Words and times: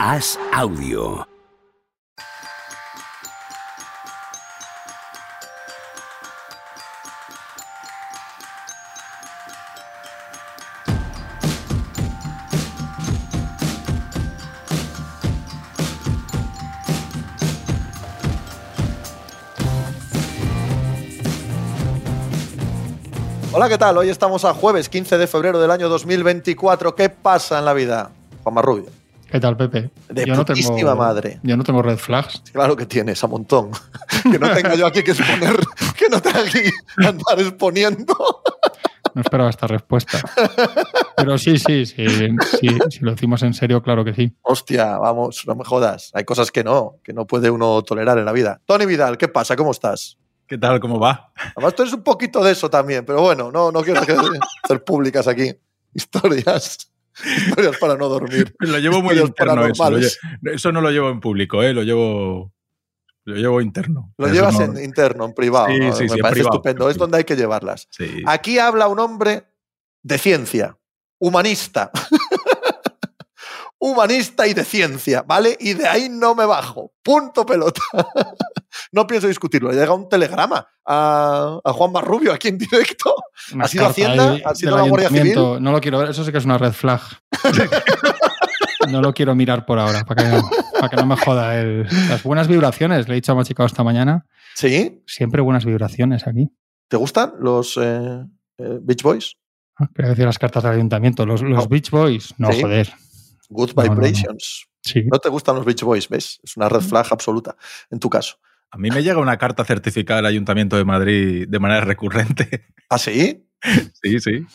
Haz 0.00 0.38
audio. 0.52 1.26
Hola, 23.52 23.68
¿qué 23.68 23.76
tal? 23.76 23.98
Hoy 23.98 24.10
estamos 24.10 24.44
a 24.44 24.54
jueves 24.54 24.88
15 24.88 25.18
de 25.18 25.26
febrero 25.26 25.58
del 25.58 25.72
año 25.72 25.88
2024. 25.88 26.94
¿Qué 26.94 27.08
pasa 27.08 27.58
en 27.58 27.64
la 27.64 27.72
vida? 27.72 28.12
Juan 28.44 28.54
Marrubio. 28.54 28.97
¿Qué 29.30 29.40
tal, 29.40 29.56
Pepe? 29.56 29.90
De 30.08 30.24
yo 30.24 30.34
no 30.34 30.44
putísima 30.44 30.76
tengo, 30.76 30.96
madre. 30.96 31.38
Yo 31.42 31.56
no 31.56 31.62
tengo 31.62 31.82
red 31.82 31.98
flags. 31.98 32.42
Claro 32.50 32.74
que 32.76 32.86
tienes, 32.86 33.22
a 33.22 33.26
montón. 33.26 33.70
que 34.22 34.38
no 34.38 34.50
tenga 34.54 34.74
yo 34.74 34.86
aquí 34.86 35.02
que 35.02 35.10
exponer, 35.10 35.56
que 35.96 36.08
no 36.08 36.20
tenga 36.22 36.40
aquí 36.40 36.62
que 36.62 37.06
andar 37.06 37.38
exponiendo. 37.38 38.14
No 39.14 39.22
esperaba 39.22 39.50
esta 39.50 39.66
respuesta. 39.66 40.20
Pero 41.16 41.38
sí, 41.38 41.58
sí, 41.58 41.86
sí, 41.86 42.06
sí, 42.06 42.68
si 42.90 43.00
lo 43.00 43.10
decimos 43.12 43.42
en 43.42 43.52
serio, 43.52 43.82
claro 43.82 44.04
que 44.04 44.14
sí. 44.14 44.32
Hostia, 44.42 44.96
vamos, 44.98 45.42
no 45.46 45.56
me 45.56 45.64
jodas. 45.64 46.10
Hay 46.14 46.24
cosas 46.24 46.52
que 46.52 46.62
no, 46.62 46.96
que 47.02 47.12
no 47.14 47.26
puede 47.26 47.50
uno 47.50 47.82
tolerar 47.82 48.18
en 48.18 48.26
la 48.26 48.32
vida. 48.32 48.60
Tony 48.64 48.86
Vidal, 48.86 49.18
¿qué 49.18 49.26
pasa? 49.26 49.56
¿Cómo 49.56 49.72
estás? 49.72 50.18
¿Qué 50.46 50.56
tal? 50.56 50.78
¿Cómo 50.78 51.00
va? 51.00 51.32
Además, 51.56 51.74
tú 51.74 51.82
eres 51.82 51.94
un 51.94 52.02
poquito 52.02 52.44
de 52.44 52.52
eso 52.52 52.70
también, 52.70 53.04
pero 53.04 53.20
bueno, 53.22 53.50
no, 53.50 53.72
no 53.72 53.82
quiero 53.82 54.00
hacer 54.00 54.84
públicas 54.84 55.26
aquí. 55.26 55.52
Historias. 55.94 56.92
Historias 57.48 57.76
para 57.78 57.96
no 57.96 58.08
dormir. 58.08 58.54
Lo 58.60 58.78
llevo 58.78 59.02
muy 59.02 59.18
interno 59.18 59.66
eso. 59.66 59.90
lo 60.42 60.52
eso 60.52 60.72
no 60.72 60.80
lo 60.80 60.90
llevo 60.90 61.10
en 61.10 61.20
público, 61.20 61.62
¿eh? 61.62 61.72
Lo 61.74 61.82
llevo, 61.82 62.52
lo 63.24 63.34
llevo 63.36 63.60
interno. 63.60 64.12
Lo 64.18 64.26
Eso 64.26 64.34
llevas 64.34 64.54
no- 64.58 64.64
en 64.78 64.84
interno, 64.84 65.24
en 65.24 65.34
privado. 65.34 65.68
Sí, 65.68 65.78
¿no? 65.80 65.92
sí, 65.94 66.02
Me 66.04 66.08
sí, 66.10 66.18
parece 66.20 66.34
privado. 66.40 66.54
estupendo. 66.56 66.90
Es 66.90 66.96
donde 66.96 67.18
hay 67.18 67.24
que 67.24 67.36
llevarlas. 67.36 67.88
Aquí 68.26 68.58
habla 68.58 68.88
un 68.88 68.98
hombre 69.00 69.44
de 70.02 70.18
ciencia, 70.18 70.76
humanista. 71.20 71.90
Humanista 73.80 74.46
y 74.46 74.54
de 74.54 74.64
ciencia, 74.64 75.22
¿vale? 75.22 75.56
Y 75.60 75.74
de 75.74 75.86
ahí 75.86 76.08
no 76.08 76.34
me 76.34 76.44
bajo. 76.46 76.92
Punto 77.02 77.46
pelota. 77.46 77.80
no 78.92 79.06
pienso 79.06 79.28
discutirlo. 79.28 79.70
Le 79.70 79.76
llega 79.78 79.94
un 79.94 80.08
telegrama 80.08 80.66
a, 80.86 81.58
a 81.64 81.72
Juan 81.72 81.92
Marrubio 81.92 82.32
aquí 82.32 82.48
en 82.48 82.58
directo. 82.58 83.14
Una 83.54 83.64
¿Ha 83.64 83.68
sido 83.68 83.86
Hacienda? 83.86 84.36
¿Ha 84.44 84.54
sido 84.54 84.76
la 84.76 84.82
Guardia 84.82 85.08
ayuntamiento. 85.08 85.60
No 85.60 85.72
lo 85.72 85.80
quiero 85.80 85.98
ver, 85.98 86.10
eso 86.10 86.24
sí 86.24 86.32
que 86.32 86.38
es 86.38 86.44
una 86.44 86.58
red 86.58 86.72
flag. 86.72 87.00
no 88.90 89.00
lo 89.02 89.12
quiero 89.12 89.34
mirar 89.34 89.66
por 89.66 89.78
ahora, 89.78 90.04
para 90.04 90.24
que, 90.30 90.40
para 90.74 90.88
que 90.88 90.96
no 90.96 91.06
me 91.06 91.16
joda. 91.16 91.58
el- 91.60 91.86
las 92.08 92.22
buenas 92.22 92.48
vibraciones, 92.48 93.06
le 93.08 93.14
he 93.14 93.16
dicho 93.16 93.32
a 93.32 93.34
Machicao 93.34 93.66
esta 93.66 93.84
mañana. 93.84 94.26
¿Sí? 94.54 95.02
Siempre 95.06 95.40
buenas 95.42 95.64
vibraciones 95.64 96.26
aquí. 96.26 96.48
¿Te 96.88 96.96
gustan 96.96 97.34
los 97.40 97.76
eh, 97.80 98.24
eh, 98.58 98.78
Beach 98.82 99.02
Boys? 99.02 99.34
Ah, 99.76 99.86
Quería 99.94 100.10
decir 100.10 100.24
las 100.24 100.38
cartas 100.38 100.62
del 100.64 100.72
ayuntamiento. 100.72 101.24
Los, 101.26 101.42
los 101.42 101.64
No. 101.64 101.68
Beach 101.68 101.90
Boys, 101.90 102.34
no, 102.38 102.50
Sí. 102.52 102.62
joder. 102.62 102.92
Good 103.48 103.72
No, 103.74 103.82
no, 103.82 103.88
no. 103.88 103.94
Vibrations. 104.00 104.66
Sí. 104.82 105.04
No 105.10 105.18
te 105.18 105.28
gustan 105.28 105.56
los 105.56 105.64
Beach 105.64 105.82
Boys, 105.82 106.08
¿ves? 106.08 106.40
Es 106.42 106.56
una 106.56 106.68
red 106.68 106.80
flag 106.80 107.06
absoluta, 107.10 107.56
en 107.90 107.98
tu 107.98 108.08
caso. 108.08 108.36
A 108.70 108.76
mí 108.78 108.90
me 108.90 109.02
llega 109.02 109.18
una 109.18 109.38
carta 109.38 109.64
certificada 109.64 110.18
del 110.18 110.26
Ayuntamiento 110.26 110.76
de 110.76 110.84
Madrid 110.84 111.46
de 111.48 111.58
manera 111.58 111.80
recurrente. 111.82 112.66
¿Ah, 112.88 112.98
sí? 112.98 113.44
Sí, 114.02 114.20
sí. 114.20 114.46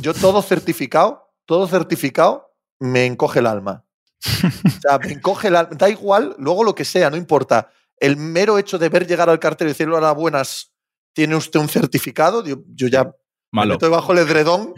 Yo 0.00 0.14
todo 0.14 0.40
certificado, 0.40 1.34
todo 1.44 1.66
certificado, 1.68 2.54
me 2.78 3.04
encoge 3.04 3.40
el 3.40 3.46
alma. 3.46 3.84
O 4.24 4.70
sea, 4.80 4.98
me 4.98 5.12
encoge 5.12 5.48
el 5.48 5.56
alma. 5.56 5.76
Da 5.76 5.90
igual, 5.90 6.34
luego 6.38 6.64
lo 6.64 6.74
que 6.74 6.86
sea, 6.86 7.10
no 7.10 7.18
importa. 7.18 7.70
El 7.98 8.16
mero 8.16 8.56
hecho 8.58 8.78
de 8.78 8.88
ver 8.88 9.06
llegar 9.06 9.28
al 9.28 9.38
cartel 9.38 9.66
y 9.68 9.72
decirle 9.72 9.96
hola, 9.96 10.12
buenas, 10.12 10.72
¿tiene 11.12 11.36
usted 11.36 11.60
un 11.60 11.68
certificado? 11.68 12.42
Yo, 12.42 12.62
yo 12.74 12.88
ya 12.88 13.04
me 13.04 13.12
Malo. 13.52 13.74
meto 13.74 13.84
debajo 13.84 14.12
el 14.12 14.18
edredón. 14.20 14.72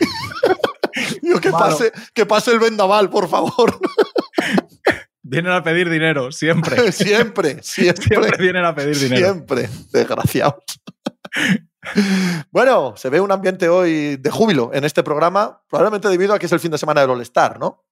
Digo, 1.22 1.40
que 1.40 1.50
Malo. 1.50 1.64
pase, 1.66 1.92
que 2.12 2.26
pase 2.26 2.50
el 2.50 2.58
vendaval, 2.58 3.08
por 3.08 3.28
favor. 3.28 3.78
Vienen 5.22 5.52
a 5.52 5.62
pedir 5.62 5.88
dinero, 5.88 6.32
siempre. 6.32 6.90
siempre, 6.92 7.58
siempre. 7.62 8.02
Siempre 8.02 8.36
vienen 8.38 8.64
a 8.64 8.74
pedir 8.74 8.98
dinero. 8.98 9.32
Siempre, 9.32 9.68
desgraciados. 9.92 10.64
bueno, 12.50 12.94
se 12.96 13.08
ve 13.08 13.20
un 13.20 13.30
ambiente 13.30 13.68
hoy 13.68 14.16
de 14.16 14.30
júbilo 14.30 14.70
en 14.74 14.84
este 14.84 15.02
programa, 15.02 15.62
probablemente 15.70 16.08
debido 16.08 16.34
a 16.34 16.38
que 16.38 16.46
es 16.46 16.52
el 16.52 16.60
fin 16.60 16.72
de 16.72 16.78
semana 16.78 17.02
del 17.02 17.10
All-Star, 17.10 17.58
¿no? 17.60 17.84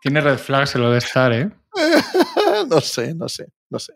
Tiene 0.00 0.20
red 0.20 0.38
flags 0.38 0.74
el 0.74 0.82
de 0.82 0.98
estar, 0.98 1.32
¿eh? 1.32 1.50
no 2.68 2.80
sé, 2.80 3.14
no 3.14 3.28
sé, 3.28 3.48
no 3.70 3.78
sé. 3.78 3.94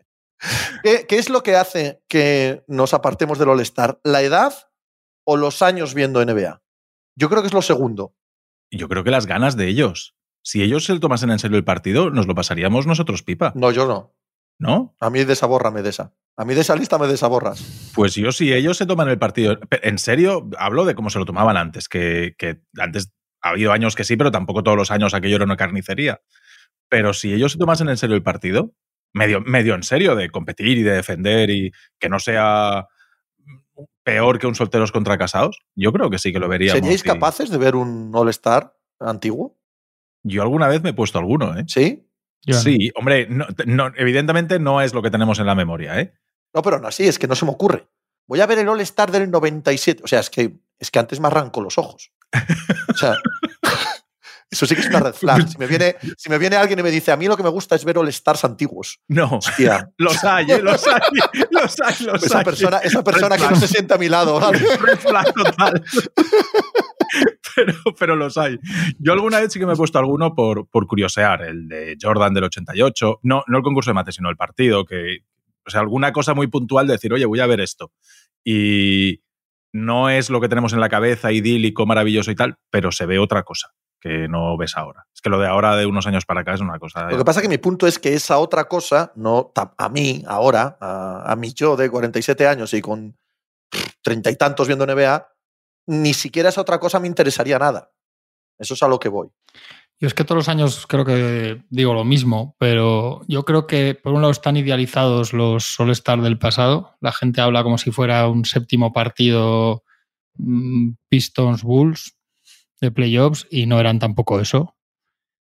¿Qué, 0.83 1.05
qué 1.07 1.19
es 1.19 1.29
lo 1.29 1.43
que 1.43 1.55
hace 1.55 2.01
que 2.07 2.63
nos 2.67 2.93
apartemos 2.93 3.37
del 3.37 3.49
All-Star? 3.49 3.99
¿La 4.03 4.21
edad 4.21 4.53
o 5.23 5.37
los 5.37 5.61
años 5.61 5.93
viendo 5.93 6.23
NBA? 6.23 6.61
Yo 7.15 7.29
creo 7.29 7.41
que 7.41 7.47
es 7.47 7.53
lo 7.53 7.61
segundo. 7.61 8.15
Yo 8.71 8.87
creo 8.87 9.03
que 9.03 9.11
las 9.11 9.25
ganas 9.25 9.57
de 9.57 9.67
ellos. 9.67 10.15
Si 10.43 10.63
ellos 10.63 10.85
se 10.85 10.93
lo 10.93 10.99
tomasen 10.99 11.29
en 11.29 11.39
serio 11.39 11.57
el 11.57 11.63
partido, 11.63 12.09
nos 12.09 12.25
lo 12.27 12.35
pasaríamos 12.35 12.87
nosotros 12.87 13.21
pipa, 13.21 13.51
No, 13.55 13.71
yo 13.71 13.85
no. 13.85 14.15
¿no? 14.61 14.95
A 14.99 15.09
mí 15.09 15.23
desabórrame 15.23 15.81
de 15.81 15.89
esa. 15.89 16.13
A 16.37 16.45
mí 16.45 16.53
de 16.53 16.61
esa 16.61 16.75
lista 16.75 16.97
me 16.99 17.07
desaborras. 17.07 17.91
Pues 17.95 18.15
yo, 18.15 18.31
si 18.31 18.53
ellos 18.53 18.77
se 18.77 18.85
toman 18.85 19.09
el 19.09 19.17
partido. 19.17 19.59
En 19.81 19.97
serio, 19.97 20.49
hablo 20.57 20.85
de 20.85 20.95
cómo 20.95 21.09
se 21.09 21.19
lo 21.19 21.25
tomaban 21.25 21.57
antes, 21.57 21.89
que, 21.89 22.35
que 22.37 22.61
antes 22.77 23.11
ha 23.41 23.49
habido 23.49 23.71
años 23.71 23.95
que 23.95 24.03
sí, 24.03 24.15
pero 24.17 24.31
tampoco 24.31 24.63
todos 24.63 24.77
los 24.77 24.91
años 24.91 25.13
aquello 25.13 25.37
era 25.37 25.45
una 25.45 25.57
carnicería. 25.57 26.21
Pero 26.89 27.13
si 27.13 27.33
ellos 27.33 27.53
se 27.53 27.57
tomasen 27.57 27.89
en 27.89 27.97
serio 27.97 28.15
el 28.15 28.21
partido, 28.21 28.73
medio, 29.13 29.41
medio 29.41 29.73
en 29.73 29.83
serio, 29.83 30.15
de 30.15 30.29
competir 30.29 30.77
y 30.77 30.83
de 30.83 30.93
defender 30.93 31.49
y 31.49 31.71
que 31.99 32.09
no 32.09 32.19
sea 32.19 32.87
peor 34.03 34.39
que 34.39 34.47
un 34.47 34.55
solteros 34.55 34.91
contra 34.91 35.17
casados, 35.17 35.59
yo 35.75 35.91
creo 35.93 36.09
que 36.09 36.17
sí 36.19 36.31
que 36.33 36.39
lo 36.39 36.47
veríamos. 36.47 36.79
¿Seríais 36.79 37.01
y- 37.01 37.07
capaces 37.07 37.49
de 37.49 37.57
ver 37.57 37.75
un 37.75 38.11
All-Star 38.13 38.75
antiguo? 38.99 39.57
Yo 40.23 40.41
alguna 40.41 40.67
vez 40.67 40.81
me 40.83 40.89
he 40.89 40.93
puesto 40.93 41.17
alguno, 41.19 41.57
¿eh? 41.57 41.63
¿Sí? 41.67 42.07
Yo 42.43 42.55
no. 42.55 42.61
Sí, 42.61 42.91
hombre, 42.95 43.27
no- 43.29 43.45
no- 43.65 43.91
evidentemente 43.95 44.59
no 44.59 44.81
es 44.81 44.93
lo 44.93 45.01
que 45.01 45.11
tenemos 45.11 45.39
en 45.39 45.45
la 45.45 45.55
memoria, 45.55 45.99
¿eh? 45.99 46.13
No, 46.53 46.61
pero 46.61 46.79
no 46.79 46.87
así, 46.87 47.07
es 47.07 47.17
que 47.19 47.27
no 47.27 47.35
se 47.35 47.45
me 47.45 47.51
ocurre. 47.51 47.87
Voy 48.27 48.39
a 48.41 48.45
ver 48.45 48.59
el 48.59 48.69
All-Star 48.69 49.11
del 49.11 49.29
97. 49.29 50.01
O 50.03 50.07
sea, 50.07 50.19
es 50.19 50.29
que, 50.29 50.59
es 50.79 50.89
que 50.91 50.99
antes 50.99 51.19
me 51.19 51.27
arranco 51.27 51.61
los 51.61 51.77
ojos. 51.77 52.11
O 52.89 52.97
sea, 52.97 53.15
eso 54.51 54.65
sí 54.65 54.75
que 54.75 54.81
es 54.81 54.87
una 54.87 54.99
red 54.99 55.13
flag. 55.13 55.47
Si 55.47 55.57
me, 55.57 55.65
viene, 55.65 55.95
si 56.17 56.29
me 56.29 56.37
viene 56.37 56.57
alguien 56.57 56.77
y 56.77 56.83
me 56.83 56.91
dice, 56.91 57.13
a 57.13 57.17
mí 57.17 57.25
lo 57.25 57.37
que 57.37 57.43
me 57.43 57.49
gusta 57.49 57.75
es 57.75 57.85
ver 57.85 57.97
All-Stars 57.97 58.43
antiguos. 58.43 58.99
No, 59.07 59.37
Hostia, 59.37 59.89
los 59.97 60.21
hay, 60.25 60.51
¿eh? 60.51 60.61
los 60.61 60.85
hay, 60.87 60.99
los 61.51 61.81
hay, 61.81 62.05
los 62.05 62.23
esa 62.23 62.39
hay. 62.39 62.43
persona, 62.43 62.77
esa 62.79 63.01
persona 63.01 63.37
que 63.37 63.47
no 63.47 63.55
se 63.55 63.69
sienta 63.69 63.95
a 63.95 63.97
mi 63.97 64.09
lado. 64.09 64.39
¿vale? 64.39 64.59
Red 64.59 64.99
flag 64.99 65.33
total. 65.33 65.83
pero, 67.55 67.73
pero 67.97 68.15
los 68.17 68.37
hay. 68.37 68.59
Yo 68.99 69.13
alguna 69.13 69.39
vez 69.39 69.53
sí 69.53 69.59
que 69.59 69.65
me 69.65 69.73
he 69.73 69.77
puesto 69.77 69.99
alguno 69.99 70.35
por, 70.35 70.67
por 70.67 70.85
curiosear, 70.85 71.43
el 71.43 71.69
de 71.69 71.97
Jordan 71.99 72.33
del 72.33 72.43
88. 72.43 73.21
No, 73.23 73.43
no 73.47 73.57
el 73.57 73.63
concurso 73.63 73.91
de 73.91 73.93
mate, 73.93 74.11
sino 74.11 74.29
el 74.29 74.35
partido, 74.35 74.83
que, 74.85 75.19
o 75.65 75.69
sea, 75.69 75.79
alguna 75.79 76.11
cosa 76.11 76.33
muy 76.33 76.47
puntual 76.47 76.87
de 76.87 76.93
decir, 76.93 77.13
oye, 77.13 77.25
voy 77.25 77.39
a 77.39 77.47
ver 77.47 77.61
esto. 77.61 77.93
Y 78.43 79.21
no 79.71 80.09
es 80.09 80.29
lo 80.29 80.41
que 80.41 80.49
tenemos 80.49 80.73
en 80.73 80.81
la 80.81 80.89
cabeza, 80.89 81.31
idílico, 81.31 81.85
maravilloso 81.85 82.31
y 82.31 82.35
tal, 82.35 82.57
pero 82.69 82.91
se 82.91 83.05
ve 83.05 83.17
otra 83.17 83.43
cosa 83.43 83.71
que 84.01 84.27
no 84.27 84.57
ves 84.57 84.75
ahora. 84.75 85.05
Es 85.13 85.21
que 85.21 85.29
lo 85.29 85.39
de 85.39 85.47
ahora, 85.47 85.75
de 85.75 85.85
unos 85.85 86.07
años 86.07 86.25
para 86.25 86.41
acá, 86.41 86.55
es 86.55 86.61
una 86.61 86.79
cosa... 86.79 87.09
Lo 87.09 87.17
que 87.17 87.23
pasa 87.23 87.39
es 87.39 87.43
que 87.43 87.49
mi 87.49 87.59
punto 87.59 87.87
es 87.87 87.99
que 87.99 88.13
esa 88.13 88.39
otra 88.39 88.65
cosa, 88.65 89.13
no 89.15 89.53
a 89.55 89.89
mí, 89.89 90.23
ahora, 90.27 90.77
a, 90.81 91.31
a 91.31 91.35
mí 91.35 91.53
yo 91.53 91.77
de 91.77 91.89
47 91.89 92.47
años 92.47 92.73
y 92.73 92.81
con 92.81 93.15
treinta 94.01 94.31
y 94.31 94.35
tantos 94.35 94.67
viendo 94.67 94.85
NBA, 94.85 95.27
ni 95.87 96.13
siquiera 96.13 96.49
esa 96.49 96.61
otra 96.61 96.79
cosa 96.79 96.99
me 96.99 97.07
interesaría 97.07 97.59
nada. 97.59 97.91
Eso 98.57 98.73
es 98.73 98.83
a 98.83 98.87
lo 98.87 98.99
que 98.99 99.09
voy. 99.09 99.29
Yo 99.99 100.07
es 100.07 100.15
que 100.15 100.23
todos 100.23 100.37
los 100.37 100.49
años 100.49 100.87
creo 100.87 101.05
que 101.05 101.63
digo 101.69 101.93
lo 101.93 102.03
mismo, 102.03 102.55
pero 102.57 103.21
yo 103.27 103.45
creo 103.45 103.67
que 103.67 103.93
por 103.93 104.13
un 104.13 104.21
lado 104.21 104.31
están 104.31 104.57
idealizados 104.57 105.31
los 105.31 105.79
All-Star 105.79 106.21
del 106.21 106.39
pasado. 106.39 106.97
La 107.01 107.11
gente 107.11 107.39
habla 107.39 107.61
como 107.61 107.77
si 107.77 107.91
fuera 107.91 108.27
un 108.27 108.45
séptimo 108.45 108.93
partido 108.93 109.83
mm, 110.37 110.93
Pistons 111.07 111.61
Bulls 111.61 112.17
de 112.81 112.91
playoffs 112.91 113.47
y 113.49 113.67
no 113.67 113.79
eran 113.79 113.99
tampoco 113.99 114.39
eso. 114.39 114.75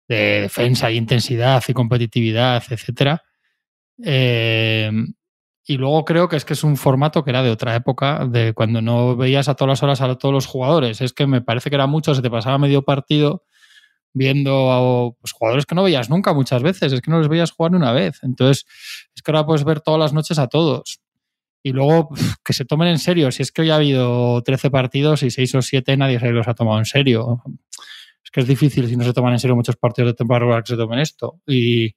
De 0.07 0.41
defensa 0.41 0.91
y 0.91 0.97
intensidad 0.97 1.63
y 1.67 1.73
competitividad, 1.73 2.63
etcétera. 2.69 3.23
Eh, 4.03 4.91
y 5.65 5.77
luego 5.77 6.03
creo 6.03 6.27
que 6.27 6.35
es 6.35 6.43
que 6.43 6.53
es 6.53 6.63
un 6.63 6.75
formato 6.75 7.23
que 7.23 7.29
era 7.29 7.43
de 7.43 7.51
otra 7.51 7.75
época, 7.75 8.25
de 8.25 8.53
cuando 8.53 8.81
no 8.81 9.15
veías 9.15 9.47
a 9.47 9.55
todas 9.55 9.69
las 9.69 9.83
horas 9.83 10.01
a 10.01 10.15
todos 10.15 10.33
los 10.33 10.47
jugadores. 10.47 11.01
Es 11.01 11.13
que 11.13 11.27
me 11.27 11.41
parece 11.41 11.69
que 11.69 11.75
era 11.75 11.87
mucho, 11.87 12.15
se 12.15 12.21
te 12.21 12.31
pasaba 12.31 12.57
medio 12.57 12.81
partido 12.83 13.43
viendo 14.13 14.71
a 14.71 15.11
pues, 15.21 15.31
jugadores 15.31 15.65
que 15.65 15.75
no 15.75 15.83
veías 15.83 16.09
nunca 16.09 16.33
muchas 16.33 16.63
veces, 16.63 16.91
es 16.91 17.01
que 17.01 17.11
no 17.11 17.19
les 17.19 17.29
veías 17.29 17.51
jugar 17.51 17.71
ni 17.71 17.77
una 17.77 17.93
vez. 17.93 18.19
Entonces, 18.23 18.65
es 19.15 19.21
que 19.21 19.31
ahora 19.31 19.45
puedes 19.45 19.63
ver 19.63 19.81
todas 19.81 19.99
las 19.99 20.13
noches 20.13 20.39
a 20.39 20.47
todos. 20.47 21.00
Y 21.63 21.71
luego 21.71 22.09
que 22.43 22.53
se 22.53 22.65
tomen 22.65 22.87
en 22.87 22.99
serio. 22.99 23.31
Si 23.31 23.43
es 23.43 23.51
que 23.51 23.61
hoy 23.61 23.69
ha 23.69 23.75
habido 23.75 24.41
13 24.41 24.71
partidos 24.71 25.23
y 25.23 25.31
6 25.31 25.55
o 25.55 25.61
7 25.61 25.97
nadie 25.97 26.19
se 26.19 26.31
los 26.31 26.47
ha 26.47 26.53
tomado 26.53 26.79
en 26.79 26.85
serio. 26.85 27.43
Es 28.23 28.31
que 28.31 28.41
es 28.41 28.47
difícil 28.47 28.87
si 28.87 28.95
no 28.95 29.03
se 29.03 29.13
toman 29.13 29.33
en 29.33 29.39
serio 29.39 29.55
muchos 29.55 29.75
partidos 29.75 30.11
de 30.11 30.15
temporada 30.15 30.61
que 30.61 30.67
se 30.67 30.77
tomen 30.77 30.99
esto. 30.99 31.41
Y 31.45 31.95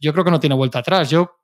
yo 0.00 0.12
creo 0.12 0.24
que 0.24 0.30
no 0.30 0.40
tiene 0.40 0.54
vuelta 0.54 0.80
atrás. 0.80 1.10
Yo, 1.10 1.40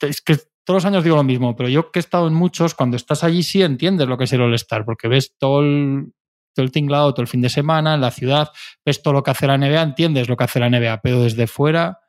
es 0.00 0.20
que 0.20 0.36
todos 0.64 0.78
los 0.78 0.84
años 0.86 1.04
digo 1.04 1.16
lo 1.16 1.24
mismo, 1.24 1.54
pero 1.54 1.68
yo 1.68 1.90
que 1.90 1.98
he 1.98 2.00
estado 2.00 2.26
en 2.26 2.34
muchos, 2.34 2.74
cuando 2.74 2.96
estás 2.96 3.22
allí 3.22 3.42
sí 3.42 3.62
entiendes 3.62 4.08
lo 4.08 4.16
que 4.16 4.24
es 4.24 4.32
el 4.32 4.40
All-Star, 4.40 4.84
porque 4.84 5.08
ves 5.08 5.36
todo 5.38 5.60
el, 5.60 6.12
todo 6.54 6.64
el 6.64 6.72
tinglado 6.72 7.12
todo 7.12 7.22
el 7.22 7.28
fin 7.28 7.42
de 7.42 7.50
semana 7.50 7.94
en 7.94 8.00
la 8.00 8.10
ciudad, 8.10 8.50
ves 8.84 9.02
todo 9.02 9.12
lo 9.12 9.22
que 9.22 9.32
hace 9.32 9.46
la 9.46 9.58
NBA, 9.58 9.82
entiendes 9.82 10.28
lo 10.28 10.36
que 10.36 10.44
hace 10.44 10.60
la 10.60 10.70
NBA, 10.70 11.02
pero 11.02 11.22
desde 11.22 11.46
fuera, 11.46 12.00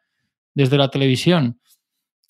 desde 0.54 0.77
la 0.77 0.89
televisión, 0.89 1.60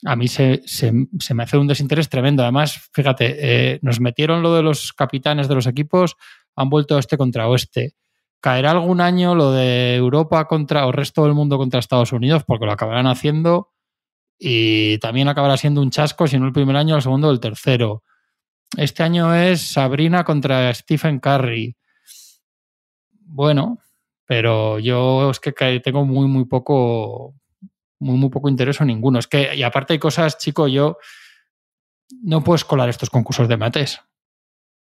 a 0.04 0.16
mí 0.16 0.28
se, 0.28 0.62
se, 0.66 0.92
me 0.92 1.44
hace 1.44 1.58
un 1.58 1.68
desinterés 1.68 2.10
tremendo. 2.10 2.44
Además, 2.44 2.90
fíjate, 2.94 3.36
eh, 3.40 3.80
nos 3.82 4.00
metieron 4.00 4.42
lo 4.42 4.56
de 4.56 4.64
los 4.64 4.94
capitanes 4.94 5.48
de 5.48 5.56
los 5.56 5.68
equipos, 5.68 6.16
han 6.56 6.70
vuelto 6.70 6.98
este 6.98 7.18
contra 7.18 7.48
oeste. 7.48 7.94
Caerá 8.40 8.72
algún 8.72 9.02
año 9.02 9.34
lo 9.34 9.52
de 9.52 9.96
Europa 9.96 10.46
contra 10.46 10.86
o 10.86 10.92
resto 10.92 11.24
del 11.24 11.34
mundo 11.34 11.58
contra 11.58 11.80
Estados 11.80 12.12
Unidos, 12.12 12.44
porque 12.46 12.66
lo 12.66 12.72
acabarán 12.72 13.08
haciendo 13.08 13.72
y 14.38 14.98
también 15.00 15.28
acabará 15.28 15.58
siendo 15.58 15.82
un 15.82 15.92
chasco, 15.92 16.28
si 16.28 16.38
no 16.38 16.46
el 16.46 16.54
primer 16.54 16.76
año, 16.76 16.96
el 16.96 17.02
segundo 17.02 17.30
o 17.30 17.32
el 17.32 17.40
tercero. 17.40 18.04
Este 18.78 19.04
año 19.04 19.34
es 19.34 19.62
Sabrina 19.62 20.24
contra 20.24 20.74
Stephen 20.74 21.20
Curry. 21.20 21.76
Bueno, 23.22 23.80
pero 24.26 24.80
yo 24.80 25.32
es 25.32 25.40
que 25.40 25.52
tengo 25.80 26.06
muy, 26.06 26.28
muy 26.28 26.46
poco, 26.46 27.36
muy, 28.00 28.18
muy 28.18 28.30
poco 28.30 28.50
interés 28.50 28.82
en 28.82 28.88
ninguno. 28.88 29.20
Es 29.20 29.28
que, 29.28 29.56
y 29.56 29.64
aparte 29.64 29.94
hay 29.94 30.00
cosas, 30.00 30.38
chico, 30.38 30.68
yo 30.68 30.98
no 32.24 32.44
puedo 32.44 32.56
escolar 32.56 32.90
estos 32.90 33.10
concursos 33.10 33.48
de 33.48 33.58
mates. 33.58 34.00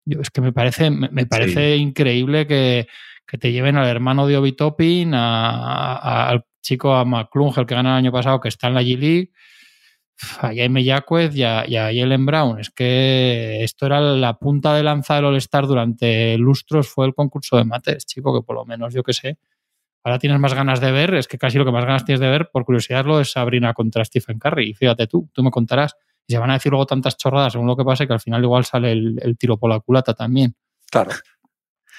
Yo, 0.04 0.20
es 0.20 0.30
que 0.30 0.40
me 0.40 0.52
parece, 0.52 0.90
me, 0.90 1.26
parece 1.26 1.76
increíble 1.76 2.46
que, 2.46 2.88
que, 3.26 3.38
te 3.38 3.52
lleven 3.52 3.76
al 3.76 3.86
hermano 3.86 4.26
de 4.26 4.36
Obi 4.36 4.52
Toppin, 4.52 5.14
al 5.14 6.44
chico 6.60 6.94
a 6.94 7.04
McClung, 7.04 7.56
el 7.56 7.66
que 7.66 7.74
gana 7.74 7.90
el 7.90 7.96
año 7.96 8.12
pasado, 8.12 8.40
que 8.40 8.48
está 8.48 8.68
en 8.68 8.74
la 8.74 8.82
G-League, 8.82 9.32
a 10.40 10.48
Jaime 10.48 10.84
Jacquez 10.84 11.34
y 11.34 11.42
a, 11.42 11.64
y 11.68 11.76
a 11.76 11.86
Jalen 11.86 12.26
Brown. 12.26 12.60
Es 12.60 12.70
que 12.70 13.62
esto 13.62 13.86
era 13.86 14.00
la 14.00 14.38
punta 14.38 14.74
de 14.74 14.82
lanza 14.82 15.16
del 15.16 15.26
All-Star 15.26 15.66
durante 15.66 16.36
lustros, 16.38 16.88
fue 16.88 17.06
el 17.06 17.14
concurso 17.14 17.56
de 17.56 17.64
mates, 17.64 18.06
chico, 18.06 18.34
que 18.34 18.44
por 18.44 18.56
lo 18.56 18.64
menos 18.64 18.92
yo 18.94 19.02
que 19.02 19.12
sé, 19.12 19.38
ahora 20.04 20.18
tienes 20.18 20.38
más 20.38 20.54
ganas 20.54 20.80
de 20.80 20.92
ver, 20.92 21.14
es 21.14 21.28
que 21.28 21.38
casi 21.38 21.58
lo 21.58 21.64
que 21.64 21.72
más 21.72 21.84
ganas 21.84 22.04
tienes 22.04 22.20
de 22.20 22.28
ver, 22.28 22.50
por 22.50 22.64
curiosidad, 22.64 23.04
lo 23.04 23.18
de 23.18 23.24
Sabrina 23.24 23.74
contra 23.74 24.04
Stephen 24.04 24.38
Curry. 24.38 24.70
Y 24.70 24.74
fíjate 24.74 25.06
tú, 25.06 25.28
tú 25.32 25.42
me 25.42 25.50
contarás. 25.50 25.94
Y 26.26 26.34
se 26.34 26.38
van 26.38 26.50
a 26.50 26.54
decir 26.54 26.70
luego 26.70 26.86
tantas 26.86 27.16
chorradas 27.16 27.52
según 27.52 27.66
lo 27.66 27.76
que 27.76 27.84
pase 27.84 28.06
que 28.06 28.12
al 28.12 28.20
final 28.20 28.42
igual 28.42 28.64
sale 28.64 28.92
el, 28.92 29.36
tiro 29.38 29.58
por 29.58 29.70
la 29.70 29.80
culata 29.80 30.14
también. 30.14 30.54
Claro. 30.90 31.10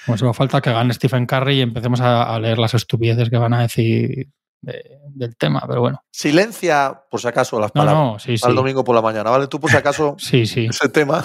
Pues 0.06 0.20
solo 0.20 0.34
falta 0.34 0.60
que 0.60 0.72
gane 0.72 0.92
Stephen 0.94 1.26
Curry 1.26 1.56
y 1.56 1.60
empecemos 1.62 2.00
a, 2.00 2.38
leer 2.38 2.58
las 2.58 2.74
estupideces 2.74 3.30
que 3.30 3.36
van 3.36 3.54
a 3.54 3.62
decir 3.62 4.28
del 4.60 5.36
tema, 5.36 5.62
pero 5.66 5.82
bueno. 5.82 6.02
Silencia, 6.10 7.02
por 7.10 7.20
si 7.20 7.28
acaso, 7.28 7.60
las 7.60 7.70
palabras. 7.70 8.26
No, 8.26 8.48
Al 8.48 8.54
domingo 8.54 8.82
por 8.82 8.94
la 8.94 9.02
mañana, 9.02 9.30
¿vale? 9.30 9.46
Tú, 9.46 9.60
por 9.60 9.70
si 9.70 9.76
acaso, 9.76 10.16
sí, 10.18 10.46
sí. 10.46 10.66
ese 10.66 10.88
tema. 10.88 11.24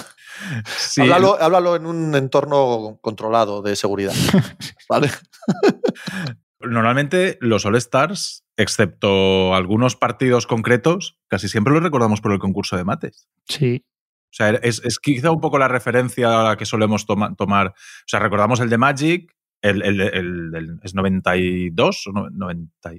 Háblalo, 0.98 1.40
háblalo, 1.40 1.76
en 1.76 1.86
un 1.86 2.14
entorno 2.14 2.98
controlado 3.00 3.62
de 3.62 3.76
seguridad. 3.76 4.12
¿Vale? 4.88 5.10
Normalmente 6.60 7.38
los 7.40 7.64
All-Stars, 7.64 8.44
excepto 8.56 9.54
algunos 9.54 9.96
partidos 9.96 10.46
concretos, 10.46 11.18
casi 11.28 11.48
siempre 11.48 11.72
los 11.72 11.82
recordamos 11.82 12.20
por 12.20 12.32
el 12.32 12.38
concurso 12.38 12.76
de 12.76 12.84
mates. 12.84 13.28
Sí. 13.48 13.84
O 14.30 14.32
sea, 14.32 14.50
es, 14.50 14.98
quizá 15.00 15.30
un 15.30 15.40
poco 15.40 15.58
la 15.58 15.68
referencia 15.68 16.40
a 16.40 16.44
la 16.44 16.56
que 16.56 16.66
solemos 16.66 17.06
tomar. 17.06 17.68
O 17.68 18.06
sea, 18.06 18.20
recordamos 18.20 18.60
el 18.60 18.68
de 18.68 18.78
Magic, 18.78 19.34
el, 19.62 19.82
el, 19.82 20.78
es 20.82 20.94
92 20.94 22.06
o 22.06 22.12
90, 22.30 22.90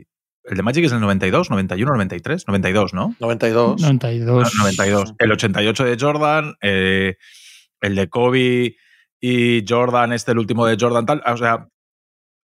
el 0.43 0.57
de 0.57 0.63
Magic 0.63 0.85
es 0.85 0.91
el 0.91 0.99
92, 0.99 1.49
91, 1.49 1.91
93, 1.91 2.47
92, 2.47 2.93
¿no? 2.93 3.15
92. 3.19 3.81
92. 3.81 4.55
92. 4.57 5.13
El 5.19 5.31
88 5.31 5.85
de 5.85 5.97
Jordan, 5.99 6.55
eh, 6.61 7.17
el 7.79 7.95
de 7.95 8.09
Kobe 8.09 8.75
y 9.19 9.63
Jordan, 9.67 10.13
este 10.13 10.31
el 10.31 10.39
último 10.39 10.65
de 10.65 10.77
Jordan, 10.79 11.05
tal. 11.05 11.21
O 11.25 11.37
sea, 11.37 11.67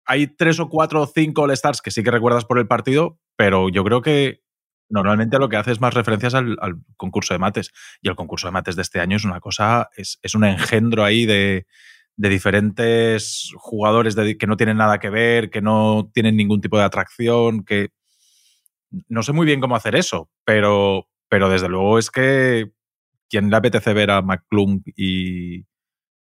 hay 0.05 0.27
tres 0.27 0.59
o 0.59 0.69
cuatro 0.69 1.01
o 1.01 1.07
cinco 1.07 1.43
All-Stars 1.43 1.81
que 1.81 1.91
sí 1.91 2.03
que 2.03 2.11
recuerdas 2.11 2.45
por 2.45 2.59
el 2.59 2.67
partido, 2.67 3.19
pero 3.35 3.69
yo 3.69 3.83
creo 3.83 4.01
que 4.01 4.41
normalmente 4.89 5.39
lo 5.39 5.49
que 5.49 5.57
hace 5.57 5.71
es 5.71 5.81
más 5.81 5.93
referencias 5.93 6.33
al, 6.35 6.57
concurso 6.97 7.33
de 7.33 7.39
mates. 7.39 7.71
Y 8.01 8.09
el 8.09 8.15
concurso 8.15 8.47
de 8.47 8.51
mates 8.51 8.75
de 8.75 8.81
este 8.81 8.99
año 8.99 9.17
es 9.17 9.25
una 9.25 9.39
cosa, 9.39 9.89
es, 9.95 10.17
un 10.35 10.45
engendro 10.45 11.03
ahí 11.03 11.25
de, 11.25 11.65
diferentes 12.17 13.51
jugadores 13.57 14.15
que 14.15 14.47
no 14.47 14.57
tienen 14.57 14.77
nada 14.77 14.99
que 14.99 15.09
ver, 15.09 15.49
que 15.49 15.61
no 15.61 16.09
tienen 16.13 16.37
ningún 16.37 16.61
tipo 16.61 16.77
de 16.77 16.85
atracción, 16.85 17.65
que 17.65 17.89
no 19.09 19.23
sé 19.23 19.33
muy 19.33 19.45
bien 19.45 19.59
cómo 19.59 19.75
hacer 19.75 19.95
eso, 19.95 20.29
pero, 20.45 21.09
pero 21.27 21.49
desde 21.49 21.67
luego 21.67 21.99
es 21.99 22.09
que 22.09 22.71
quien 23.29 23.49
le 23.49 23.57
apetece 23.57 23.93
ver 23.93 24.11
a 24.11 24.21
McClung 24.21 24.81
y 24.95 25.63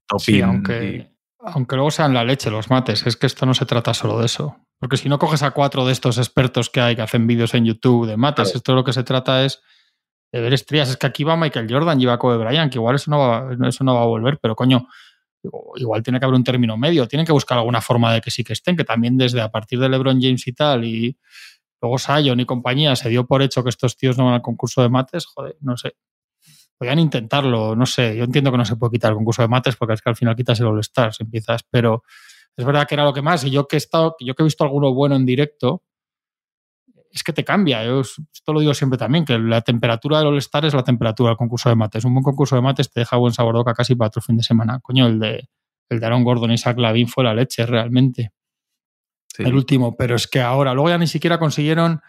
Topin. 0.07 0.36
Sí, 0.36 0.41
aunque, 0.41 1.12
aunque 1.45 1.75
luego 1.75 1.92
sean 1.92 2.13
la 2.13 2.24
leche 2.24 2.50
los 2.50 2.69
mates, 2.69 3.06
es 3.06 3.18
que 3.18 3.28
esto 3.28 3.45
no 3.45 3.54
se 3.54 3.66
trata 3.66 3.94
solo 3.94 4.19
de 4.19 4.25
eso. 4.25 4.57
Porque 4.80 4.98
si 4.98 5.10
no 5.10 5.19
coges 5.19 5.44
a 5.44 5.51
cuatro 5.51 5.86
de 5.86 5.92
estos 5.94 6.18
expertos 6.18 6.69
que 6.69 6.81
hay 6.81 6.95
que 6.95 7.01
hacen 7.01 7.28
vídeos 7.28 7.54
en 7.54 7.66
YouTube 7.66 8.07
de 8.07 8.18
mates, 8.18 8.56
esto 8.56 8.75
lo 8.75 8.84
que 8.84 8.94
se 8.94 9.04
trata 9.04 9.45
es 9.45 9.62
de 10.31 10.42
ver 10.42 10.54
estrellas. 10.54 10.90
Es 10.90 10.98
que 10.98 11.07
aquí 11.07 11.24
va 11.24 11.38
Michael 11.38 11.68
Jordan, 11.69 12.00
lleva 12.00 12.18
Kobe 12.18 12.38
Bryant, 12.38 12.72
que 12.72 12.78
igual 12.78 12.95
eso 12.95 13.12
no, 13.12 13.19
va, 13.19 13.68
eso 13.68 13.84
no 13.84 13.95
va 13.95 14.01
a 14.01 14.06
volver, 14.06 14.40
pero 14.42 14.56
coño, 14.56 14.88
igual 15.75 16.04
tiene 16.04 16.19
que 16.19 16.25
haber 16.25 16.36
un 16.36 16.44
término 16.44 16.78
medio, 16.78 17.07
tienen 17.07 17.25
que 17.25 17.31
buscar 17.31 17.57
alguna 17.57 17.81
forma 17.81 18.13
de 18.13 18.22
que 18.22 18.31
sí 18.31 18.44
que 18.44 18.54
estén, 18.54 18.75
que 18.75 18.84
también 18.84 19.18
desde 19.18 19.42
a 19.42 19.50
partir 19.50 19.80
de 19.80 19.89
LeBron 19.89 20.22
James 20.22 20.48
y 20.48 20.54
tal, 20.54 20.86
y 20.86 21.18
luego 21.81 21.98
Sion 21.98 22.39
y 22.39 22.46
compañía, 22.46 22.96
se 22.96 23.10
dio 23.10 23.25
por 23.25 23.42
hecho 23.42 23.63
que 23.63 23.69
estos 23.69 23.98
tíos 23.98 24.18
no 24.18 24.25
van 24.25 24.36
al 24.36 24.42
concurso 24.42 24.81
de 24.81 24.89
mates, 24.89 25.25
joder, 25.25 25.57
no 25.62 25.78
sé 25.78 25.96
podían 26.78 27.00
intentarlo, 27.00 27.75
no 27.75 27.86
sé, 27.86 28.16
yo 28.16 28.24
entiendo 28.24 28.52
que 28.52 28.58
no 28.58 28.66
se 28.66 28.75
puede 28.75 28.92
quitar 28.92 29.12
el 29.12 29.18
concurso 29.18 29.42
de 29.42 29.48
mates 29.48 29.75
porque 29.75 29.94
es 29.94 30.02
que 30.02 30.10
al 30.10 30.16
final 30.16 30.36
quitas 30.36 30.60
el 30.60 30.68
All-Stars, 30.68 31.22
empiezas, 31.22 31.64
pero 31.70 32.04
es 32.56 32.66
verdad 32.66 32.88
que 32.88 32.96
era 32.96 33.04
lo 33.04 33.14
que 33.14 33.22
más, 33.22 33.44
y 33.44 33.52
yo 33.52 33.68
que 33.68 33.75
he 33.75 33.78
estado, 33.78 34.16
yo 34.20 34.36
que 34.36 34.44
he 34.44 34.46
visto 34.46 34.64
alguno 34.64 34.94
bueno 34.94 35.16
en 35.16 35.25
directo, 35.25 35.84
es 37.12 37.24
que 37.24 37.31
te 37.31 37.44
cambia, 37.44 37.86
yo 37.86 38.02
esto 38.02 38.54
lo 38.54 38.60
digo 38.60 38.74
siempre 38.74 38.98
también, 38.98 39.24
que 39.24 39.38
la 39.38 39.62
temperatura 39.62 40.18
del 40.20 40.28
All-Star 40.28 40.66
es 40.66 40.74
la 40.74 40.84
temperatura 40.84 41.30
del 41.30 41.38
concurso 41.38 41.70
de 41.70 41.75
mates, 41.75 42.06
un 42.06 42.14
buen 42.14 42.24
concurso 42.24 42.56
de 42.56 42.62
mates 42.62 42.92
te 42.92 43.02
deja 43.02 43.18
buen 43.18 43.34
sabor 43.34 43.54
de 43.54 43.60
boca 43.60 43.74
casi 43.74 43.96
para 43.96 44.08
otro 44.08 44.22
fin 44.22 44.38
de 44.38 44.44
semana, 44.44 44.80
coño, 44.80 45.08
el 45.08 45.20
de, 45.20 45.50
el 45.90 46.00
de 46.00 46.06
Aaron 46.06 46.24
Gordon 46.24 46.52
y 46.52 46.58
Zach 46.58 46.78
Lavin 46.78 47.08
fue 47.08 47.24
la 47.24 47.34
leche 47.34 47.65
realmente. 47.65 48.34
El 49.38 49.56
último, 49.56 49.96
pero 49.96 50.15
es 50.15 50.27
que 50.27 50.42
ahora, 50.42 50.74
luego 50.74 50.89
ya 50.89 50.98
ni 50.98 51.08
siquiera 51.08 51.39
consiguieron, 51.39 52.01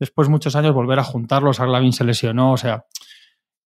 después 0.00 0.26
de 0.26 0.32
muchos 0.32 0.56
años, 0.56 0.74
volver 0.74 0.98
a 0.98 1.04
juntarlos. 1.04 1.58
Zach 1.58 1.68
Lavin 1.68 1.92
se 1.92 2.02
lesionó, 2.02 2.52
o 2.52 2.56
sea, 2.56 2.86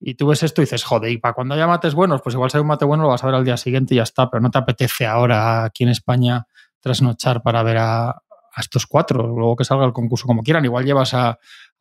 y 0.00 0.14
tú 0.14 0.26
ves 0.26 0.42
esto 0.42 0.60
y 0.60 0.64
dices, 0.64 0.84
joder, 0.84 1.10
y 1.10 1.18
para 1.18 1.34
cuando 1.34 1.54
haya 1.54 1.66
mates 1.66 1.94
buenos, 1.94 2.20
pues 2.22 2.34
igual 2.34 2.50
si 2.50 2.56
hay 2.56 2.62
un 2.62 2.68
mate 2.68 2.84
bueno 2.84 3.04
lo 3.04 3.08
vas 3.08 3.22
a 3.22 3.26
ver 3.26 3.34
al 3.34 3.44
día 3.44 3.56
siguiente 3.56 3.94
y 3.94 3.98
ya 3.98 4.02
está, 4.02 4.30
pero 4.30 4.40
no 4.40 4.50
te 4.50 4.58
apetece 4.58 5.06
ahora 5.06 5.64
aquí 5.64 5.84
en 5.84 5.90
España 5.90 6.46
trasnochar 6.80 7.42
para 7.42 7.62
ver 7.62 7.78
a, 7.78 8.22
estos 8.58 8.86
cuatro, 8.86 9.26
luego 9.26 9.54
que 9.54 9.64
salga 9.64 9.84
el 9.84 9.92
concurso 9.92 10.26
como 10.26 10.42
quieran. 10.42 10.64
Igual 10.64 10.86
llevas 10.86 11.12
a, 11.12 11.38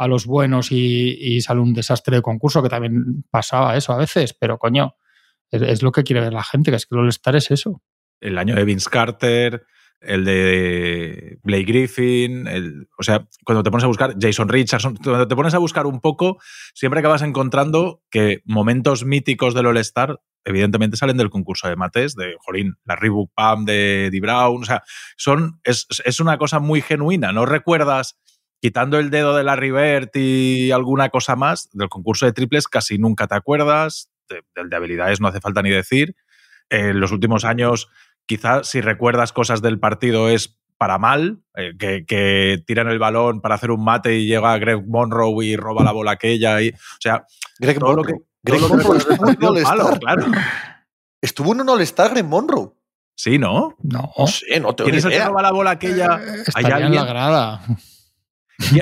los 0.07 0.25
buenos 0.25 0.74
y, 0.74 1.39
sale 1.39 1.62
un 1.62 1.74
desastre 1.74 2.17
de 2.17 2.22
concurso, 2.22 2.62
que 2.62 2.67
también 2.67 3.24
pasaba 3.29 3.77
eso 3.77 3.93
a 3.93 3.98
veces, 3.98 4.34
pero 4.34 4.57
coño, 4.57 4.95
es, 5.51 5.81
lo 5.81 5.93
que 5.93 6.03
quiere 6.03 6.19
ver 6.19 6.34
la 6.34 6.43
gente, 6.43 6.72
que 6.72 6.77
es 6.77 6.86
que 6.86 6.95
el 6.95 7.01
All-Star 7.01 7.38
es 7.38 7.50
eso. 7.50 7.81
El 8.19 8.38
año 8.38 8.55
de 8.55 8.65
Vince 8.65 8.89
Carter, 8.89 9.65
el 10.01 10.25
de 10.25 11.39
Blake 11.43 11.63
Griffin, 11.63 12.47
el, 12.47 12.87
o 12.97 13.03
sea, 13.03 13.27
cuando 13.43 13.63
te 13.63 13.71
pones 13.71 13.83
a 13.83 13.87
buscar 13.87 14.15
Jason 14.19 14.49
Richardson, 14.49 14.95
cuando 14.97 15.27
te 15.27 15.35
pones 15.35 15.53
a 15.53 15.57
buscar 15.57 15.85
un 15.85 15.99
poco, 15.99 16.37
siempre 16.73 16.99
acabas 16.99 17.21
encontrando 17.21 18.01
que 18.09 18.41
momentos 18.45 19.05
míticos 19.05 19.53
del 19.53 19.67
All-Star 19.67 20.19
evidentemente 20.45 20.95
salen 20.95 21.17
del 21.17 21.31
concurso 21.31 21.67
de 21.67 21.75
mates, 21.75 22.15
de 22.15 22.35
Jolín, 22.39 22.75
la 22.85 22.95
Reebok 22.95 23.31
Pam 23.33 23.65
de 23.65 24.15
Brown, 24.21 24.61
o 24.61 24.65
sea, 24.65 24.83
son, 25.17 25.59
es, 25.63 25.87
es, 26.05 26.19
una 26.19 26.37
cosa 26.37 26.59
muy 26.59 26.81
genuina, 26.81 27.31
no 27.31 27.47
recuerdas, 27.47 28.19
quitando 28.61 28.99
el 28.99 29.09
dedo 29.09 29.35
de 29.35 29.43
la 29.43 29.55
Rivert 29.55 30.15
y 30.15 30.71
alguna 30.71 31.09
cosa 31.09 31.35
más, 31.35 31.69
del 31.73 31.89
concurso 31.89 32.25
de 32.25 32.33
triples 32.33 32.67
casi 32.67 32.97
nunca 32.97 33.27
te 33.27 33.35
acuerdas, 33.35 34.11
del 34.29 34.69
de, 34.69 34.75
habilidades 34.75 35.19
no 35.19 35.27
hace 35.27 35.41
falta 35.41 35.61
ni 35.61 35.71
decir, 35.71 36.15
en 36.69 36.99
los 36.99 37.11
últimos 37.11 37.43
años 37.43 37.89
quizás 38.25 38.67
si 38.67 38.82
recuerdas 38.82 39.34
cosas 39.34 39.62
del 39.62 39.79
partido 39.79 40.29
es 40.29 40.60
para 40.77 40.98
mal, 40.98 41.41
eh, 41.55 41.74
que, 41.77 42.63
tiran 42.65 42.89
el 42.89 43.00
balón 43.00 43.41
para 43.41 43.55
hacer 43.55 43.72
un 43.72 43.84
mate 43.84 44.17
y 44.17 44.27
llega 44.27 44.58
Greg 44.58 44.86
Monroe 44.88 45.46
y 45.46 45.55
roba 45.55 45.84
la 45.84 45.91
bola 45.91 46.12
aquella. 46.12 46.62
Y, 46.62 46.70
o 46.70 47.00
sea, 47.00 47.25
Greg 47.60 47.79
todo 47.79 47.96
Monroe. 47.96 48.22
Greg 48.44 48.62
Monroe 48.62 48.98
estuvo 48.98 49.29
en 49.29 49.38
un 49.38 49.65
all 49.65 50.00
claro. 50.00 50.25
Estuvo 51.22 51.53
en 51.53 51.62
un 51.62 51.70
All-Star 51.70 52.12
Greg 52.12 52.25
Monroe. 52.25 52.72
Sí, 53.15 53.39
¿no? 53.39 53.75
No. 53.82 54.12
No 54.17 54.27
sé, 54.27 54.60
no 54.60 54.75
tengo 54.75 54.89
¿Quién 54.89 54.98
es 54.98 55.05
el 55.05 55.12
que 55.12 55.24
roba 55.24 55.41
la 55.41 55.51
bola 55.51 55.72
aquella? 55.72 56.20
Eh, 56.22 56.44
hay 56.53 56.65
en 56.84 56.94
la 56.94 57.05
grada. 57.05 57.62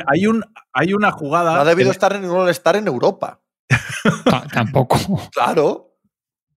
hay, 0.08 0.28
un, 0.28 0.44
hay 0.74 0.94
una 0.94 1.12
jugada... 1.12 1.54
No 1.56 1.62
ha 1.62 1.66
debido 1.66 1.92
estar 1.92 2.14
en 2.16 2.26
un 2.26 2.42
All-Star 2.42 2.76
en 2.76 2.88
Europa. 2.88 3.42
Tampoco. 4.52 4.98
Claro. 5.32 5.93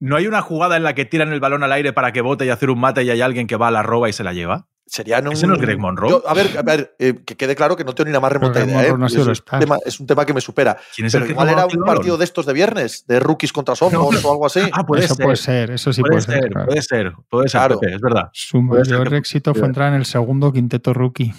¿No 0.01 0.17
hay 0.17 0.27
una 0.27 0.43
jugada 0.43 0.77
en 0.77 0.83
la 0.83 0.95
que 0.95 1.05
tiran 1.05 1.33
el 1.33 1.41
balón 1.41 1.63
al 1.63 1.73
aire 1.73 1.93
para 1.93 2.13
que 2.13 2.21
bote 2.21 2.45
y 2.47 2.51
hacer 2.51 2.71
un 2.71 2.79
mate 2.81 3.03
y 3.05 3.11
hay 3.11 3.21
alguien 3.21 3.47
que 3.47 3.57
va 3.57 3.69
a 3.69 3.71
la 3.71 3.83
roba 3.83 4.09
y 4.09 4.13
se 4.13 4.25
la 4.25 4.33
lleva? 4.33 4.67
Sería 4.89 5.19
en 5.19 5.27
un, 5.27 5.33
¿Ese 5.33 5.49
no 5.49 5.55
es 5.55 5.61
Greg 5.61 5.81
Monroe? 5.81 6.09
Yo- 6.11 6.23
a 6.29 6.33
ver, 6.33 6.57
a 6.57 6.63
ver 6.63 6.95
eh, 7.01 7.15
que 7.27 7.37
quede 7.37 7.57
claro 7.57 7.75
que 7.77 7.83
no 7.83 7.93
tengo 7.93 8.07
ni 8.07 8.13
la 8.13 8.21
más 8.21 8.31
remota 8.31 8.65
idea. 8.65 8.85
¿eh? 8.87 8.91
Monroe 8.91 8.99
no 8.99 9.07
es, 9.33 9.41
un 9.41 9.59
tema, 9.59 9.79
es 9.85 9.99
un 9.99 10.07
tema 10.07 10.25
que 10.25 10.33
me 10.33 10.41
supera. 10.41 10.77
¿Quién 10.95 11.07
es 11.09 11.13
Pero 11.13 11.25
el 11.25 11.31
igual 11.33 11.49
era 11.49 11.67
un 11.67 11.85
partido 11.85 12.17
de 12.17 12.25
estos 12.25 12.47
de 12.47 12.53
viernes, 12.53 13.05
de 13.09 13.19
rookies 13.19 13.53
contra 13.53 13.75
sophomores 13.75 14.25
o 14.25 14.31
algo 14.31 14.47
así. 14.47 14.61
Ah, 14.73 14.87
puede 14.87 15.05
Eso 15.05 15.15
ser. 15.17 15.25
puede 15.25 15.37
ser, 15.37 15.71
eso 15.73 15.93
sí 15.93 16.03
puede, 16.03 16.23
puede, 16.25 16.41
ser, 16.41 16.51
claro. 16.51 16.67
puede 16.67 16.83
ser, 16.83 17.13
puede 17.29 17.49
ser, 17.49 17.61
Claro. 17.61 17.81
Es 17.83 18.01
verdad. 18.01 18.31
Su 18.33 18.63
mayor 18.63 19.09
que- 19.11 19.17
éxito 19.17 19.55
fue 19.55 19.67
entrar 19.67 19.89
en 19.89 19.95
el 19.99 20.05
segundo 20.07 20.53
quinteto 20.53 20.95
rookie. 20.95 21.35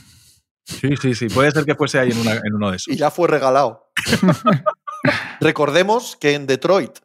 Sí, 0.66 0.98
sí, 1.02 1.16
sí, 1.16 1.30
puede 1.30 1.50
ser 1.52 1.64
que 1.64 1.76
fuese 1.76 2.00
ahí 2.00 2.12
en, 2.12 2.18
una- 2.18 2.34
en 2.44 2.54
uno 2.54 2.72
de 2.72 2.76
esos. 2.76 2.94
y 2.94 2.98
ya 2.98 3.10
fue 3.12 3.30
regalado. 3.30 3.86
Recordemos 5.40 6.18
que 6.20 6.34
en 6.34 6.48
Detroit 6.48 6.98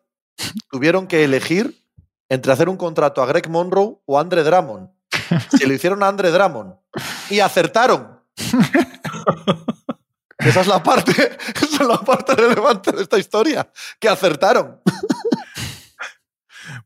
tuvieron 0.71 1.07
que 1.07 1.25
elegir 1.25 1.85
entre 2.29 2.53
hacer 2.53 2.69
un 2.69 2.77
contrato 2.77 3.23
a 3.23 3.27
Greg 3.27 3.49
Monroe 3.49 3.99
o 4.07 4.19
a 4.19 4.21
Andre 4.21 4.43
Drummond. 4.43 4.89
Se 5.57 5.67
lo 5.67 5.73
hicieron 5.75 6.03
a 6.03 6.09
Andre 6.09 6.31
Drummond 6.31 6.75
y 7.31 7.41
acertaron. 7.41 8.21
Esa 10.39 10.61
es 10.63 10.67
la 10.67 10.83
parte, 10.83 11.13
esa 11.55 11.83
es 11.83 11.89
la 11.89 11.99
parte 11.99 12.35
relevante 12.35 12.91
de 12.91 13.03
esta 13.03 13.17
historia, 13.17 13.71
que 14.01 14.09
acertaron. 14.09 14.81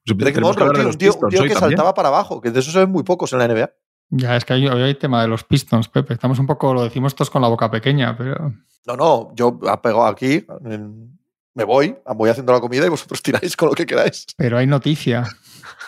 Pues 0.04 0.18
Greg 0.18 0.40
Monroe, 0.42 0.74
tío, 0.74 0.88
un 0.88 0.98
tío, 0.98 1.12
un 1.14 1.30
que 1.30 1.36
también. 1.38 1.58
saltaba 1.58 1.94
para 1.94 2.08
abajo, 2.08 2.38
que 2.40 2.50
de 2.50 2.60
eso 2.60 2.70
se 2.70 2.80
ven 2.80 2.90
muy 2.90 3.02
pocos 3.02 3.32
en 3.32 3.38
la 3.38 3.48
NBA. 3.48 3.70
Ya, 4.10 4.36
es 4.36 4.44
que 4.44 4.52
hoy, 4.52 4.66
hay 4.68 4.94
tema 4.96 5.22
de 5.22 5.28
los 5.28 5.42
Pistons, 5.44 5.88
Pepe. 5.88 6.12
Estamos 6.12 6.38
un 6.38 6.46
poco, 6.46 6.74
lo 6.74 6.84
decimos 6.84 7.14
todos 7.14 7.30
con 7.30 7.40
la 7.40 7.48
boca 7.48 7.70
pequeña, 7.70 8.14
pero 8.16 8.52
No, 8.86 8.94
no, 8.96 9.34
yo 9.34 9.58
pego 9.82 10.04
aquí, 10.04 10.46
en- 10.64 11.15
me 11.56 11.64
voy, 11.64 11.96
voy 12.14 12.30
haciendo 12.30 12.52
la 12.52 12.60
comida 12.60 12.86
y 12.86 12.88
vosotros 12.88 13.20
tiráis 13.22 13.56
con 13.56 13.68
lo 13.70 13.74
que 13.74 13.86
queráis. 13.86 14.26
pero 14.36 14.58
hay 14.58 14.66
noticia. 14.68 15.24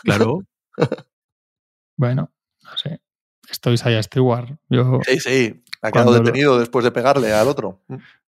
Claro. 0.03 0.43
Bueno, 1.97 2.31
no 2.63 2.77
sé. 2.77 3.01
Estoy 3.51 3.75
Isaiah 3.75 4.03
Stewart. 4.03 4.57
Yo, 4.69 5.01
Sí, 5.05 5.19
sí, 5.19 5.65
ha 5.83 5.91
quedado 5.91 6.13
lo- 6.13 6.19
detenido 6.21 6.59
después 6.59 6.85
de 6.85 6.93
pegarle 6.93 7.33
al 7.33 7.49
otro. 7.49 7.83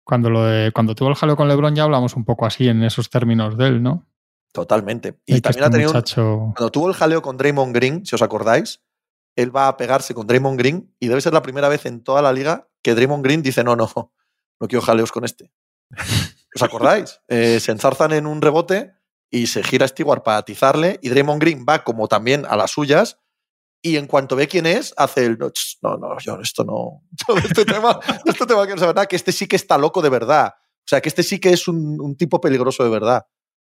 cuando, 0.05 0.31
lo 0.31 0.45
de- 0.45 0.73
cuando 0.73 0.95
tuvo 0.95 1.11
el 1.11 1.15
jaleo 1.17 1.37
con 1.37 1.49
LeBron 1.49 1.75
ya 1.75 1.83
hablamos 1.83 2.17
un 2.17 2.25
poco 2.25 2.47
así 2.47 2.67
en 2.69 2.83
esos 2.83 3.11
términos 3.11 3.59
de 3.59 3.67
él, 3.67 3.83
¿no? 3.83 4.07
Totalmente. 4.53 5.19
Y 5.27 5.41
también 5.43 5.65
ha 5.65 5.67
este 5.67 5.79
tenido 5.79 6.37
un- 6.37 6.53
cuando 6.55 6.71
tuvo 6.71 6.89
el 6.89 6.95
jaleo 6.95 7.21
con 7.21 7.37
Draymond 7.37 7.75
Green, 7.75 8.07
si 8.07 8.15
os 8.15 8.23
acordáis, 8.23 8.81
él 9.37 9.55
va 9.55 9.69
a 9.69 9.77
pegarse 9.77 10.15
con 10.15 10.27
Draymond 10.27 10.59
Green 10.59 10.95
y 10.99 11.09
debe 11.09 11.21
ser 11.21 11.35
la 11.35 11.43
primera 11.43 11.69
vez 11.69 11.85
en 11.85 12.03
toda 12.03 12.23
la 12.23 12.33
liga 12.33 12.69
que 12.83 12.95
Draymond 12.95 13.23
Green 13.23 13.43
dice, 13.43 13.63
no, 13.65 13.77
no, 13.77 13.91
no 13.95 14.67
quiero 14.69 14.81
jaleos 14.83 15.13
con 15.13 15.25
este. 15.27 15.53
¿Os 16.55 16.63
acordáis? 16.63 17.21
Eh, 17.29 17.61
se 17.61 17.73
enzarzan 17.73 18.13
en 18.13 18.27
un 18.27 18.41
rebote 18.43 18.95
y 19.31 19.47
se 19.49 19.63
gira 19.63 19.87
Stewart 19.89 20.23
para 20.23 20.39
atizarle 20.39 20.99
y 21.03 21.11
Draymond 21.11 21.41
Green 21.41 21.67
va 21.69 21.85
como 21.85 22.09
también 22.09 22.47
a 22.49 22.57
las 22.57 22.71
suyas 22.71 23.19
y 23.83 23.97
en 23.97 24.07
cuanto 24.07 24.35
ve 24.35 24.49
quién 24.49 24.67
es, 24.67 24.93
hace 24.97 25.25
el 25.27 25.39
no, 25.39 25.51
no, 25.83 25.97
no, 25.99 26.19
yo 26.19 26.41
esto 26.41 26.65
no, 26.65 27.03
yo 27.29 27.37
este 27.37 27.65
tema, 27.65 28.01
este 28.25 28.47
tema 28.47 28.65
quiero 28.65 28.81
saber 28.81 28.95
nada, 28.97 29.07
que 29.07 29.17
este 29.17 29.31
sí 29.33 29.47
que 29.47 29.57
está 29.57 29.77
loco 29.79 30.01
de 30.03 30.09
verdad. 30.11 30.55
O 30.59 30.89
sea, 30.89 31.01
que 31.03 31.09
este 31.11 31.23
sí 31.23 31.39
que 31.39 31.51
es 31.51 31.69
un, 31.69 32.01
un 32.01 32.17
tipo 32.17 32.41
peligroso 32.41 32.83
de 32.83 32.89
verdad. 32.91 33.27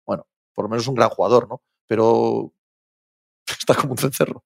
Bueno, 0.06 0.26
por 0.54 0.64
lo 0.64 0.68
menos 0.70 0.86
un 0.88 0.94
gran 0.94 1.10
jugador, 1.10 1.46
¿no? 1.48 1.62
Pero 1.86 2.52
está 3.46 3.74
como 3.74 3.92
un 3.92 3.98
cencerro. 3.98 4.42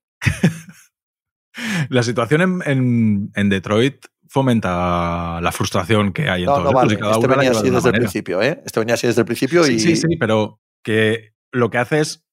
La 1.88 2.02
situación 2.02 2.42
en, 2.42 2.62
en- 2.66 3.32
en 3.34 3.48
Detroit 3.48 4.04
fomenta 4.36 5.40
la 5.40 5.50
frustración 5.52 6.12
que 6.12 6.28
hay 6.28 6.42
en 6.42 6.46
No, 6.46 6.52
todos 6.56 6.64
no 6.66 6.72
vale. 6.72 6.98
cada 6.98 7.12
Este 7.14 7.26
venía 7.26 7.50
así 7.50 7.70
desde 7.70 7.88
el 7.88 7.94
principio, 7.96 8.42
¿eh? 8.42 8.62
Este 8.64 8.80
venía 8.80 8.94
así 8.94 9.06
desde 9.06 9.20
el 9.22 9.26
principio 9.26 9.64
Sí, 9.64 9.74
y. 9.74 9.80
sí, 9.80 9.96
sí, 9.96 10.16
pero 10.20 10.60
que 10.84 11.32
lo 11.52 11.70
que 11.70 11.78
hace 11.78 12.00
es 12.00 12.24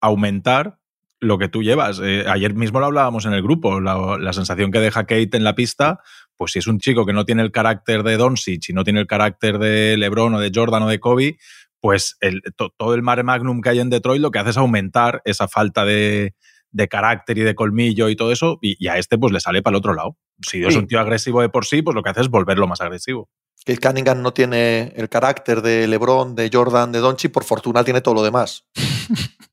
aumentar 0.00 0.78
lo 1.20 1.38
que 1.38 1.48
tú 1.48 1.62
llevas. 1.62 2.00
Eh, 2.02 2.24
ayer 2.28 2.54
mismo 2.54 2.80
lo 2.80 2.86
hablábamos 2.86 3.26
en 3.26 3.32
el 3.32 3.42
grupo, 3.42 3.80
la, 3.80 4.18
la 4.18 4.32
sensación 4.32 4.72
que 4.72 4.80
deja 4.80 5.02
Kate 5.04 5.36
en 5.36 5.44
la 5.44 5.54
pista, 5.54 6.00
pues 6.36 6.50
si 6.52 6.58
es 6.58 6.66
un 6.66 6.80
chico 6.80 7.06
que 7.06 7.12
no 7.12 7.24
tiene 7.24 7.42
el 7.42 7.52
carácter 7.52 8.02
de 8.02 8.16
Doncic 8.16 8.68
y 8.70 8.72
no 8.72 8.82
tiene 8.82 8.98
el 9.00 9.06
carácter 9.06 9.58
de 9.58 9.96
LeBron 9.96 10.34
o 10.34 10.40
de 10.40 10.50
Jordan 10.52 10.82
o 10.82 10.88
de 10.88 10.98
Kobe, 10.98 11.38
pues 11.80 12.16
el- 12.20 12.42
to- 12.56 12.74
todo 12.76 12.94
el 12.94 13.02
mare 13.02 13.22
magnum 13.22 13.60
que 13.60 13.68
hay 13.68 13.78
en 13.78 13.88
Detroit 13.90 14.20
lo 14.20 14.32
que 14.32 14.40
hace 14.40 14.50
es 14.50 14.56
aumentar 14.56 15.22
esa 15.24 15.46
falta 15.46 15.84
de, 15.84 16.34
de 16.72 16.88
carácter 16.88 17.38
y 17.38 17.42
de 17.42 17.54
colmillo 17.54 18.08
y 18.08 18.16
todo 18.16 18.32
eso, 18.32 18.58
y, 18.60 18.74
y 18.84 18.88
a 18.88 18.98
este 18.98 19.16
pues 19.16 19.32
le 19.32 19.38
sale 19.40 19.62
para 19.62 19.74
el 19.74 19.78
otro 19.78 19.94
lado. 19.94 20.16
Si 20.46 20.62
es 20.64 20.72
Sí. 20.74 20.78
un 20.78 20.86
tío 20.86 21.00
agresivo 21.00 21.40
de 21.40 21.48
por 21.48 21.64
sí, 21.64 21.82
pues 21.82 21.94
lo 21.94 22.02
que 22.02 22.10
hace 22.10 22.20
es 22.22 22.28
volverlo 22.28 22.66
más 22.66 22.80
agresivo. 22.80 23.28
Que 23.64 23.78
Cunningham 23.78 24.22
no 24.22 24.32
tiene 24.32 24.92
el 24.96 25.08
carácter 25.08 25.62
de 25.62 25.86
LeBron, 25.86 26.34
de 26.34 26.50
Jordan, 26.52 26.90
de 26.92 26.98
Donchi, 26.98 27.28
por 27.28 27.44
fortuna 27.44 27.84
tiene 27.84 28.00
todo 28.00 28.14
lo 28.14 28.22
demás. 28.22 28.66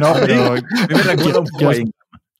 No, 0.00 0.12
pero 0.20 0.56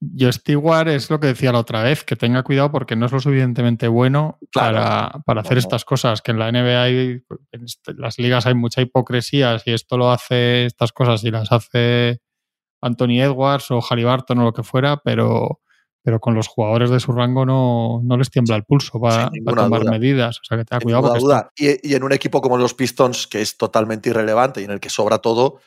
Yo- 0.00 0.32
Stewart 0.32 0.88
es 0.88 1.08
lo 1.08 1.18
que 1.18 1.28
decía 1.28 1.52
la 1.52 1.60
otra 1.60 1.82
vez, 1.82 2.04
que 2.04 2.14
tenga 2.16 2.42
cuidado 2.42 2.70
porque 2.70 2.94
no 2.96 3.06
es 3.06 3.12
lo 3.12 3.20
suficientemente 3.20 3.88
bueno 3.88 4.38
Claro. 4.52 4.76
para, 4.76 5.12
para 5.24 5.40
hacer 5.40 5.54
No, 5.54 5.58
estas 5.60 5.84
cosas, 5.84 6.20
que 6.20 6.32
en 6.32 6.38
la 6.40 6.48
NBA 6.52 6.82
hay, 6.82 7.22
en 7.52 7.64
este- 7.64 7.94
las 7.94 8.18
ligas 8.18 8.44
hay 8.46 8.54
mucha 8.54 8.82
hipocresía, 8.82 9.58
si 9.60 9.72
esto 9.72 9.96
lo 9.96 10.10
hace, 10.10 10.66
estas 10.66 10.92
cosas, 10.92 11.24
y 11.24 11.30
las 11.30 11.50
hace 11.52 12.18
Anthony 12.84 13.20
Edwards 13.20 13.70
o 13.70 13.80
Halliburton 13.80 14.38
o 14.38 14.44
lo 14.44 14.52
que 14.52 14.62
fuera, 14.62 14.96
pero, 14.98 15.60
pero 16.02 16.20
con 16.20 16.34
los 16.34 16.46
jugadores 16.48 16.90
de 16.90 17.00
su 17.00 17.12
rango 17.12 17.44
no, 17.46 18.00
no 18.04 18.16
les 18.16 18.30
tiembla 18.30 18.56
el 18.56 18.64
pulso 18.64 18.92
Sin 18.92 19.32
ninguna 19.32 19.62
tomar 19.64 19.80
duda. 19.82 19.90
medidas. 19.90 20.38
O 20.38 20.44
sea 20.44 20.58
que 20.58 20.64
tenga 20.64 20.80
cuidado 20.80 21.02
porque 21.04 21.18
duda. 21.20 21.50
Y, 21.56 21.90
y 21.90 21.94
en 21.94 22.02
un 22.02 22.12
equipo 22.12 22.40
como 22.40 22.56
los 22.58 22.74
Pistons, 22.74 23.26
que 23.26 23.40
es 23.40 23.56
totalmente 23.56 24.10
irrelevante 24.10 24.60
y 24.60 24.64
en 24.64 24.70
el 24.70 24.80
que 24.80 24.90
sobra 24.90 25.18
todo, 25.18 25.58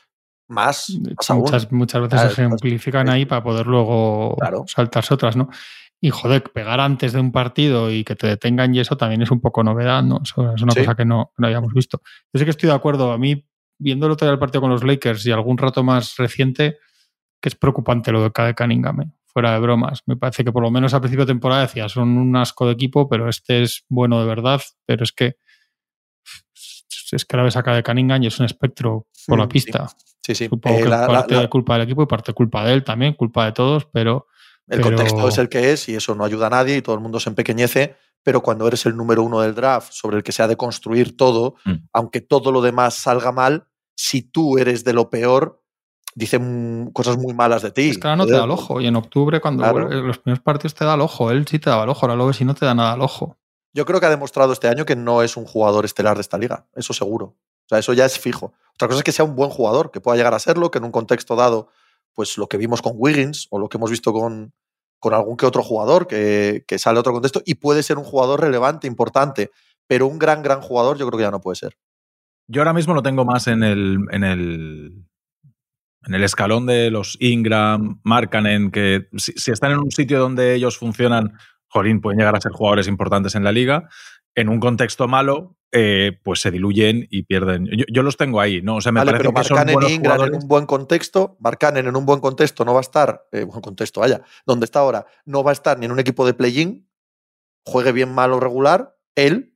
más, 0.50 0.90
aún. 1.30 1.42
muchas, 1.42 1.72
muchas 1.72 2.02
veces 2.02 2.20
Claro, 2.20 2.30
se 2.36 2.42
ejemplifican 2.44 3.10
ahí 3.10 3.26
para 3.26 3.44
poder 3.44 3.68
luego 3.68 4.36
Claro. 4.40 4.64
saltarse 4.68 5.14
otras, 5.14 5.36
¿no? 5.36 5.50
Y 6.00 6.12
joder, 6.12 6.44
pegar 6.54 6.80
antes 6.80 7.12
de 7.14 7.20
un 7.20 7.32
partido 7.32 7.92
y 7.92 8.04
que 8.04 8.16
te 8.16 8.28
detengan 8.28 8.74
y 8.76 8.80
eso 8.80 8.96
también 8.96 9.24
es 9.24 9.32
un 9.32 9.42
poco 9.42 9.64
novedad, 9.64 10.04
¿no? 10.04 10.22
Eso 10.24 10.54
es 10.54 10.62
una 10.62 10.72
Sí. 10.74 10.82
cosa 10.82 10.96
que 10.96 11.06
no, 11.06 11.34
no 11.38 11.48
habíamos 11.48 11.74
visto. 11.74 12.02
Yo 12.32 12.38
sé 12.40 12.46
que 12.46 12.52
estoy 12.52 12.70
de 12.70 12.76
acuerdo. 12.76 13.12
A 13.12 13.18
mí, 13.18 13.46
viendo 13.80 14.06
el 14.06 14.12
otro 14.14 14.26
día 14.28 14.32
el 14.34 14.40
partido 14.40 14.62
con 14.62 14.70
los 14.70 14.84
Lakers 14.84 15.26
y 15.26 15.32
algún 15.32 15.58
rato 15.58 15.84
más 15.84 16.16
reciente, 16.18 16.78
que 17.42 17.50
es 17.50 17.56
preocupante 17.56 18.12
lo 18.12 18.22
de 18.24 18.32
Cade 18.32 18.56
Cunningham, 18.56 19.02
¿eh? 19.02 19.12
fuera 19.26 19.54
de 19.54 19.60
bromas. 19.60 20.02
Me 20.08 20.16
parece 20.18 20.44
que 20.44 20.52
por 20.52 20.64
lo 20.64 20.72
menos 20.72 20.94
a 20.96 21.00
principio 21.00 21.26
de 21.26 21.32
temporada 21.34 21.62
decía, 21.62 21.88
son 21.90 22.18
un 22.18 22.36
asco 22.36 22.66
de 22.66 22.72
equipo, 22.74 23.08
pero 23.08 23.30
este 23.30 23.62
es 23.62 23.86
bueno 23.88 24.20
de 24.20 24.26
verdad, 24.28 24.62
pero 24.88 25.04
es 25.04 25.12
que 25.12 25.36
es 27.12 27.24
que 27.26 27.38
la 27.38 27.44
ves 27.44 27.56
a 27.56 27.64
Cade 27.64 27.84
Cunningham 27.84 28.24
y 28.24 28.28
es 28.28 28.40
un 28.40 28.46
espectro 28.46 29.08
por 29.28 29.38
la 29.40 29.46
Mm, 29.46 29.50
pista. 29.50 29.88
Sí, 30.26 30.36
sí. 30.36 30.48
Supongo 30.48 30.78
Eh, 30.80 30.84
que 30.84 30.90
la- 30.90 31.02
la- 31.02 31.08
parte 31.08 31.36
la- 31.36 31.42
de 31.42 31.50
culpa 31.50 31.74
del 31.76 31.84
equipo 31.84 32.04
y 32.04 32.06
parte 32.06 32.34
culpa 32.34 32.66
de 32.66 32.74
él 32.74 32.84
también, 32.84 33.14
culpa 33.14 33.46
de 33.46 33.54
todos, 33.54 33.86
pero 33.94 34.28
el 34.68 34.82
pero- 34.82 34.96
contexto 34.98 35.28
es 35.30 35.38
el 35.38 35.48
que 35.48 35.72
es 35.72 35.88
y 35.88 35.96
eso 35.96 36.16
no 36.16 36.26
ayuda 36.26 36.48
a 36.48 36.50
nadie 36.50 36.76
y 36.78 36.82
todo 36.82 36.96
el 36.96 37.02
mundo 37.02 37.20
se 37.20 37.30
empequeñece. 37.30 37.96
Pero 38.24 38.42
cuando 38.42 38.68
eres 38.68 38.86
el 38.86 38.98
número 38.98 39.24
uno 39.24 39.40
del 39.40 39.56
draft, 39.56 39.92
sobre 39.94 40.18
el 40.18 40.24
que 40.24 40.34
se 40.34 40.44
ha 40.44 40.48
de 40.48 40.58
construir 40.58 41.16
todo, 41.16 41.56
Mm. 41.64 41.74
aunque 41.94 42.20
todo 42.20 42.52
lo 42.52 42.62
demás 42.62 42.96
salga 42.96 43.32
mal, 43.32 43.68
si 43.96 44.22
tú 44.24 44.58
eres 44.58 44.84
de 44.84 44.92
lo 44.94 45.10
peor, 45.10 45.64
dicen 46.18 46.90
cosas 46.94 47.18
muy 47.18 47.34
malas 47.34 47.62
de 47.62 47.72
ti. 47.72 47.90
es 47.90 47.98
que 48.00 48.08
ahora 48.08 48.16
no 48.16 48.26
te 48.26 48.32
da 48.34 48.44
el 48.46 48.52
ojo. 48.52 48.82
Y 48.82 48.88
en 48.88 48.96
octubre, 48.96 49.40
cuando 49.40 49.62
Claro. 49.62 49.88
vuelve- 49.88 50.02
los 50.02 50.18
primeros 50.18 50.44
partidos 50.44 50.74
te 50.74 50.84
da 50.84 50.96
el 50.96 51.02
ojo. 51.02 51.30
Él 51.30 51.46
sí 51.48 51.60
te 51.60 51.70
daba 51.70 51.84
el 51.84 51.90
ojo, 51.90 52.02
ahora 52.06 52.16
lo 52.16 52.26
ves 52.26 52.42
y 52.42 52.46
no 52.46 52.56
te 52.56 52.66
da 52.66 52.74
nada 52.74 52.96
el 52.96 53.02
ojo. 53.02 53.38
Yo 53.74 53.86
creo 53.86 54.00
que 54.00 54.08
ha 54.08 54.10
demostrado 54.10 54.52
este 54.52 54.68
año 54.68 54.84
que 54.86 54.96
no 54.96 55.22
es 55.22 55.38
un 55.38 55.46
jugador 55.46 55.86
estelar 55.86 56.16
de 56.18 56.22
esta 56.22 56.40
liga, 56.40 56.66
eso 56.76 56.94
seguro. 56.94 57.26
O 57.26 57.70
sea, 57.70 57.78
eso 57.78 57.94
ya 57.94 58.06
es 58.06 58.18
fijo. 58.18 58.54
Otra 58.74 58.88
cosa 58.88 59.00
es 59.00 59.04
que 59.04 59.12
sea 59.12 59.26
un 59.26 59.36
buen 59.36 59.52
jugador, 59.52 59.92
que 59.92 60.02
pueda 60.02 60.18
llegar 60.18 60.34
a 60.34 60.40
serlo, 60.40 60.72
que 60.72 60.80
en 60.80 60.86
un 60.86 60.92
contexto 60.92 61.36
dado, 61.36 61.68
pues 62.14 62.38
lo 62.40 62.48
que 62.48 62.58
vimos 62.58 62.82
con 62.82 62.94
Wiggins 62.96 63.48
o 63.52 63.60
lo 63.60 63.70
que 63.70 63.78
hemos 63.78 63.92
visto 63.92 64.12
con, 64.12 64.54
con 65.00 65.14
algún 65.14 65.38
que 65.38 65.46
otro 65.46 65.62
jugador 65.62 66.08
que, 66.08 66.64
que 66.68 66.80
sale 66.80 66.98
a 66.98 67.02
otro 67.02 67.14
contexto 67.14 67.44
y 67.46 67.56
puede 67.56 67.84
ser 67.84 67.98
un 68.00 68.04
jugador 68.06 68.42
relevante, 68.42 68.88
importante, 68.88 69.52
pero 69.86 70.08
un 70.08 70.18
gran, 70.18 70.42
gran 70.42 70.62
jugador 70.62 70.98
yo 70.98 71.06
creo 71.06 71.18
que 71.20 71.24
ya 71.26 71.32
no 71.32 71.42
puede 71.42 71.58
ser. 71.58 71.78
Yo 72.48 72.62
ahora 72.62 72.74
mismo 72.74 72.94
lo 72.96 73.04
tengo 73.04 73.26
más 73.26 73.46
en 73.48 73.62
el, 73.62 74.00
en 74.12 74.24
el, 74.24 75.06
en 76.06 76.14
el 76.14 76.24
escalón 76.24 76.66
de 76.66 76.92
los 76.92 77.18
Ingram, 77.20 78.00
Markkanen, 78.04 78.72
que 78.72 79.08
si, 79.18 79.34
si 79.34 79.52
están 79.52 79.72
en 79.72 79.80
un 79.80 79.92
sitio 79.92 80.20
donde 80.20 80.54
ellos 80.54 80.78
funcionan, 80.78 81.34
jolín, 81.68 82.02
pueden 82.02 82.20
llegar 82.20 82.36
a 82.36 82.42
ser 82.42 82.52
jugadores 82.52 82.88
importantes 82.88 83.36
en 83.36 83.44
la 83.44 83.52
liga. 83.52 83.90
En 84.36 84.50
un 84.50 84.60
contexto 84.60 85.08
malo, 85.08 85.58
eh, 85.72 86.20
pues 86.24 86.40
se 86.40 86.52
diluyen 86.52 87.08
y 87.10 87.24
pierden. 87.24 87.66
Yo, 87.66 87.84
yo 87.92 88.04
los 88.04 88.16
tengo 88.16 88.40
ahí, 88.40 88.62
¿no? 88.62 88.78
O 88.78 88.82
sea, 88.82 88.92
me 88.92 89.02
Vale, 89.02 89.12
parece 89.12 89.30
pero 89.30 89.42
que 89.42 89.48
son 89.48 89.66
buenos 89.66 89.92
y 89.92 89.96
Ingram 89.96 90.14
en 90.14 90.18
jugadores. 90.18 90.44
un 90.44 90.48
buen 90.48 90.66
contexto, 90.66 91.38
Marcanen 91.40 91.88
en 91.88 91.96
un 91.96 92.06
buen 92.06 92.22
contexto 92.22 92.64
no 92.64 92.74
va 92.74 92.80
a 92.80 92.82
estar, 92.82 93.28
eh, 93.34 93.44
buen 93.44 93.62
contexto, 93.62 94.00
vaya, 94.00 94.22
donde 94.46 94.66
está 94.66 94.80
ahora, 94.80 95.06
no 95.26 95.44
va 95.44 95.52
a 95.52 95.54
estar 95.54 95.78
ni 95.78 95.86
en 95.86 95.92
un 95.92 96.00
equipo 96.00 96.26
de 96.26 96.34
play-in, 96.34 96.88
juegue 97.66 97.92
bien 97.92 98.14
mal 98.14 98.32
o 98.32 98.40
regular, 98.40 98.96
él, 99.16 99.56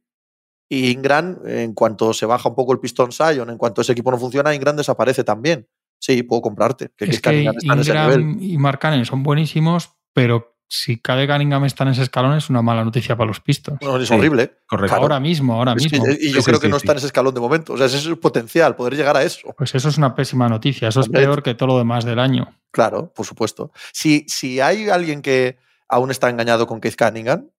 y 0.69 0.91
Ingram, 0.91 1.39
en 1.45 1.73
cuanto 1.73 2.13
se 2.13 2.25
baja 2.25 2.49
un 2.49 2.55
poco 2.55 2.73
el 2.73 2.79
pistón 2.79 3.11
Sion, 3.11 3.49
en 3.49 3.57
cuanto 3.57 3.81
ese 3.81 3.93
equipo 3.93 4.11
no 4.11 4.17
funciona, 4.17 4.53
Ingram 4.53 4.75
desaparece 4.75 5.23
también. 5.23 5.67
Sí, 6.01 6.23
puedo 6.23 6.41
comprarte. 6.41 6.89
Que 6.97 7.05
es 7.05 7.21
Cunningham 7.21 7.53
que 7.53 7.59
está 7.59 7.73
en 7.73 7.79
ese 7.79 7.93
nivel. 7.93 8.21
Ingram 8.21 8.37
y 8.43 8.57
Markkanen 8.57 9.05
son 9.05 9.21
buenísimos, 9.21 9.91
pero 10.13 10.57
si 10.67 10.97
Cade 10.99 11.27
Cunningham 11.27 11.65
está 11.65 11.83
en 11.83 11.89
ese 11.91 12.01
escalón 12.01 12.35
es 12.37 12.49
una 12.49 12.61
mala 12.63 12.83
noticia 12.83 13.15
para 13.15 13.27
los 13.27 13.39
Pistons. 13.39 13.77
No, 13.81 13.97
es 13.97 14.09
horrible. 14.09 14.57
Correcto. 14.67 14.95
Ahora 14.95 15.19
mismo, 15.19 15.53
ahora 15.53 15.73
Es 15.77 15.85
que- 15.85 15.99
mismo. 15.99 16.07
y 16.19 16.31
yo 16.31 16.39
Sí, 16.39 16.45
creo 16.45 16.55
sí, 16.55 16.61
que 16.63 16.69
no 16.69 16.77
está 16.77 16.87
sí. 16.87 16.91
en 16.93 16.97
ese 16.97 17.05
escalón 17.07 17.33
de 17.35 17.39
momento. 17.41 17.73
O 17.73 17.77
sea, 17.77 17.85
ese 17.85 17.97
es 17.97 18.03
su 18.03 18.19
potencial, 18.19 18.75
poder 18.75 18.95
llegar 18.95 19.15
a 19.15 19.21
eso. 19.23 19.53
Pues 19.55 19.75
eso 19.75 19.89
es 19.89 19.97
una 19.99 20.15
pésima 20.15 20.49
noticia. 20.49 20.87
Eso 20.87 21.01
es 21.01 21.09
peor 21.09 21.43
que 21.43 21.53
todo 21.53 21.67
lo 21.67 21.77
demás 21.77 22.03
del 22.03 22.17
año. 22.19 22.57
Claro, 22.71 23.13
por 23.13 23.25
supuesto. 23.27 23.71
Si, 23.93 24.25
si 24.27 24.59
hay 24.59 24.89
alguien 24.89 25.21
que 25.21 25.57
aún 25.87 26.09
está 26.09 26.29
engañado 26.29 26.65
con 26.67 26.79
Keith 26.81 26.95
Cunningham, 26.97 27.49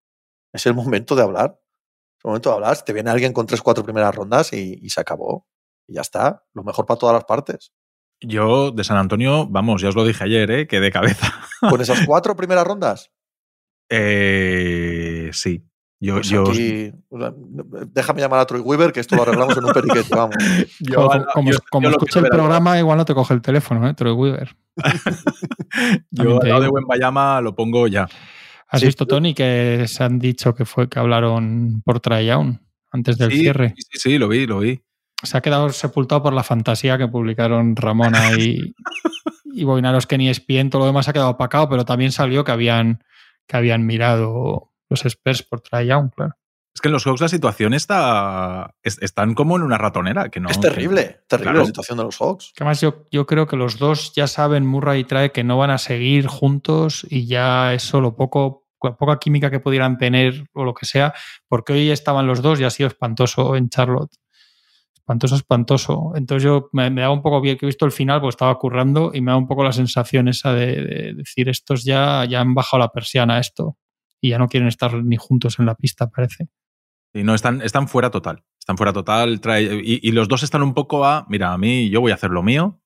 es 0.51 0.65
el 0.65 0.73
momento 0.73 1.15
de 1.15 1.21
hablar. 1.21 1.59
Es 2.17 2.25
el 2.25 2.29
momento 2.29 2.49
de 2.49 2.55
hablar. 2.55 2.77
Te 2.83 2.91
viene 2.93 3.09
alguien 3.11 3.31
con 3.31 3.45
tres, 3.45 3.61
cuatro 3.61 3.83
primeras 3.85 4.13
rondas 4.13 4.51
y, 4.53 4.79
y 4.81 4.89
se 4.89 4.99
acabó. 4.99 5.47
Y 5.87 5.93
ya 5.93 6.01
está. 6.01 6.43
Lo 6.53 6.63
mejor 6.63 6.85
para 6.87 6.97
todas 6.97 7.13
las 7.13 7.25
partes. 7.25 7.71
Yo 8.23 8.71
de 8.71 8.83
San 8.83 8.97
Antonio, 8.97 9.47
vamos, 9.47 9.81
ya 9.81 9.89
os 9.89 9.95
lo 9.95 10.05
dije 10.05 10.23
ayer, 10.23 10.49
¿eh? 10.51 10.67
que 10.67 10.79
de 10.79 10.91
cabeza. 10.91 11.33
Con 11.59 11.81
esas 11.81 12.05
cuatro 12.05 12.35
primeras 12.35 12.65
rondas. 12.65 13.11
Eh, 13.89 15.29
sí. 15.33 15.63
Yo, 15.99 16.15
pues 16.15 16.27
yo, 16.27 16.43
aquí- 16.49 16.91
déjame 17.93 18.19
llamar 18.19 18.41
a 18.41 18.45
Troy 18.45 18.59
Weaver, 18.59 18.91
que 18.91 18.99
esto 18.99 19.15
lo 19.15 19.21
arreglamos 19.21 19.55
en 19.57 19.63
un 19.63 19.71
periquete, 19.71 20.09
vamos. 20.15 20.35
yo- 20.81 20.95
como 21.07 21.25
como, 21.33 21.51
yo- 21.51 21.57
como 21.69 21.83
yo 21.85 21.89
lo 21.91 21.95
escuche 21.95 22.11
quiero 22.19 22.25
el 22.27 22.31
programa, 22.31 22.77
igual 22.77 22.97
no 22.97 23.05
te 23.05 23.13
coge 23.13 23.33
el 23.33 23.41
teléfono, 23.41 23.87
¿eh? 23.87 23.93
Troy 23.93 24.11
Weaver. 24.11 24.55
Yo 26.11 26.41
al 26.41 26.49
lado 26.49 26.61
de. 26.61 26.67
Buen 26.67 26.85
Bayama 26.85 27.39
lo 27.41 27.55
pongo 27.55 27.87
ya. 27.87 28.07
¿Has 28.67 28.79
Sí. 28.81 28.87
visto, 28.87 29.05
Tony, 29.05 29.33
que 29.33 29.85
se 29.87 30.03
han 30.03 30.17
dicho 30.19 30.53
que 30.55 30.65
fue 30.65 30.89
que 30.89 30.99
hablaron 30.99 31.81
por 31.85 31.99
Tryown 31.99 32.59
antes 32.91 33.17
del 33.17 33.31
sí, 33.31 33.39
cierre? 33.39 33.73
Sí, 33.77 33.83
sí, 33.91 33.99
sí, 33.99 34.17
lo 34.17 34.27
vi, 34.27 34.45
lo 34.47 34.59
vi. 34.59 34.81
Se 35.23 35.37
ha 35.37 35.41
quedado 35.41 35.69
sepultado 35.69 36.21
por 36.23 36.33
la 36.33 36.43
fantasía 36.43 36.97
que 36.97 37.07
publicaron 37.07 37.75
Ramona 37.75 38.31
y, 38.37 38.75
y 39.45 39.63
Boinaros 39.63 40.05
que 40.07 40.17
ni 40.17 40.29
ESPN, 40.29 40.69
todo 40.69 40.81
lo 40.81 40.85
demás 40.87 41.07
ha 41.07 41.13
quedado 41.13 41.29
opacado, 41.31 41.69
pero 41.69 41.85
también 41.85 42.11
salió 42.11 42.43
que 42.43 42.51
habían, 42.51 43.03
que 43.47 43.57
habían 43.57 43.85
mirado 43.85 44.71
los 44.89 45.05
experts 45.05 45.43
por 45.43 45.61
Tryown, 45.61 46.09
claro. 46.09 46.33
Es 46.75 46.81
que 46.81 46.87
en 46.87 46.93
los 46.93 47.05
Hawks 47.05 47.21
la 47.21 47.27
situación 47.27 47.75
está. 47.75 48.73
es- 48.81 48.99
están 49.03 49.35
como 49.35 49.55
en 49.55 49.61
una 49.61 49.77
ratonera. 49.77 50.29
Que 50.29 50.39
no, 50.39 50.49
es 50.49 50.59
terrible, 50.59 51.21
terrible 51.27 51.43
Claro. 51.51 51.59
la 51.59 51.65
situación 51.67 51.99
de 51.99 52.03
los 52.05 52.17
Hawks. 52.17 52.51
Que 52.55 52.63
además 52.63 52.81
yo, 52.81 53.05
yo 53.11 53.27
creo 53.27 53.45
que 53.45 53.55
los 53.55 53.77
dos 53.77 54.11
ya 54.15 54.25
saben, 54.25 54.65
Murray 54.65 55.01
y 55.01 55.03
Trae, 55.03 55.31
que 55.31 55.43
no 55.43 55.57
van 55.59 55.69
a 55.69 55.77
seguir 55.77 56.25
juntos 56.25 57.05
y 57.07 57.27
ya 57.27 57.75
eso, 57.75 58.01
lo 58.01 58.15
poco, 58.15 58.65
poca 58.79 59.19
química 59.19 59.51
que 59.51 59.59
pudieran 59.59 59.99
tener 59.99 60.47
o 60.53 60.63
lo 60.63 60.73
que 60.73 60.87
sea, 60.87 61.13
porque 61.47 61.73
hoy 61.73 61.91
estaban 61.91 62.25
los 62.25 62.41
dos 62.41 62.59
y 62.59 62.63
ha 62.63 62.71
sido 62.71 62.87
espantoso 62.87 63.55
en 63.55 63.69
Charlotte. 63.69 64.11
Espantoso, 65.03 65.35
espantoso. 65.35 66.13
Entonces 66.15 66.43
yo 66.43 66.69
me, 66.71 66.89
me 66.89 67.01
daba 67.01 67.13
un 67.13 67.21
poco 67.21 67.41
bien 67.41 67.57
que 67.57 67.65
he 67.65 67.67
visto 67.67 67.85
el 67.85 67.91
final, 67.91 68.21
pues 68.21 68.33
estaba 68.33 68.57
currando 68.57 69.11
y 69.13 69.21
me 69.21 69.31
da 69.31 69.37
un 69.37 69.47
poco 69.47 69.63
la 69.63 69.73
sensación 69.73 70.29
esa 70.29 70.53
de, 70.53 70.81
de 70.81 71.13
decir, 71.13 71.49
estos 71.49 71.83
ya, 71.83 72.25
ya 72.25 72.39
han 72.39 72.53
bajado 72.53 72.79
la 72.79 72.89
persiana 72.89 73.39
esto 73.39 73.77
y 74.21 74.29
ya 74.29 74.37
no 74.37 74.47
quieren 74.47 74.69
estar 74.69 74.93
ni 75.03 75.17
juntos 75.17 75.59
en 75.59 75.65
la 75.65 75.75
pista, 75.75 76.09
parece. 76.09 76.47
Y 77.13 77.23
no, 77.23 77.35
están, 77.35 77.61
están 77.61 77.89
fuera 77.89 78.09
total. 78.09 78.43
Están 78.57 78.77
fuera 78.77 78.93
total. 78.93 79.41
y, 79.83 79.99
y 80.01 80.11
los 80.13 80.29
dos 80.29 80.41
están 80.41 80.63
un 80.63 80.73
poco 80.73 81.05
a. 81.05 81.25
Mira, 81.29 81.51
a 81.51 81.57
mí 81.57 81.89
yo 81.89 81.99
voy 81.99 82.11
a 82.11 82.15
hacer 82.15 82.31
lo 82.31 82.41
mío. 82.41 82.79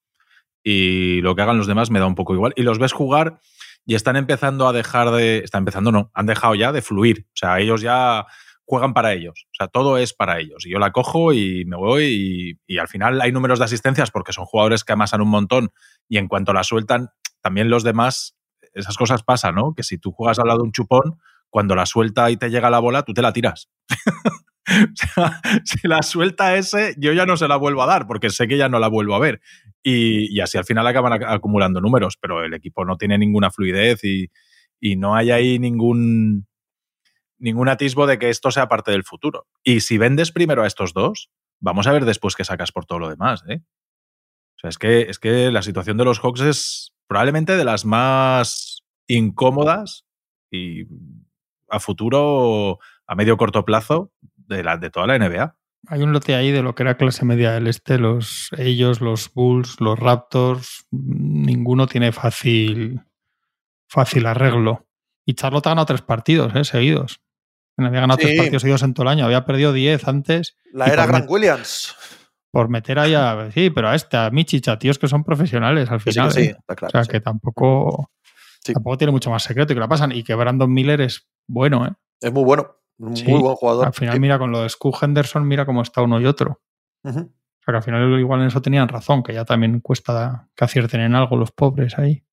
Y 0.64 1.22
lo 1.22 1.36
que 1.36 1.44
hagan 1.44 1.58
los 1.58 1.68
demás 1.68 1.92
me 1.92 2.00
da 2.00 2.08
un 2.08 2.16
poco 2.16 2.34
igual. 2.34 2.54
Y 2.56 2.64
los 2.64 2.80
ves 2.80 2.92
jugar 2.92 3.40
y 3.86 3.94
están 3.94 4.16
empezando 4.16 4.68
a 4.68 4.74
dejar 4.74 5.12
de. 5.12 5.38
Están 5.38 5.62
empezando, 5.62 5.92
no. 5.92 6.12
Han 6.14 6.26
dejado 6.26 6.56
ya 6.56 6.72
de 6.72 6.82
fluir. 6.82 7.28
O 7.30 7.36
sea, 7.36 7.60
ellos 7.60 7.82
ya 7.82 8.26
juegan 8.68 8.94
para 8.94 9.14
ellos. 9.14 9.48
O 9.48 9.56
sea, 9.58 9.68
todo 9.68 9.98
es 9.98 10.14
para 10.14 10.40
ellos. 10.40 10.66
Y 10.66 10.72
yo 10.72 10.78
la 10.78 10.92
cojo 10.92 11.34
y 11.34 11.64
me 11.66 11.78
voy. 11.78 12.04
Y, 12.68 12.74
y 12.76 12.78
al 12.78 12.88
final 12.88 13.20
hay 13.22 13.32
números 13.32 13.60
de 13.60 13.66
asistencias 13.66 14.12
porque 14.12 14.34
son 14.34 14.46
jugadores 14.46 14.84
que 14.84 14.94
amasan 14.94 15.22
un 15.22 15.30
montón. 15.30 15.70
Y 16.08 16.18
en 16.18 16.28
cuanto 16.28 16.54
la 16.54 16.64
sueltan, 16.64 17.10
también 17.42 17.70
los 17.70 17.84
demás. 17.84 18.36
Esas 18.74 18.98
cosas 18.98 19.24
pasan, 19.24 19.56
¿no? 19.56 19.74
Que 19.74 19.84
si 19.84 19.98
tú 19.98 20.12
juegas 20.12 20.38
al 20.38 20.48
lado 20.48 20.60
de 20.60 20.66
un 20.66 20.72
chupón, 20.72 21.18
cuando 21.50 21.74
la 21.76 21.86
suelta 21.86 22.30
y 22.30 22.38
te 22.38 22.50
llega 22.50 22.70
la 22.70 22.80
bola, 22.80 23.04
tú 23.04 23.14
te 23.14 23.22
la 23.22 23.34
tiras. 23.34 23.70
O 24.70 24.96
sea, 24.96 25.42
si 25.64 25.88
la 25.88 26.02
suelta 26.02 26.58
ese, 26.58 26.94
yo 26.98 27.14
ya 27.14 27.26
no 27.26 27.38
se 27.38 27.48
la 27.48 27.56
vuelvo 27.56 27.84
a 27.84 27.86
dar, 27.86 28.06
porque 28.06 28.30
sé 28.30 28.50
que 28.50 28.58
ya 28.58 28.68
no 28.68 28.80
la 28.80 28.90
vuelvo 28.90 29.16
a 29.16 29.20
ver. 29.20 29.40
Y, 29.82 30.42
así 30.42 30.58
al 30.58 30.66
final 30.66 30.86
acaban 30.86 31.14
ac- 31.14 31.26
acumulando 31.26 31.80
números, 31.80 32.18
pero 32.20 32.44
el 32.44 32.54
equipo 32.54 32.84
no 32.84 32.98
tiene 32.98 33.18
ninguna 33.18 33.50
fluidez 33.50 34.04
y, 34.04 34.28
y 34.82 34.98
no 34.98 35.16
hay 35.16 35.32
ahí 35.32 35.58
ningún, 35.58 36.47
ningún 37.40 37.70
atisbo 37.70 38.08
de 38.08 38.20
que 38.20 38.30
esto 38.30 38.52
sea 38.52 38.68
parte 38.68 38.92
del 38.92 39.04
futuro. 39.04 39.48
Y 39.64 39.82
si 39.82 39.98
vendes 39.98 40.32
primero 40.32 40.64
a 40.64 40.68
estos 40.68 40.94
dos, 40.94 41.30
vamos 41.60 41.88
a 41.88 41.92
ver 41.92 42.06
después 42.06 42.36
qué 42.36 42.44
sacas 42.44 42.72
por 42.72 42.86
todo 42.86 43.00
lo 43.00 43.10
demás. 43.10 43.44
¿eh? 43.48 43.62
O 44.56 44.60
sea, 44.60 44.70
es 44.70 44.78
que, 44.78 45.02
es 45.02 45.20
que 45.20 45.52
la 45.52 45.62
situación 45.62 45.98
de 45.98 46.06
los 46.06 46.20
Hawks 46.20 46.42
es 46.42 46.94
probablemente 47.08 47.56
de 47.56 47.64
las 47.64 47.86
más 47.86 48.84
incómodas 49.08 50.06
y 50.52 50.86
a 51.70 51.80
futuro, 51.80 52.80
a 53.06 53.16
medio 53.16 53.38
corto 53.38 53.66
plazo, 53.66 54.12
de, 54.36 54.64
la, 54.64 54.78
de 54.78 54.90
toda 54.90 55.08
la 55.08 55.18
NBA. 55.18 55.56
Hay 55.90 56.02
un 56.02 56.12
lote 56.12 56.36
ahí 56.36 56.52
de 56.52 56.64
lo 56.64 56.76
que 56.76 56.84
era 56.84 56.98
clase 56.98 57.24
media 57.24 57.52
del 57.52 57.68
este, 57.68 57.98
los 57.98 58.50
ellos, 58.58 59.00
los 59.00 59.32
Bulls, 59.34 59.80
los 59.80 60.00
Raptors, 60.00 60.86
ninguno 60.92 61.88
tiene 61.88 62.12
fácil 62.12 63.02
fácil 63.88 64.26
arreglo. 64.26 64.86
Y 65.26 65.34
Charlotte 65.34 65.68
ha 65.68 65.72
ganado 65.72 65.86
tres 65.86 66.02
partidos 66.02 66.56
eh, 66.56 66.64
seguidos. 66.64 67.22
Había 67.78 68.02
ganado 68.02 68.18
Sí. 68.20 68.26
tres 68.26 68.38
partidos 68.40 68.62
seguidos 68.62 68.84
en 68.84 68.94
todo 68.94 69.04
el 69.04 69.10
año, 69.10 69.26
había 69.26 69.46
perdido 69.46 69.72
diez 69.72 70.08
antes 70.08 70.58
La 70.74 70.88
era 70.88 71.06
Grant 71.06 71.30
Williams. 71.30 71.96
por 72.52 72.70
meter 72.70 72.98
ahí 73.00 73.14
a. 73.14 73.52
Sí, 73.52 73.70
pero 73.70 73.90
a 73.90 73.96
este, 73.96 74.18
a 74.18 74.30
Michich, 74.32 74.68
a 74.68 74.80
tíos 74.80 74.98
que 74.98 75.08
son 75.08 75.24
profesionales 75.24 75.92
al 75.92 76.00
sí, 76.02 76.12
final. 76.12 76.28
que 76.30 76.34
sí, 76.34 76.42
¿eh? 76.48 76.56
está 76.58 76.76
claro. 76.76 76.90
O 76.90 76.92
sea 76.92 77.04
sí. 77.04 77.10
que 77.12 77.20
tampoco, 77.22 78.12
Sí. 78.64 78.74
tampoco 78.74 78.98
tiene 78.98 79.12
mucho 79.12 79.30
más 79.30 79.44
secreto 79.44 79.74
y 79.74 79.76
que 79.76 79.80
la 79.80 79.88
pasan. 79.88 80.12
Y 80.12 80.24
que 80.24 80.34
Brandon 80.34 80.72
Miller 80.74 81.02
es 81.02 81.28
bueno, 81.48 81.86
¿eh? 81.86 81.92
Es 82.22 82.34
muy 82.34 82.44
bueno. 82.44 82.68
Sí, 83.14 83.26
muy 83.28 83.42
buen 83.42 83.56
jugador. 83.56 83.86
Al 83.86 83.94
final, 83.94 84.16
Sí. 84.16 84.20
mira, 84.20 84.40
con 84.40 84.52
lo 84.52 84.64
de 84.64 84.70
Scoot 84.70 84.96
Henderson, 85.04 85.48
mira 85.48 85.66
cómo 85.68 85.84
está 85.84 86.02
uno 86.02 86.20
y 86.20 86.26
otro. 86.26 86.62
Ujú. 87.04 87.20
O 87.20 87.64
sea 87.64 87.72
que 87.74 87.78
al 87.78 87.84
final 87.84 88.20
igual 88.20 88.42
en 88.42 88.48
eso 88.48 88.62
tenían 88.62 88.88
razón, 88.88 89.22
que 89.22 89.34
ya 89.34 89.46
también 89.46 89.82
cuesta 89.82 90.48
que 90.56 90.66
acierten 90.66 91.02
en 91.02 91.14
algo 91.16 91.38
los 91.38 91.52
pobres 91.52 92.00
ahí. 92.00 92.24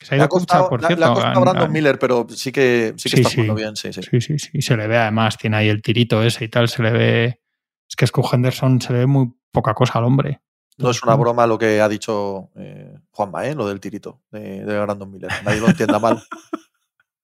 Se 0.00 0.14
ha 0.14 0.16
Le 0.16 0.16
ido 0.18 0.24
ha 0.24 0.28
costado, 0.28 0.64
Kucha, 0.64 0.68
por 0.70 0.80
le- 0.80 0.86
cierto. 0.86 1.00
le 1.00 1.06
ha 1.06 1.14
costado 1.14 1.36
han- 1.36 1.42
Brandon 1.42 1.72
Miller, 1.72 1.98
pero 1.98 2.26
sí 2.30 2.52
que, 2.52 2.94
sí 2.96 3.10
que 3.10 3.16
Sí, 3.16 3.22
está 3.22 3.34
jugando 3.34 3.54
bien. 3.54 3.76
Sí, 3.76 3.92
sí. 3.92 4.00
Sí, 4.02 4.20
sí, 4.20 4.38
sí. 4.38 4.50
Y 4.52 4.62
se 4.62 4.76
le 4.76 4.86
ve 4.86 4.96
además, 4.96 5.36
tiene 5.36 5.56
ahí 5.56 5.68
el 5.68 5.82
tirito 5.82 6.22
ese 6.22 6.44
y 6.44 6.48
tal, 6.48 6.68
se 6.68 6.82
le 6.82 6.90
ve. 6.92 7.40
Es 7.88 7.96
que 7.96 8.06
Scoot 8.06 8.32
Henderson 8.32 8.80
se 8.80 8.92
le 8.92 9.00
ve 9.00 9.06
muy 9.06 9.32
poca 9.50 9.74
cosa 9.74 9.98
al 9.98 10.04
hombre. 10.04 10.40
No 10.76 10.90
es 10.90 11.02
una 11.02 11.16
broma 11.16 11.46
lo 11.48 11.58
que 11.58 11.80
ha 11.80 11.88
dicho 11.88 12.50
eh, 12.56 12.94
Juanma, 13.10 13.44
¿eh? 13.46 13.54
lo 13.56 13.66
del 13.66 13.80
tirito 13.80 14.22
de, 14.30 14.64
de 14.64 14.80
Brandon 14.80 15.10
Miller. 15.10 15.30
Nadie 15.44 15.60
lo 15.60 15.66
entienda 15.68 15.98
mal 15.98 16.22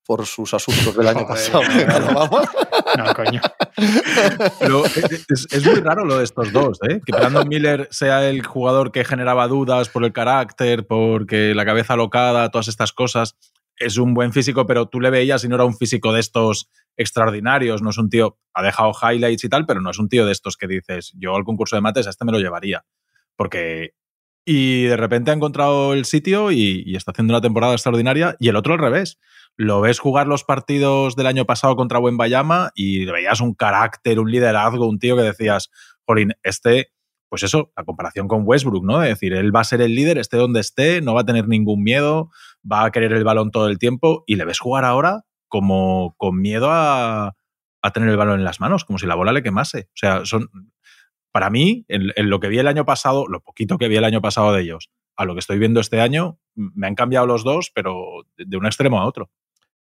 por 0.06 0.26
sus 0.26 0.52
asuntos 0.52 0.96
del 0.96 1.08
año 1.08 1.24
Joder, 1.26 1.86
pasado. 1.86 2.42
no, 2.98 3.14
coño. 3.14 3.40
Pero 4.60 4.84
es, 4.84 5.46
es 5.50 5.66
muy 5.66 5.80
raro 5.80 6.04
lo 6.04 6.18
de 6.18 6.24
estos 6.24 6.52
dos, 6.52 6.78
¿eh? 6.88 7.00
Que 7.04 7.12
Brandon 7.12 7.48
Miller 7.48 7.88
sea 7.90 8.28
el 8.28 8.44
jugador 8.44 8.92
que 8.92 9.04
generaba 9.04 9.48
dudas 9.48 9.88
por 9.88 10.04
el 10.04 10.12
carácter, 10.12 10.86
porque 10.86 11.54
la 11.54 11.64
cabeza 11.64 11.96
locada, 11.96 12.50
todas 12.50 12.68
estas 12.68 12.92
cosas. 12.92 13.36
Es 13.76 13.96
un 13.96 14.14
buen 14.14 14.32
físico, 14.32 14.66
pero 14.66 14.86
tú 14.86 15.00
le 15.00 15.10
veías 15.10 15.42
y 15.42 15.48
no 15.48 15.56
era 15.56 15.64
un 15.64 15.76
físico 15.76 16.12
de 16.12 16.20
estos 16.20 16.70
extraordinarios. 16.96 17.82
No 17.82 17.90
es 17.90 17.98
un 17.98 18.08
tío, 18.08 18.38
ha 18.52 18.62
dejado 18.62 18.92
highlights 18.92 19.42
y 19.42 19.48
tal, 19.48 19.66
pero 19.66 19.80
no 19.80 19.90
es 19.90 19.98
un 19.98 20.08
tío 20.08 20.26
de 20.26 20.32
estos 20.32 20.56
que 20.56 20.68
dices, 20.68 21.12
yo 21.16 21.34
al 21.34 21.44
concurso 21.44 21.74
de 21.74 21.82
mates 21.82 22.06
a 22.06 22.10
este 22.10 22.24
me 22.24 22.32
lo 22.32 22.38
llevaría. 22.38 22.84
Porque. 23.36 23.94
Y 24.46 24.84
de 24.84 24.98
repente 24.98 25.30
ha 25.30 25.34
encontrado 25.34 25.94
el 25.94 26.04
sitio 26.04 26.52
y, 26.52 26.82
y 26.84 26.96
está 26.96 27.12
haciendo 27.12 27.32
una 27.32 27.40
temporada 27.40 27.72
extraordinaria, 27.72 28.36
y 28.38 28.48
el 28.48 28.56
otro 28.56 28.74
al 28.74 28.78
revés 28.78 29.18
lo 29.56 29.80
ves 29.80 29.98
jugar 29.98 30.26
los 30.26 30.44
partidos 30.44 31.16
del 31.16 31.26
año 31.26 31.44
pasado 31.44 31.76
contra 31.76 31.98
Buen 31.98 32.16
Bayama 32.16 32.70
y 32.74 33.04
veías 33.04 33.40
un 33.40 33.54
carácter, 33.54 34.18
un 34.18 34.30
liderazgo, 34.30 34.88
un 34.88 34.98
tío 34.98 35.16
que 35.16 35.22
decías, 35.22 35.70
Jolín, 36.06 36.32
este, 36.42 36.92
pues 37.28 37.42
eso, 37.42 37.72
la 37.76 37.84
comparación 37.84 38.28
con 38.28 38.42
Westbrook, 38.44 38.84
¿no? 38.84 39.02
Es 39.02 39.10
decir, 39.10 39.32
él 39.32 39.54
va 39.54 39.60
a 39.60 39.64
ser 39.64 39.80
el 39.80 39.94
líder, 39.94 40.18
esté 40.18 40.36
donde 40.36 40.60
esté, 40.60 41.00
no 41.00 41.14
va 41.14 41.22
a 41.22 41.26
tener 41.26 41.48
ningún 41.48 41.82
miedo, 41.82 42.30
va 42.70 42.84
a 42.84 42.90
querer 42.90 43.12
el 43.12 43.24
balón 43.24 43.50
todo 43.50 43.68
el 43.68 43.78
tiempo 43.78 44.24
y 44.26 44.36
le 44.36 44.44
ves 44.44 44.58
jugar 44.58 44.84
ahora 44.84 45.22
como 45.48 46.14
con 46.16 46.40
miedo 46.40 46.68
a, 46.70 47.36
a 47.84 47.90
tener 47.92 48.08
el 48.08 48.16
balón 48.16 48.38
en 48.38 48.44
las 48.44 48.60
manos, 48.60 48.84
como 48.84 48.98
si 48.98 49.06
la 49.06 49.14
bola 49.14 49.32
le 49.32 49.42
quemase. 49.42 49.88
O 49.88 49.96
sea, 49.96 50.24
son, 50.24 50.48
para 51.34 51.50
mí, 51.50 51.84
en, 51.88 52.30
lo 52.30 52.40
que 52.40 52.48
vi 52.48 52.58
el 52.58 52.66
año 52.66 52.84
pasado, 52.84 53.26
lo 53.26 53.40
poquito 53.40 53.76
que 53.76 53.88
vi 53.88 53.96
el 53.96 54.04
año 54.04 54.22
pasado 54.22 54.52
de 54.52 54.62
ellos, 54.62 54.90
a 55.16 55.24
lo 55.24 55.34
que 55.34 55.40
estoy 55.40 55.58
viendo 55.58 55.80
este 55.80 56.00
año, 56.00 56.38
me 56.54 56.86
han 56.86 56.94
cambiado 56.94 57.26
los 57.26 57.44
dos, 57.44 57.72
pero 57.74 58.24
de 58.36 58.56
un 58.56 58.66
extremo 58.66 59.00
a 59.00 59.04
otro. 59.04 59.30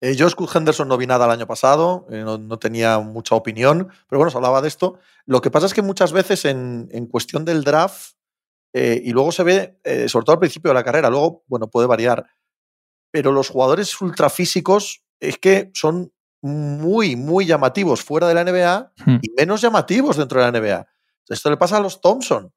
Eh, 0.04 0.16
yo, 0.16 0.30
Scott 0.30 0.54
Henderson, 0.54 0.90
no 0.90 0.98
vi 0.98 1.08
nada 1.08 1.24
el 1.24 1.32
año 1.32 1.48
pasado, 1.48 2.06
eh, 2.10 2.24
no, 2.26 2.38
no 2.38 2.60
tenía 2.60 3.00
mucha 3.00 3.36
opinión, 3.36 3.88
pero 4.10 4.20
bueno, 4.20 4.30
se 4.32 4.36
hablaba 4.38 4.62
de 4.62 4.68
esto. 4.68 5.00
Lo 5.26 5.40
que 5.40 5.50
pasa 5.50 5.66
es 5.66 5.74
que 5.74 5.82
muchas 5.82 6.12
veces 6.12 6.44
en, 6.44 6.90
en 6.92 7.08
cuestión 7.08 7.46
del 7.46 7.64
draft, 7.64 8.16
eh, 8.74 9.02
y 9.02 9.12
luego 9.12 9.32
se 9.32 9.44
ve, 9.44 9.80
eh, 9.86 10.10
sobre 10.10 10.26
todo 10.26 10.34
al 10.34 10.40
principio 10.40 10.72
de 10.72 10.76
la 10.76 10.84
carrera, 10.84 11.10
luego, 11.10 11.46
bueno, 11.48 11.70
puede 11.70 11.88
variar, 11.88 12.26
pero 13.12 13.32
los 13.32 13.48
jugadores 13.48 14.02
ultrafísicos 14.02 15.06
es 15.22 15.38
que 15.38 15.72
son 15.74 16.12
muy, 16.42 17.16
muy 17.16 17.46
llamativos 17.46 18.04
fuera 18.04 18.28
de 18.28 18.34
la 18.34 18.44
NBA 18.44 18.92
Hmm. 19.06 19.20
y 19.22 19.30
menos 19.38 19.62
llamativos 19.62 20.18
dentro 20.18 20.44
de 20.44 20.52
la 20.52 20.60
NBA. 20.60 20.86
Esto 21.30 21.50
le 21.50 21.56
pasa 21.56 21.78
a 21.78 21.80
los 21.80 22.02
Thompson, 22.02 22.52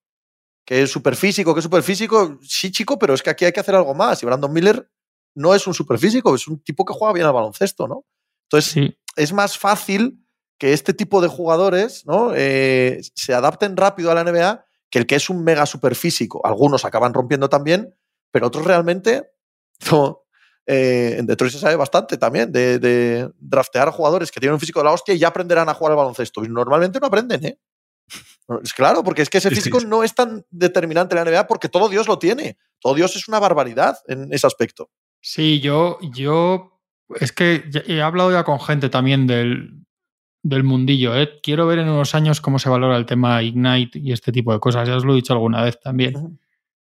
que 0.65 0.83
es 0.83 0.91
súper 0.91 1.15
físico, 1.15 1.55
que 1.55 1.61
es 1.61 1.65
súper 1.65 1.85
físico, 1.85 2.41
sí, 2.43 2.73
chico, 2.73 2.99
pero 2.99 3.15
es 3.15 3.23
que 3.23 3.31
aquí 3.31 3.45
hay 3.45 3.53
que 3.53 3.61
hacer 3.61 3.77
algo 3.77 3.95
más. 3.95 4.21
Y 4.21 4.27
Brandon 4.27 4.53
Miller 4.53 4.91
no 5.37 5.55
es 5.55 5.67
un 5.67 5.75
superfísico, 5.75 6.35
es 6.35 6.49
un 6.49 6.59
tipo 6.61 6.85
que 6.85 6.95
juega 6.95 7.13
bien 7.13 7.27
al 7.27 7.33
baloncesto, 7.33 7.87
¿no? 7.87 8.05
Entonces, 8.51 8.95
es 9.17 9.33
más 9.33 9.59
fácil 9.59 10.25
que 10.59 10.73
este 10.73 10.95
tipo 10.95 11.21
de 11.21 11.29
jugadores 11.29 12.07
¿no? 12.07 12.33
Eh, 12.35 13.01
se 13.15 13.35
adapten 13.35 13.77
rápido 13.77 14.11
a 14.11 14.15
la 14.15 14.25
NBA 14.25 14.65
que 14.89 14.99
el 14.99 15.07
que 15.07 15.17
es 15.17 15.29
un 15.29 15.45
mega 15.45 15.67
superfísico. 15.67 16.45
Algunos 16.47 16.85
acaban 16.85 17.13
rompiendo 17.13 17.49
también, 17.49 17.95
pero 18.31 18.47
otros 18.47 18.65
realmente 18.65 19.31
no. 19.93 20.23
Eh, 20.69 21.17
en 21.19 21.27
Detroit 21.27 21.53
se 21.53 21.61
sabe 21.61 21.77
bastante 21.77 22.17
también 22.17 22.51
de, 22.51 22.81
de, 22.81 23.31
draftear 23.39 23.91
jugadores 23.91 24.33
que 24.33 24.41
tienen 24.41 24.55
un 24.55 24.61
físico 24.61 24.81
de 24.81 24.87
la 24.87 24.93
hostia 24.93 25.15
y 25.15 25.19
ya 25.19 25.29
aprenderán 25.29 25.69
a 25.69 25.75
jugar 25.75 25.93
al 25.93 25.99
baloncesto. 25.99 26.45
Y 26.45 26.49
normalmente 26.49 26.99
no 26.99 27.07
aprenden, 27.07 27.45
¿eh? 27.45 27.61
Es 28.63 28.73
claro, 28.75 29.03
porque 29.03 29.23
es 29.23 29.31
que 29.31 29.39
ese 29.39 29.51
físico 29.51 29.81
no 29.81 30.05
es 30.05 30.15
tan 30.15 30.45
determinante 30.51 31.17
en 31.17 31.25
la 31.25 31.31
NBA 31.31 31.47
porque 31.47 31.69
todo 31.69 31.89
Dios 31.89 32.07
lo 32.07 32.19
tiene. 32.19 32.59
Todo 32.81 32.95
Dios 32.95 33.17
es 33.17 33.27
una 33.27 33.41
barbaridad 33.41 33.99
en 34.07 34.33
ese 34.33 34.47
aspecto. 34.47 34.91
Sí, 35.21 35.61
yo, 35.61 35.99
yo 36.15 36.81
es 37.21 37.33
que 37.33 37.65
he 37.87 38.03
hablado 38.03 38.33
ya 38.33 38.45
con 38.45 38.61
gente 38.61 38.89
también 38.89 39.27
del, 39.27 39.87
del 40.43 40.65
mundillo. 40.65 41.17
¿eh? 41.17 41.41
Quiero 41.43 41.67
ver 41.67 41.81
en 41.81 41.89
unos 41.89 42.15
años 42.15 42.41
cómo 42.41 42.59
se 42.59 42.69
valora 42.69 42.97
el 42.97 43.07
tema 43.07 43.43
Ignite 43.43 43.99
y 43.99 44.13
este 44.13 44.33
tipo 44.33 44.53
de 44.53 44.61
cosas. 44.61 44.89
Ya 44.89 44.97
os 44.97 45.05
lo 45.05 45.13
he 45.13 45.17
dicho 45.17 45.33
alguna 45.33 45.63
vez 45.63 45.79
también. 45.81 46.39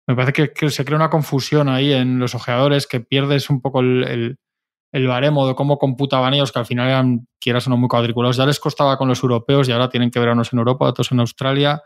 Me 0.07 0.15
parece 0.15 0.51
que, 0.53 0.69
se 0.69 0.85
crea 0.85 0.97
una 0.97 1.09
confusión 1.09 1.69
ahí 1.69 1.93
en 1.93 2.19
los 2.19 2.35
ojeadores 2.35 2.87
que 2.87 2.99
pierdes 2.99 3.49
un 3.49 3.61
poco 3.61 3.81
el, 3.81 4.37
el, 4.91 5.07
baremo 5.07 5.47
de 5.47 5.55
cómo 5.55 5.77
computaban 5.77 6.33
ellos, 6.33 6.51
que 6.51 6.59
al 6.59 6.65
final 6.65 6.87
eran, 6.87 7.27
quieras 7.39 7.67
o 7.67 7.69
no, 7.69 7.77
muy 7.77 7.87
cuadriculados. 7.87 8.37
Ya 8.37 8.45
les 8.45 8.59
costaba 8.59 8.97
con 8.97 9.07
los 9.07 9.21
europeos 9.21 9.69
y 9.69 9.71
ahora 9.71 9.89
tienen 9.89 10.11
que 10.11 10.19
ver 10.19 10.29
a 10.29 10.33
unos 10.33 10.51
en 10.53 10.59
Europa, 10.59 10.85
otros 10.85 11.11
en 11.11 11.19
Australia. 11.19 11.81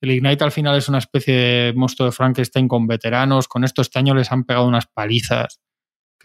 El 0.00 0.10
Ignite 0.10 0.44
al 0.44 0.52
final 0.52 0.76
es 0.76 0.88
una 0.88 0.98
especie 0.98 1.34
de 1.34 1.72
monstruo 1.74 2.06
de 2.06 2.12
Frankenstein 2.12 2.68
con 2.68 2.86
veteranos. 2.86 3.48
Con 3.48 3.64
esto 3.64 3.82
este 3.82 3.98
año 3.98 4.14
les 4.14 4.30
han 4.30 4.44
pegado 4.44 4.66
unas 4.66 4.86
palizas 4.86 5.60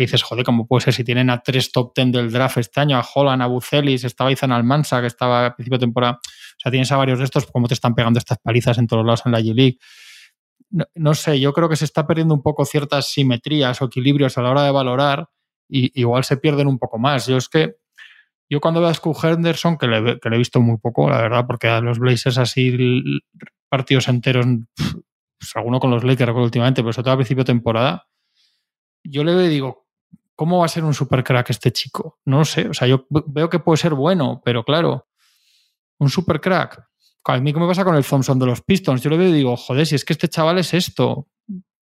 dices, 0.04 0.24
joder, 0.24 0.44
¿cómo 0.44 0.68
puede 0.68 0.82
ser 0.82 0.94
si 0.94 1.04
tienen 1.04 1.30
a 1.30 1.42
tres 1.42 1.72
top 1.72 1.94
ten 1.94 2.12
del 2.12 2.32
draft 2.32 2.58
este 2.58 2.80
año? 2.80 2.98
A 2.98 3.06
Holland, 3.14 3.42
a 3.42 3.48
Bucelis, 3.48 4.04
estaba 4.04 4.32
Izan 4.32 4.52
Almansa, 4.52 5.02
que 5.02 5.08
estaba 5.08 5.48
a 5.48 5.56
principio 5.56 5.78
de 5.78 5.86
temporada. 5.86 6.20
O 6.22 6.60
sea, 6.60 6.72
tienes 6.72 6.92
a 6.92 6.98
varios 6.98 7.20
de 7.20 7.26
estos, 7.26 7.46
¿cómo 7.48 7.68
te 7.68 7.74
están 7.74 7.96
pegando 7.96 8.20
estas 8.20 8.38
palizas 8.40 8.78
en 8.78 8.88
todos 8.88 9.06
lados 9.06 9.24
en 9.26 9.32
la 9.32 9.40
G-League? 9.40 9.78
No, 10.96 11.14
sé, 11.14 11.40
yo 11.40 11.52
creo 11.52 11.68
que 11.68 11.76
se 11.76 11.86
está 11.86 12.08
perdiendo 12.08 12.34
un 12.34 12.42
poco 12.42 12.64
ciertas 12.66 13.08
simetrías 13.08 13.82
o 13.82 13.86
equilibrios 13.86 14.38
a 14.38 14.42
la 14.42 14.52
hora 14.52 14.64
de 14.64 14.72
valorar 14.72 15.28
y 15.68 16.00
igual 16.00 16.24
se 16.24 16.38
pierden 16.38 16.68
un 16.68 16.80
poco 16.80 16.98
más. 16.98 17.28
Yo 17.28 17.38
es 17.38 17.50
que, 17.50 17.76
yo 18.50 18.62
cuando 18.62 18.80
veo 18.80 18.90
a 18.90 18.94
Scoot 18.94 19.24
Henderson, 19.24 19.78
que 19.78 19.88
le, 19.88 20.20
que 20.20 20.30
le 20.30 20.36
he 20.36 20.40
visto 20.40 20.62
muy 20.62 20.78
poco, 20.78 21.10
la 21.10 21.22
verdad, 21.22 21.46
porque 21.46 21.68
a 21.68 21.82
los 21.82 22.00
Blazers 22.00 22.38
así 22.38 23.22
partidos 23.70 24.08
enteros, 24.08 24.46
pues 24.76 25.56
alguno 25.56 25.80
con 25.80 25.92
los 25.92 26.04
Lakers 26.04 26.32
últimamente, 26.36 26.82
pero 26.82 26.94
sobre 26.94 27.04
todo 27.04 27.14
a 27.14 27.18
principio 27.18 27.44
de 27.44 27.54
temporada, 27.54 28.08
yo 29.04 29.24
le 29.24 29.36
digo, 29.48 29.88
¿cómo 30.36 30.60
va 30.60 30.66
a 30.66 30.70
ser 30.70 30.84
un 30.84 30.94
super 30.94 31.24
crack 31.24 31.50
este 31.50 31.72
chico? 31.72 32.20
No 32.26 32.40
lo 32.40 32.46
sé. 32.46 32.68
O 32.70 32.74
sea, 32.74 32.88
yo 32.88 33.06
veo 33.10 33.50
que 33.50 33.60
puede 33.60 33.78
ser 33.78 33.94
bueno, 33.94 34.42
pero 34.44 34.64
claro, 34.64 35.08
un 36.00 36.10
super 36.10 36.42
crack. 36.42 36.84
A 37.26 37.38
mí, 37.40 37.54
¿qué 37.54 37.60
me 37.60 37.68
pasa 37.68 37.84
con 37.84 37.96
el 37.96 38.04
Thompson 38.04 38.40
de 38.40 38.48
los 38.48 38.62
Pistons? 38.62 39.02
Yo 39.02 39.10
le 39.12 39.18
veo 39.18 39.30
y 39.30 39.34
digo, 39.34 39.56
joder, 39.56 39.86
si 39.86 39.96
es 39.96 40.04
que 40.04 40.14
este 40.14 40.28
chaval 40.28 40.58
es 40.58 40.74
esto, 40.74 41.28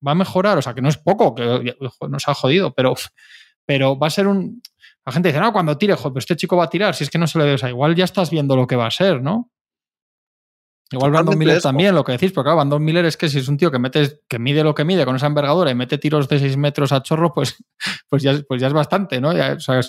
va 0.05 0.11
a 0.11 0.15
mejorar. 0.15 0.57
O 0.57 0.61
sea, 0.61 0.73
que 0.73 0.81
no 0.81 0.89
es 0.89 0.97
poco, 0.97 1.33
que 1.33 1.75
nos 2.09 2.27
ha 2.27 2.33
jodido, 2.33 2.73
pero, 2.73 2.93
pero 3.65 3.97
va 3.97 4.07
a 4.07 4.11
ser 4.11 4.27
un. 4.27 4.61
La 5.05 5.13
gente 5.13 5.29
dice, 5.29 5.39
no, 5.39 5.53
cuando 5.53 5.77
tire, 5.77 5.95
joder, 5.95 6.11
pero 6.11 6.19
este 6.19 6.35
chico 6.35 6.57
va 6.57 6.65
a 6.65 6.69
tirar. 6.69 6.93
Si 6.93 7.05
es 7.05 7.09
que 7.09 7.17
no 7.17 7.27
se 7.27 7.39
le 7.39 7.45
ve, 7.45 7.53
o 7.53 7.57
sea, 7.57 7.69
igual 7.69 7.95
ya 7.95 8.03
estás 8.03 8.29
viendo 8.29 8.55
lo 8.55 8.67
que 8.67 8.75
va 8.75 8.87
a 8.87 8.91
ser, 8.91 9.21
¿no? 9.21 9.49
Igual 10.91 11.11
Brandon 11.11 11.37
Miller 11.37 11.61
también, 11.61 11.93
lo 11.93 12.03
que 12.03 12.13
decís, 12.13 12.31
porque 12.31 12.47
claro, 12.47 12.57
Brandon 12.57 12.83
Miller 12.83 13.05
es 13.05 13.15
que 13.15 13.29
si 13.29 13.37
es 13.37 13.47
un 13.47 13.57
tío 13.57 13.69
que 13.69 13.77
mete, 13.77 14.21
que 14.27 14.39
mide 14.39 14.63
lo 14.63 14.73
que 14.73 14.83
mide 14.83 15.05
con 15.05 15.15
esa 15.15 15.27
envergadura 15.27 15.69
y 15.69 15.75
mete 15.75 15.99
tiros 15.99 16.27
de 16.27 16.39
6 16.39 16.57
metros 16.57 16.91
a 16.91 17.03
chorro, 17.03 17.31
pues, 17.33 17.63
pues, 18.09 18.23
ya, 18.23 18.39
pues 18.47 18.59
ya 18.59 18.67
es 18.67 18.73
bastante, 18.73 19.21
¿no? 19.21 19.31
Ya, 19.33 19.53
o 19.53 19.59
sea, 19.59 19.81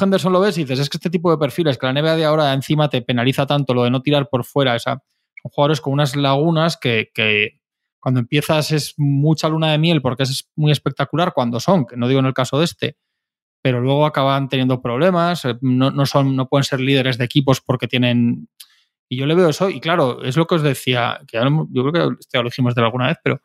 Henderson 0.00 0.32
lo 0.32 0.40
ves 0.40 0.56
y 0.56 0.62
dices, 0.62 0.78
es 0.78 0.88
que 0.88 0.96
este 0.96 1.10
tipo 1.10 1.30
de 1.30 1.36
perfiles, 1.36 1.76
que 1.76 1.86
la 1.86 1.92
NBA 1.92 2.16
de 2.16 2.24
ahora 2.24 2.52
encima 2.54 2.88
te 2.88 3.02
penaliza 3.02 3.46
tanto 3.46 3.74
lo 3.74 3.84
de 3.84 3.90
no 3.90 4.00
tirar 4.00 4.28
por 4.30 4.44
fuera, 4.44 4.74
esa, 4.74 5.02
son 5.42 5.50
jugadores 5.50 5.82
con 5.82 5.92
unas 5.92 6.16
lagunas 6.16 6.78
que, 6.78 7.10
que 7.12 7.60
cuando 8.00 8.20
empiezas 8.20 8.70
es 8.70 8.94
mucha 8.96 9.48
luna 9.48 9.72
de 9.72 9.78
miel 9.78 10.00
porque 10.00 10.22
es 10.22 10.48
muy 10.54 10.72
espectacular 10.72 11.32
cuando 11.34 11.60
son, 11.60 11.84
que 11.84 11.96
no 11.96 12.08
digo 12.08 12.20
en 12.20 12.26
el 12.26 12.34
caso 12.34 12.58
de 12.58 12.64
este, 12.64 12.96
pero 13.60 13.80
luego 13.80 14.06
acaban 14.06 14.48
teniendo 14.48 14.80
problemas, 14.80 15.44
eh, 15.44 15.58
no, 15.60 15.90
no, 15.90 16.06
son, 16.06 16.36
no 16.36 16.48
pueden 16.48 16.64
ser 16.64 16.80
líderes 16.80 17.18
de 17.18 17.24
equipos 17.24 17.60
porque 17.60 17.88
tienen 17.88 18.48
y 19.08 19.16
yo 19.16 19.26
le 19.26 19.34
veo 19.34 19.48
eso, 19.48 19.70
y 19.70 19.80
claro, 19.80 20.22
es 20.24 20.36
lo 20.36 20.46
que 20.46 20.56
os 20.56 20.62
decía, 20.62 21.20
que 21.26 21.38
yo 21.38 21.90
creo 21.90 21.92
que 21.92 22.16
este 22.20 22.38
lo 22.38 22.44
dijimos 22.44 22.74
de 22.74 22.82
alguna 22.82 23.08
vez, 23.08 23.18
pero 23.22 23.40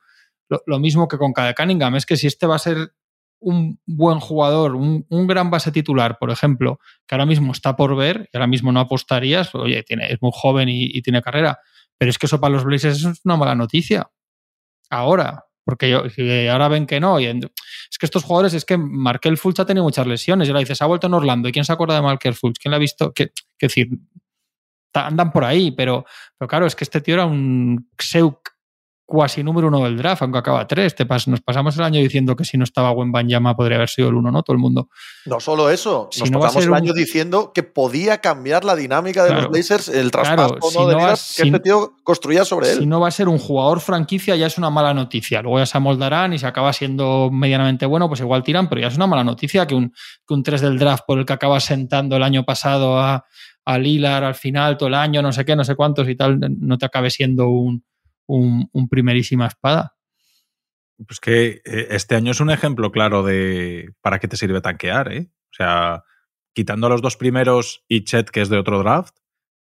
lo, 0.65 0.80
mismo 0.80 1.08
que 1.08 1.17
con 1.17 1.34
cada 1.34 1.54
Cunningham, 1.54 1.95
es 1.95 2.06
que 2.06 2.17
si 2.17 2.28
este 2.28 2.45
va 2.45 2.56
a 2.56 2.60
ser 2.60 2.93
un 3.39 3.80
buen 3.86 4.19
jugador, 4.19 4.76
un, 4.76 5.06
gran 5.28 5.50
base 5.50 5.71
titular, 5.71 6.17
por 6.19 6.30
ejemplo, 6.30 6.80
que 7.08 7.15
ahora 7.15 7.26
mismo 7.26 7.52
está 7.52 7.76
por 7.76 7.95
ver, 7.95 8.30
y 8.32 8.38
ahora 8.38 8.47
mismo 8.47 8.71
no 8.71 8.80
apostarías, 8.80 9.54
oye, 9.56 9.84
tiene, 9.84 10.12
es 10.12 10.21
muy 10.21 10.32
joven 10.34 10.69
y, 10.69 11.02
tiene 11.02 11.21
carrera, 11.21 11.60
pero 11.97 12.10
es 12.10 12.17
que 12.17 12.26
eso 12.26 12.39
para 12.39 12.54
los 12.54 12.63
Blazers 12.63 13.04
es 13.04 13.21
una 13.24 13.38
mala 13.38 13.56
noticia. 13.56 14.10
Ahora, 14.89 15.45
porque 15.63 15.89
yo, 15.89 16.04
ahora 16.52 16.67
ven 16.67 16.86
que 16.86 17.00
no. 17.00 17.19
Y 17.19 17.26
es 17.26 17.97
que 18.00 18.06
estos 18.06 18.24
jugadores, 18.24 18.54
es 18.54 18.65
que 18.65 18.78
Markel 18.78 19.38
Fulch 19.38 19.60
ha 19.60 19.65
tenido 19.65 19.84
muchas 19.84 20.08
lesiones. 20.08 20.47
Y 20.47 20.52
ahora 20.52 20.62
dices, 20.62 20.82
ha 20.82 20.88
vuelto 20.88 21.08
en 21.08 21.13
Orlando. 21.13 21.47
¿Y 21.47 21.52
quién 21.52 21.63
se 21.63 21.71
acuerda 21.71 21.95
de 21.95 22.02
Markel 22.02 22.34
Fulch? 22.34 22.58
¿Quién 22.60 22.71
le 22.71 22.78
ha 22.78 22.80
visto? 22.80 23.13
Que 23.13 23.32
decir, 23.60 23.89
andan 24.93 25.32
por 25.32 25.43
ahí, 25.43 25.71
pero, 25.71 26.06
pero 26.38 26.47
claro, 26.47 26.65
es 26.65 26.75
que 26.75 26.84
este 26.84 27.01
tío 27.01 27.15
era 27.15 27.25
un 27.25 27.89
Xeuk 27.97 28.51
cuasi 29.12 29.43
número 29.43 29.67
uno 29.67 29.84
del 29.84 29.97
draft, 29.97 30.21
aunque 30.21 30.38
acaba 30.38 30.65
tres. 30.65 30.95
Te 30.95 31.06
nos 31.06 31.41
pasamos 31.41 31.75
el 31.75 31.84
año 31.84 31.99
diciendo 31.99 32.34
que 32.34 32.45
si 32.45 32.58
no 32.58 32.63
estaba 32.63 32.93
Banyama 32.95 33.58
podría 33.58 33.75
haber 33.75 33.89
sido 33.89 34.08
el 34.08 34.15
uno, 34.15 34.32
¿no? 34.32 34.41
Todo 34.41 34.54
el 34.54 34.62
mundo. 34.62 34.88
No 35.25 35.41
solo 35.41 35.69
eso, 35.69 36.10
nos 36.17 36.30
pasamos 36.30 36.65
el 36.65 36.73
año 36.73 36.93
diciendo 36.93 37.51
que 37.54 37.62
podía 37.62 38.19
cambiar 38.19 38.63
la 38.63 38.73
dinámica 38.73 39.25
de 39.25 39.34
los 39.34 39.49
Blazers, 39.49 39.89
el 39.89 40.12
traspaso 40.12 40.88
de 40.88 40.95
que 40.95 41.13
este 41.43 41.60
tío 41.60 41.93
construía 42.04 42.45
sobre 42.45 42.71
él. 42.71 42.80
Si 42.80 42.86
no 42.86 43.01
va 43.01 43.10
a 43.10 43.12
ser 43.12 43.27
un 43.27 43.38
jugador 43.38 43.82
franquicia, 43.82 44.38
ya 44.38 44.47
es 44.47 44.58
una 44.58 44.69
mala 44.69 44.93
noticia. 44.93 45.41
Luego 45.41 45.60
ya 45.60 45.65
se 45.65 45.77
amoldarán 45.77 46.32
y 46.32 46.39
se 46.39 46.47
acaba 46.47 46.71
siendo 46.71 47.30
medianamente 47.34 47.86
bueno, 47.86 48.08
pues 48.08 48.21
igual 48.21 48.43
tiran, 48.43 48.69
pero 48.69 48.80
ya 48.80 48.88
es 48.88 48.95
una 48.95 49.08
mala 49.08 49.25
noticia 49.25 49.67
que 49.67 49.75
un, 49.75 49.89
que 50.25 50.34
un 50.34 50.41
3 50.41 50.62
del 50.62 50.80
draft 50.80 51.04
por 51.06 51.19
el 51.19 51.25
que 51.25 51.34
acaba 51.34 51.60
sentando 51.60 52.15
el 52.15 52.23
año 52.23 52.45
pasado 52.45 52.97
a, 52.97 53.25
a 53.65 53.78
Lilar 53.78 54.24
al 54.24 54.36
final, 54.36 54.78
todo 54.78 54.89
el 54.89 54.95
año, 54.95 55.21
no 55.21 55.32
sé 55.32 55.45
qué, 55.45 55.56
no 55.56 55.63
sé 55.63 55.76
cuántos 55.76 56.08
y 56.10 56.15
tal, 56.15 56.39
no 56.39 56.78
te 56.78 56.86
acabe 56.86 57.10
siendo 57.10 57.50
un, 57.50 57.84
un, 58.28 58.89
primerísima 58.89 59.47
espada. 59.47 59.95
Pues 61.06 61.19
que 61.19 61.62
eh, 61.65 61.88
este 61.91 62.15
año 62.15 62.32
es 62.32 62.39
un 62.39 62.50
ejemplo 62.50 62.91
claro 62.91 63.24
de 63.24 63.93
para 64.02 64.19
qué 64.19 64.28
te 64.28 64.38
sirve 64.38 64.62
tanquear, 64.62 65.12
¿eh? 65.12 65.30
O 65.30 65.54
sea, 65.54 66.04
quitando 66.54 66.88
a 66.88 66.89
los 66.89 67.02
dos 67.02 67.17
primeros 67.17 67.84
y 67.88 68.04
Chet, 68.04 68.30
que 68.30 68.41
es 68.41 68.50
de 68.50 68.58
otro 68.58 68.80
draft, 68.80 69.15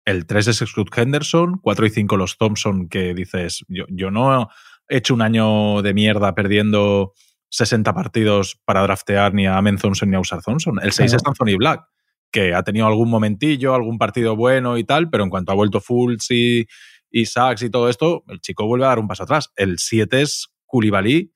el 0.05 0.27
3 0.27 0.49
es 0.49 0.57
Scott 0.57 0.97
Henderson, 0.97 1.59
4 1.63 1.87
y 1.87 1.91
5 1.91 2.17
los 2.17 2.39
Thompson, 2.39 2.89
que 2.89 3.15
dices, 3.15 3.65
yo, 3.69 3.85
yo 3.89 4.11
no 4.11 4.49
he 4.89 4.97
hecho 4.97 5.15
un 5.15 5.23
año 5.23 5.83
de 5.83 5.95
mierda 5.95 6.35
perdiendo 6.35 7.13
60 7.51 7.93
partidos 7.93 8.61
para 8.65 8.83
draftear 8.83 9.35
ni 9.35 9.47
a 9.47 9.57
Amen 9.57 9.77
Thompson 9.77 10.11
ni 10.11 10.17
a 10.17 10.21
Usar 10.21 10.43
Thompson. 10.43 10.79
El 10.83 10.93
6 10.93 11.15
es 11.15 11.23
Anthony 11.25 11.57
Black 11.57 11.83
que 12.31 12.55
ha 12.55 12.63
tenido 12.63 12.87
algún 12.87 13.11
momentillo, 13.11 13.75
algún 13.75 13.99
partido 13.99 14.37
bueno 14.37 14.79
y 14.79 14.85
tal, 14.85 15.11
pero 15.11 15.25
en 15.25 15.31
cuanto 15.31 15.53
ha 15.53 15.57
vuelto 15.57 15.81
Fultz 15.81 16.31
y, 16.31 16.67
y 17.11 17.27
Sachs 17.27 17.63
y 17.63 17.71
todo 17.71 17.89
esto, 17.89 18.25
el 18.29 18.41
chico 18.41 18.67
vuelve 18.67 18.85
a 18.87 18.89
dar 18.89 18.99
un 18.99 19.09
paso 19.09 19.25
atrás. 19.25 19.51
El 19.57 19.79
7 19.79 20.23
es 20.23 20.49
Koulibaly, 20.67 21.33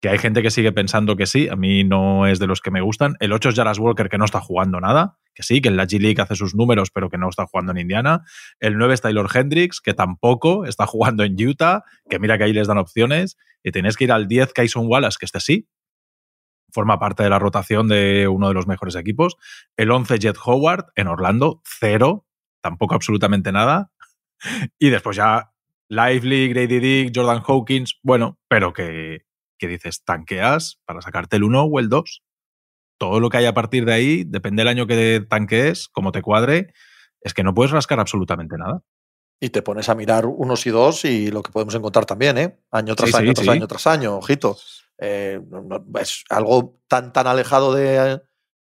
que 0.00 0.08
hay 0.08 0.18
gente 0.18 0.42
que 0.42 0.50
sigue 0.50 0.72
pensando 0.72 1.16
que 1.16 1.26
sí, 1.26 1.48
a 1.48 1.56
mí 1.56 1.84
no 1.84 2.26
es 2.26 2.38
de 2.38 2.46
los 2.46 2.60
que 2.60 2.70
me 2.70 2.80
gustan. 2.80 3.14
El 3.20 3.32
8 3.32 3.50
es 3.50 3.54
Jaras 3.54 3.78
Walker, 3.78 4.08
que 4.08 4.18
no 4.18 4.24
está 4.24 4.40
jugando 4.40 4.80
nada, 4.80 5.18
que 5.34 5.42
sí, 5.42 5.60
que 5.60 5.68
en 5.68 5.76
la 5.76 5.86
G-League 5.86 6.20
hace 6.20 6.34
sus 6.34 6.54
números, 6.54 6.90
pero 6.90 7.08
que 7.08 7.18
no 7.18 7.28
está 7.28 7.46
jugando 7.46 7.72
en 7.72 7.78
Indiana. 7.78 8.22
El 8.60 8.76
9 8.78 8.94
es 8.94 9.00
Taylor 9.00 9.28
Hendricks, 9.32 9.80
que 9.80 9.94
tampoco 9.94 10.64
está 10.64 10.86
jugando 10.86 11.24
en 11.24 11.34
Utah, 11.42 11.82
que 12.08 12.18
mira 12.18 12.38
que 12.38 12.44
ahí 12.44 12.52
les 12.52 12.68
dan 12.68 12.78
opciones. 12.78 13.36
Y 13.62 13.72
tenéis 13.72 13.96
que 13.96 14.04
ir 14.04 14.12
al 14.12 14.28
10 14.28 14.52
Kyson 14.52 14.86
Wallace, 14.86 15.16
que 15.18 15.26
este 15.26 15.40
sí, 15.40 15.68
forma 16.72 16.98
parte 16.98 17.22
de 17.22 17.30
la 17.30 17.38
rotación 17.38 17.88
de 17.88 18.28
uno 18.28 18.48
de 18.48 18.54
los 18.54 18.66
mejores 18.66 18.96
equipos. 18.96 19.36
El 19.76 19.90
11 19.90 20.18
Jet 20.18 20.36
Howard 20.44 20.86
en 20.94 21.08
Orlando, 21.08 21.62
cero, 21.64 22.26
tampoco 22.62 22.94
absolutamente 22.94 23.52
nada. 23.52 23.90
Y 24.78 24.90
después 24.90 25.16
ya 25.16 25.52
Lively, 25.88 26.48
Grady 26.48 26.78
Dick, 26.78 27.12
Jordan 27.14 27.42
Hawkins, 27.46 27.98
bueno, 28.02 28.38
pero 28.48 28.72
que, 28.72 29.24
que 29.58 29.68
dices, 29.68 30.04
tanqueas 30.04 30.80
para 30.84 31.00
sacarte 31.00 31.36
el 31.36 31.44
1 31.44 31.62
o 31.62 31.78
el 31.80 31.88
2. 31.88 32.22
Todo 32.98 33.20
lo 33.20 33.30
que 33.30 33.38
hay 33.38 33.46
a 33.46 33.54
partir 33.54 33.84
de 33.84 33.92
ahí, 33.92 34.24
depende 34.24 34.60
del 34.60 34.68
año 34.68 34.86
que 34.86 35.24
tanquees, 35.28 35.88
como 35.88 36.12
te 36.12 36.22
cuadre, 36.22 36.72
es 37.20 37.34
que 37.34 37.42
no 37.42 37.54
puedes 37.54 37.72
rascar 37.72 38.00
absolutamente 38.00 38.56
nada. 38.56 38.82
Y 39.40 39.50
te 39.50 39.60
pones 39.60 39.88
a 39.88 39.94
mirar 39.94 40.24
unos 40.26 40.66
y 40.66 40.70
dos 40.70 41.04
y 41.04 41.30
lo 41.30 41.42
que 41.42 41.52
podemos 41.52 41.74
encontrar 41.74 42.06
también, 42.06 42.38
¿eh? 42.38 42.58
Año 42.70 42.96
tras 42.96 43.14
año, 43.14 43.34
tras 43.34 43.48
año, 43.48 43.66
tras 43.66 43.86
año, 43.86 44.16
ojito. 44.16 44.56
Eh, 44.98 45.40
es 46.00 46.24
algo 46.30 46.78
tan, 46.88 47.12
tan 47.12 47.26
alejado 47.26 47.74
de, 47.74 48.20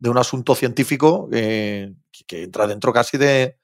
un 0.05 0.19
asunto 0.19 0.55
científico 0.55 1.29
que, 1.31 1.95
entra 2.29 2.67
dentro 2.67 2.93
casi 2.93 3.19
de, 3.19 3.59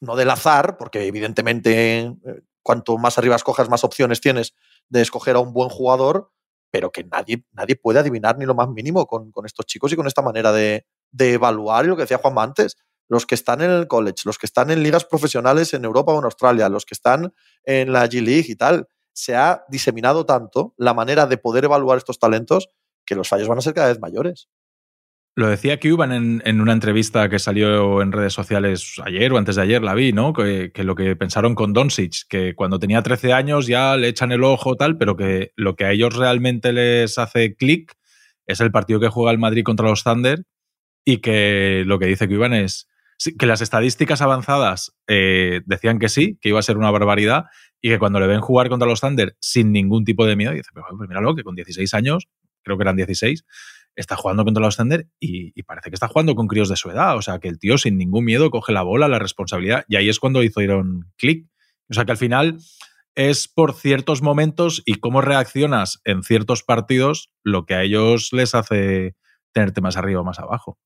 no 0.00 0.16
del 0.16 0.30
azar, 0.30 0.76
porque 0.78 1.06
evidentemente 1.06 1.98
eh, 2.00 2.14
cuanto 2.62 2.96
más 2.98 3.18
arriba 3.18 3.36
escojas, 3.36 3.68
más 3.68 3.84
opciones 3.84 4.20
tienes 4.20 4.54
de 4.88 5.02
escoger 5.02 5.36
a 5.36 5.40
un 5.40 5.52
buen 5.52 5.68
jugador, 5.68 6.32
pero 6.70 6.90
que 6.90 7.04
nadie, 7.04 7.44
nadie 7.52 7.76
puede 7.76 7.98
adivinar 7.98 8.38
ni 8.38 8.46
lo 8.46 8.54
más 8.54 8.68
mínimo 8.68 9.06
con, 9.06 9.32
estos 9.44 9.66
chicos 9.66 9.92
y 9.92 9.96
con 9.96 10.06
esta 10.06 10.22
manera 10.22 10.52
de, 10.52 10.86
evaluar, 11.18 11.84
lo 11.86 11.96
que 11.96 12.02
decía 12.02 12.18
Juanma 12.18 12.42
antes, 12.42 12.76
los 13.08 13.26
que 13.26 13.34
están 13.34 13.60
en 13.60 13.70
el 13.70 13.88
college, 13.88 14.22
los 14.24 14.38
que 14.38 14.46
están 14.46 14.70
en 14.70 14.82
ligas 14.82 15.04
profesionales 15.04 15.74
en 15.74 15.84
Europa 15.84 16.12
o 16.12 16.18
en 16.18 16.24
Australia, 16.24 16.68
los 16.68 16.86
que 16.86 16.94
están 16.94 17.34
en 17.64 17.92
la 17.92 18.06
G 18.06 18.22
League 18.22 18.46
y 18.48 18.54
tal, 18.54 18.86
se 19.12 19.36
ha 19.36 19.64
diseminado 19.68 20.26
tanto 20.26 20.74
la 20.76 20.94
manera 20.94 21.26
de 21.26 21.38
poder 21.38 21.64
evaluar 21.64 21.98
estos 21.98 22.18
talentos 22.18 22.70
que 23.04 23.14
los 23.14 23.28
fallos 23.28 23.48
van 23.48 23.58
a 23.58 23.62
ser 23.62 23.74
cada 23.74 23.88
vez 23.88 24.00
mayores. 24.00 24.48
Lo 25.36 25.48
decía 25.48 25.78
Cuban 25.78 26.12
en, 26.12 26.42
en 26.44 26.60
una 26.60 26.72
entrevista 26.72 27.28
que 27.28 27.38
salió 27.38 28.02
en 28.02 28.12
redes 28.12 28.32
sociales 28.32 29.00
ayer 29.04 29.32
o 29.32 29.38
antes 29.38 29.56
de 29.56 29.62
ayer, 29.62 29.82
la 29.82 29.94
vi, 29.94 30.12
¿no? 30.12 30.32
Que, 30.32 30.72
que 30.72 30.84
lo 30.84 30.94
que 30.94 31.14
pensaron 31.16 31.54
con 31.54 31.72
Doncic, 31.72 32.26
que 32.28 32.54
cuando 32.54 32.78
tenía 32.78 33.02
13 33.02 33.32
años 33.32 33.66
ya 33.66 33.96
le 33.96 34.08
echan 34.08 34.32
el 34.32 34.42
ojo 34.42 34.74
tal, 34.74 34.98
pero 34.98 35.16
que 35.16 35.52
lo 35.56 35.76
que 35.76 35.84
a 35.84 35.92
ellos 35.92 36.16
realmente 36.16 36.72
les 36.72 37.16
hace 37.18 37.54
clic 37.54 37.94
es 38.46 38.60
el 38.60 38.72
partido 38.72 38.98
que 38.98 39.08
juega 39.08 39.30
el 39.30 39.38
Madrid 39.38 39.62
contra 39.62 39.88
los 39.88 40.02
Thunder 40.02 40.44
y 41.04 41.18
que 41.18 41.84
lo 41.86 41.98
que 41.98 42.06
dice 42.06 42.28
Cuban 42.28 42.52
es 42.52 42.88
que 43.38 43.46
las 43.46 43.60
estadísticas 43.60 44.22
avanzadas 44.22 44.96
eh, 45.06 45.60
decían 45.66 45.98
que 45.98 46.08
sí, 46.08 46.38
que 46.40 46.48
iba 46.48 46.58
a 46.58 46.62
ser 46.62 46.76
una 46.76 46.90
barbaridad 46.90 47.44
y 47.80 47.88
que 47.88 47.98
cuando 47.98 48.20
le 48.20 48.26
ven 48.26 48.40
jugar 48.40 48.68
contra 48.68 48.88
los 48.88 49.00
Thunder 49.00 49.36
sin 49.40 49.72
ningún 49.72 50.04
tipo 50.04 50.26
de 50.26 50.36
miedo, 50.36 50.52
dice, 50.52 50.70
pues 50.72 51.08
míralo, 51.08 51.34
que 51.34 51.42
con 51.42 51.54
16 51.54 51.92
años, 51.94 52.28
creo 52.62 52.76
que 52.76 52.82
eran 52.82 52.96
16, 52.96 53.44
está 53.96 54.16
jugando 54.16 54.44
contra 54.44 54.62
los 54.62 54.76
Thunder 54.76 55.08
y, 55.18 55.62
parece 55.62 55.90
que 55.90 55.94
está 55.94 56.08
jugando 56.08 56.34
con 56.34 56.46
críos 56.46 56.68
de 56.68 56.76
su 56.76 56.90
edad. 56.90 57.16
O 57.16 57.22
sea, 57.22 57.38
que 57.38 57.48
el 57.48 57.58
tío 57.58 57.78
sin 57.78 57.96
ningún 57.96 58.24
miedo 58.24 58.50
coge 58.50 58.72
la 58.72 58.82
bola, 58.82 59.08
la 59.08 59.18
responsabilidad, 59.18 59.84
y 59.88 59.96
ahí 59.96 60.08
es 60.08 60.18
cuando 60.18 60.42
hicieron 60.42 61.10
clic. 61.16 61.46
O 61.88 61.94
sea, 61.94 62.04
que 62.04 62.12
al 62.12 62.18
final 62.18 62.58
es 63.14 63.48
por 63.48 63.74
ciertos 63.74 64.22
momentos 64.22 64.82
y 64.86 64.96
cómo 64.96 65.20
reaccionas 65.20 66.00
en 66.04 66.22
ciertos 66.22 66.62
partidos 66.62 67.32
lo 67.42 67.66
que 67.66 67.74
a 67.74 67.82
ellos 67.82 68.32
les 68.32 68.54
hace 68.54 69.16
tenerte 69.52 69.80
más 69.80 69.96
arriba 69.96 70.20
o 70.20 70.24
más 70.24 70.38
abajo. 70.38 70.78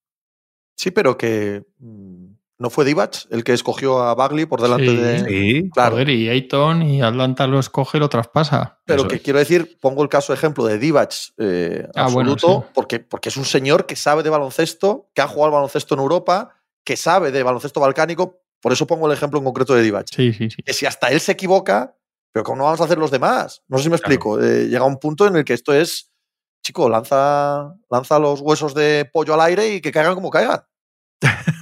Sí, 0.76 0.90
pero 0.90 1.16
que 1.16 1.64
mm, 1.78 2.23
no 2.58 2.70
fue 2.70 2.84
Divac 2.84 3.26
el 3.30 3.42
que 3.42 3.52
escogió 3.52 4.00
a 4.02 4.14
Bagley 4.14 4.46
por 4.46 4.60
delante 4.62 4.88
Sí. 4.88 4.96
de. 4.96 5.18
Sí, 5.28 5.70
Claro. 5.72 5.92
Joder, 5.92 6.10
y 6.10 6.28
Ayton 6.28 6.82
y 6.82 7.02
Atlanta 7.02 7.46
lo 7.46 7.58
escoge 7.58 7.98
y 7.98 8.00
lo 8.00 8.08
traspasa. 8.08 8.78
Pero 8.84 9.00
Eso 9.02 9.08
que 9.08 9.16
es. 9.16 9.22
quiero 9.22 9.38
decir, 9.40 9.76
pongo 9.80 10.02
el 10.02 10.08
caso 10.08 10.32
ejemplo 10.32 10.64
de 10.64 10.78
Divac 10.78 11.12
eh, 11.38 11.88
Ah, 11.94 12.08
bueno, 12.10 12.32
absoluto, 12.32 12.62
sí. 12.66 12.70
porque, 12.74 13.00
porque 13.00 13.28
es 13.30 13.36
un 13.36 13.44
señor 13.44 13.86
que 13.86 13.96
sabe 13.96 14.22
de 14.22 14.30
baloncesto, 14.30 15.10
que 15.14 15.22
ha 15.22 15.26
jugado 15.28 15.46
al 15.46 15.52
baloncesto 15.52 15.94
en 15.94 16.00
Europa, 16.00 16.54
que 16.84 16.96
sabe 16.96 17.32
de 17.32 17.42
baloncesto 17.42 17.80
balcánico. 17.80 18.40
Por 18.60 18.72
eso 18.72 18.86
pongo 18.86 19.06
el 19.08 19.12
ejemplo 19.12 19.38
en 19.40 19.44
concreto 19.44 19.74
de 19.74 19.82
Divac. 19.82 20.06
Sí, 20.14 20.32
sí, 20.32 20.48
sí. 20.50 20.62
Que 20.62 20.72
si 20.72 20.86
hasta 20.86 21.08
él 21.08 21.20
se 21.20 21.32
equivoca, 21.32 21.96
pero 22.32 22.44
¿cómo 22.44 22.58
no 22.58 22.64
vamos 22.64 22.80
a 22.80 22.84
hacer 22.84 22.98
los 22.98 23.10
demás? 23.10 23.62
No 23.68 23.76
sé 23.78 23.84
si 23.84 23.90
me 23.90 23.98
Claro. 23.98 24.14
explico. 24.14 24.40
Eh, 24.42 24.68
llega 24.68 24.84
un 24.84 24.98
punto 24.98 25.26
en 25.26 25.36
el 25.36 25.44
que 25.44 25.52
esto 25.54 25.74
es, 25.74 26.10
chico, 26.64 26.88
lanza, 26.88 27.74
lanza 27.90 28.18
los 28.18 28.40
huesos 28.40 28.72
de 28.74 29.08
pollo 29.12 29.34
al 29.34 29.40
aire 29.42 29.74
y 29.74 29.80
que 29.82 29.92
caigan 29.92 30.14
como 30.14 30.30
caigan. 30.30 30.60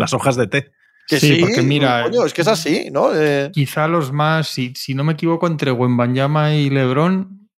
las 0.00 0.12
hojas 0.14 0.36
de 0.36 0.46
té. 0.48 0.72
Que 1.06 1.18
Sí, 1.20 1.34
sí, 1.36 1.40
porque 1.40 1.62
mira, 1.62 2.04
coño, 2.04 2.24
es 2.24 2.32
que 2.32 2.42
es 2.42 2.48
así, 2.48 2.88
¿no? 2.92 3.14
Eh, 3.14 3.50
Quizá 3.52 3.88
los 3.88 4.12
más, 4.12 4.48
si, 4.48 4.72
si 4.76 4.94
no 4.94 5.02
me 5.04 5.14
equivoco, 5.14 5.46
entre 5.48 5.72
Wembanyama 5.72 6.54
y 6.54 6.70
LeBron, 6.70 7.48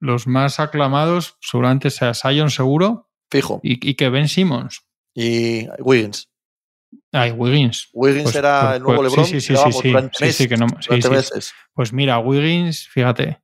los 0.00 0.26
más 0.26 0.58
aclamados 0.60 1.36
seguramente 1.40 1.90
sea 1.90 2.14
Sion 2.14 2.50
seguro 2.50 3.08
fijo. 3.30 3.60
y, 3.62 3.90
y 3.90 3.94
que 3.94 4.08
Ben 4.08 4.28
Simmons. 4.28 4.80
Y 5.14 5.68
Wiggins. 5.78 6.28
Ay, 7.12 7.30
Wiggins. 7.30 7.88
Wiggins 7.92 8.24
Pues- 8.24 8.36
era 8.36 8.60
pues- 8.62 8.76
el 8.76 8.82
nuevo 8.82 9.00
pues- 9.02 9.12
LeBron. 9.12 9.26
sí, 9.26 9.40
sí, 9.40 9.54
sí, 9.56 9.62
sí, 9.72 10.32
sí, 10.32 10.48
que 10.48 10.56
no- 10.56 10.66
sí, 10.68 10.74
durante 10.88 11.08
sí. 11.08 11.14
meses. 11.14 11.52
Pues 11.74 11.92
mira, 11.92 12.18
Wiggins, 12.18 12.88
fíjate. 12.88 13.40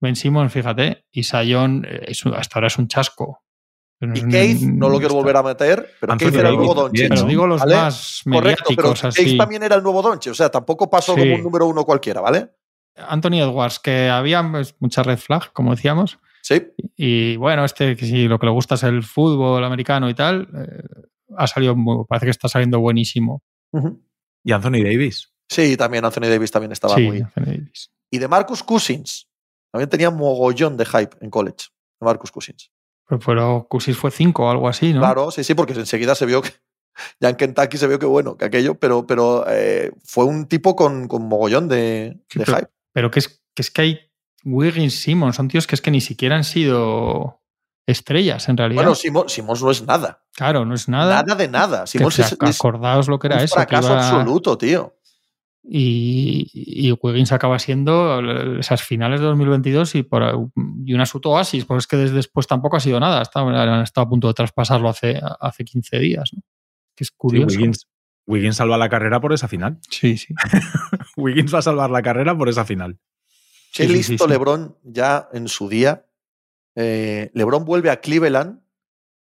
Ben 0.00 0.14
Simmons, 0.14 0.52
fíjate. 0.52 1.04
Y 1.10 1.24
Sion 1.24 1.84
eh, 1.88 2.04
es 2.08 2.24
hasta 2.26 2.58
ahora 2.58 2.66
es 2.68 2.78
un 2.78 2.86
chasco. 2.86 3.42
Pero 3.98 4.12
Y 4.14 4.28
Keith, 4.28 4.60
no 4.62 4.88
lo 4.90 4.98
quiero 4.98 5.14
volver 5.14 5.36
a 5.36 5.42
meter, 5.42 5.90
pero 6.00 6.12
Anthony 6.12 6.26
Keith 6.26 6.38
era 6.40 6.48
el 6.50 6.56
nuevo 6.56 6.74
Doncic. 6.74 7.08
Pero 7.08 7.22
¿no? 7.22 7.28
digo 7.28 7.46
los 7.46 7.60
¿Vale? 7.60 7.74
más 7.76 8.20
Correcto, 8.24 8.64
pero 8.68 8.88
mediáticos 8.90 9.14
Keith 9.16 9.26
así. 9.28 9.38
también 9.38 9.62
era 9.62 9.76
el 9.76 9.82
nuevo 9.82 10.02
Doncic, 10.02 10.32
o 10.32 10.34
sea, 10.34 10.50
tampoco 10.50 10.90
pasó 10.90 11.14
Sí. 11.14 11.20
como 11.20 11.34
un 11.36 11.42
número 11.42 11.66
uno 11.66 11.84
cualquiera, 11.84 12.20
¿vale? 12.20 12.50
Anthony 12.96 13.40
Edwards, 13.40 13.78
que 13.78 14.08
había 14.08 14.46
pues, 14.50 14.74
mucha 14.80 15.02
red 15.02 15.18
flag, 15.18 15.52
como 15.52 15.74
decíamos. 15.74 16.18
Sí, 16.42 16.62
Y 16.96 17.36
bueno, 17.36 17.64
este, 17.64 17.96
que 17.96 18.06
si 18.06 18.28
lo 18.28 18.38
que 18.38 18.46
le 18.46 18.52
gusta 18.52 18.76
es 18.76 18.82
el 18.84 19.02
fútbol 19.02 19.64
americano 19.64 20.08
y 20.08 20.14
tal, 20.14 20.48
eh, 20.54 21.06
ha 21.36 21.46
salido, 21.46 21.74
muy- 21.74 22.04
parece 22.06 22.26
que 22.26 22.30
está 22.30 22.48
saliendo 22.48 22.78
buenísimo. 22.80 23.42
Y 24.44 24.52
Anthony 24.52 24.82
Davis. 24.84 25.32
sí, 25.50 25.76
también 25.76 26.04
Anthony 26.04 26.28
Davis 26.28 26.50
también 26.50 26.72
estaba 26.72 26.94
sí, 26.94 27.02
muy. 27.02 27.20
Anthony 27.22 27.44
Davis. 27.46 27.90
Y 28.10 28.18
de 28.18 28.28
Marcus 28.28 28.62
Cousins, 28.62 29.28
también 29.72 29.88
tenía 29.90 30.10
mogollón 30.10 30.76
de 30.76 30.84
hype 30.86 31.16
en 31.20 31.30
college, 31.30 31.66
de 32.00 32.04
Marcus 32.04 32.30
Cousins. 32.30 32.70
Pero, 33.08 33.20
pero 33.24 33.66
Cousins 33.68 33.96
fue 33.96 34.10
5 34.10 34.44
o 34.46 34.50
algo 34.50 34.68
así, 34.68 34.92
¿no? 34.92 35.00
Claro, 35.00 35.30
sí, 35.30 35.44
sí, 35.44 35.54
porque 35.54 35.72
enseguida 35.74 36.14
se 36.14 36.26
vio 36.26 36.42
que. 36.42 36.50
Ya 37.20 37.28
en 37.28 37.36
Kentucky 37.36 37.76
se 37.76 37.86
vio 37.86 37.98
que 37.98 38.06
bueno, 38.06 38.38
que 38.38 38.46
aquello, 38.46 38.74
pero, 38.80 39.06
pero 39.06 39.44
eh, 39.48 39.92
fue 40.02 40.24
un 40.24 40.46
tipo 40.46 40.74
con, 40.74 41.08
con 41.08 41.28
mogollón 41.28 41.68
de, 41.68 42.18
Sí, 42.30 42.38
de 42.38 42.44
pero- 42.46 42.56
hype. 42.58 42.70
Pero 42.94 43.10
que 43.10 43.18
es, 43.18 43.42
que 43.54 43.60
es 43.60 43.70
que 43.70 43.82
hay 43.82 44.00
Wiggins, 44.44 44.94
Simmons, 45.00 45.36
son 45.36 45.48
tíos 45.48 45.66
que 45.66 45.74
es 45.74 45.82
que 45.82 45.90
ni 45.90 46.00
siquiera 46.00 46.36
han 46.36 46.44
sido 46.44 47.42
estrellas 47.86 48.48
en 48.48 48.56
realidad. 48.56 48.80
Bueno, 48.82 48.94
Simons, 48.94 49.30
Simons 49.32 49.62
no 49.62 49.70
es 49.70 49.82
nada. 49.86 50.24
claro, 50.32 50.64
no 50.64 50.74
es 50.74 50.88
nada. 50.88 51.22
Nada, 51.22 51.34
de 51.34 51.48
nada. 51.48 51.80
Que 51.82 51.86
Simons 51.88 52.18
es, 52.18 52.34
fra- 52.34 52.48
es 52.48 52.56
acordaos 52.56 53.08
lo 53.08 53.18
que 53.18 53.26
era 53.26 53.36
un 53.36 53.42
eso. 53.42 53.56
que 53.56 53.60
fracaso 53.60 53.88
iba- 53.92 54.08
absoluto, 54.08 54.56
tío. 54.56 54.94
Y, 55.68 56.48
y 56.54 56.92
Wiggins 56.92 57.32
acaba 57.32 57.58
siendo 57.58 58.20
esas 58.60 58.82
finales 58.82 59.20
de 59.20 59.26
2022 59.26 59.96
y, 59.96 60.02
por, 60.04 60.22
y 60.84 60.94
una 60.94 61.06
su 61.06 61.20
oasis, 61.24 61.64
porque 61.64 61.78
es 61.80 61.86
que 61.88 61.96
desde 61.96 62.14
después 62.16 62.46
tampoco 62.46 62.76
ha 62.76 62.80
sido 62.80 63.00
nada. 63.00 63.20
Está- 63.22 63.40
Han 63.40 63.82
estado 63.82 64.06
a 64.06 64.08
punto 64.10 64.28
de 64.28 64.34
traspasarlo 64.34 64.88
hace, 64.88 65.20
hace 65.40 65.64
15 65.64 65.98
días. 65.98 66.30
¿no? 66.34 66.42
Que 66.94 67.02
es 67.04 67.08
Sí, 67.08 67.14
curioso. 67.16 67.46
Wiggins, 67.58 67.88
Wiggins 68.26 68.56
salva 68.56 68.78
la 68.78 68.88
carrera 68.88 69.20
por 69.20 69.32
esa 69.32 69.48
final. 69.48 69.78
Sí, 69.90 70.16
sí. 70.16 70.34
Wiggins 71.16 71.52
va 71.52 71.58
a 71.58 71.62
salvar 71.62 71.90
la 71.90 72.02
carrera 72.02 72.36
por 72.36 72.48
esa 72.48 72.64
final. 72.64 72.98
Qué 73.72 73.86
Sí, 73.86 73.92
listo 73.92 74.12
sí, 74.12 74.18
sí. 74.18 74.28
LeBron 74.28 74.76
ya 74.84 75.28
en 75.32 75.48
su 75.48 75.68
día. 75.68 76.06
Eh, 76.76 77.30
LeBron 77.34 77.64
vuelve 77.64 77.90
a 77.90 78.00
Cleveland 78.00 78.60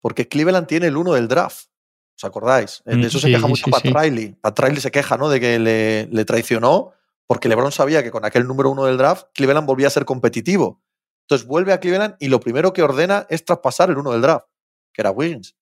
porque 0.00 0.28
Cleveland 0.28 0.66
tiene 0.66 0.88
el 0.88 0.96
uno 0.96 1.14
del 1.14 1.28
draft. 1.28 1.68
¿Os 2.16 2.24
acordáis? 2.24 2.82
Eh, 2.86 2.96
De 2.96 3.06
eso 3.06 3.18
se 3.18 3.26
sí, 3.26 3.32
queja 3.34 3.46
mucho 3.46 3.64
sí, 3.64 3.70
Pat. 3.70 3.84
Riley. 3.84 4.34
Pat 4.40 4.58
Riley 4.58 4.80
se 4.80 4.90
queja 4.90 5.16
¿no? 5.16 5.28
de 5.28 5.40
que 5.40 5.58
le, 5.58 6.06
le 6.06 6.24
traicionó 6.24 6.92
porque 7.26 7.48
LeBron 7.48 7.72
sabía 7.72 8.02
que 8.02 8.10
con 8.10 8.24
aquel 8.24 8.46
número 8.46 8.70
uno 8.70 8.84
del 8.84 8.98
draft 8.98 9.26
Cleveland 9.34 9.66
volvía 9.66 9.86
a 9.88 9.90
ser 9.90 10.04
competitivo. 10.04 10.82
Entonces 11.24 11.46
vuelve 11.46 11.72
a 11.72 11.80
Cleveland 11.80 12.16
y 12.20 12.28
lo 12.28 12.40
primero 12.40 12.72
que 12.72 12.82
ordena 12.82 13.26
es 13.30 13.44
traspasar 13.44 13.90
el 13.90 13.96
uno 13.98 14.12
del 14.12 14.20
draft, 14.20 14.46
que 14.92 15.00
era 15.02 15.10
Wiggins, 15.10 15.56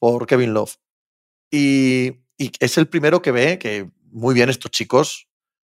por 0.00 0.26
Kevin 0.26 0.52
Love. 0.52 0.74
Y, 1.50 2.08
y 2.36 2.50
es 2.58 2.76
el 2.76 2.88
primero 2.88 3.22
que 3.22 3.30
ve 3.30 3.58
que 3.58 3.90
muy 4.10 4.34
bien 4.34 4.50
estos 4.50 4.72
chicos, 4.72 5.28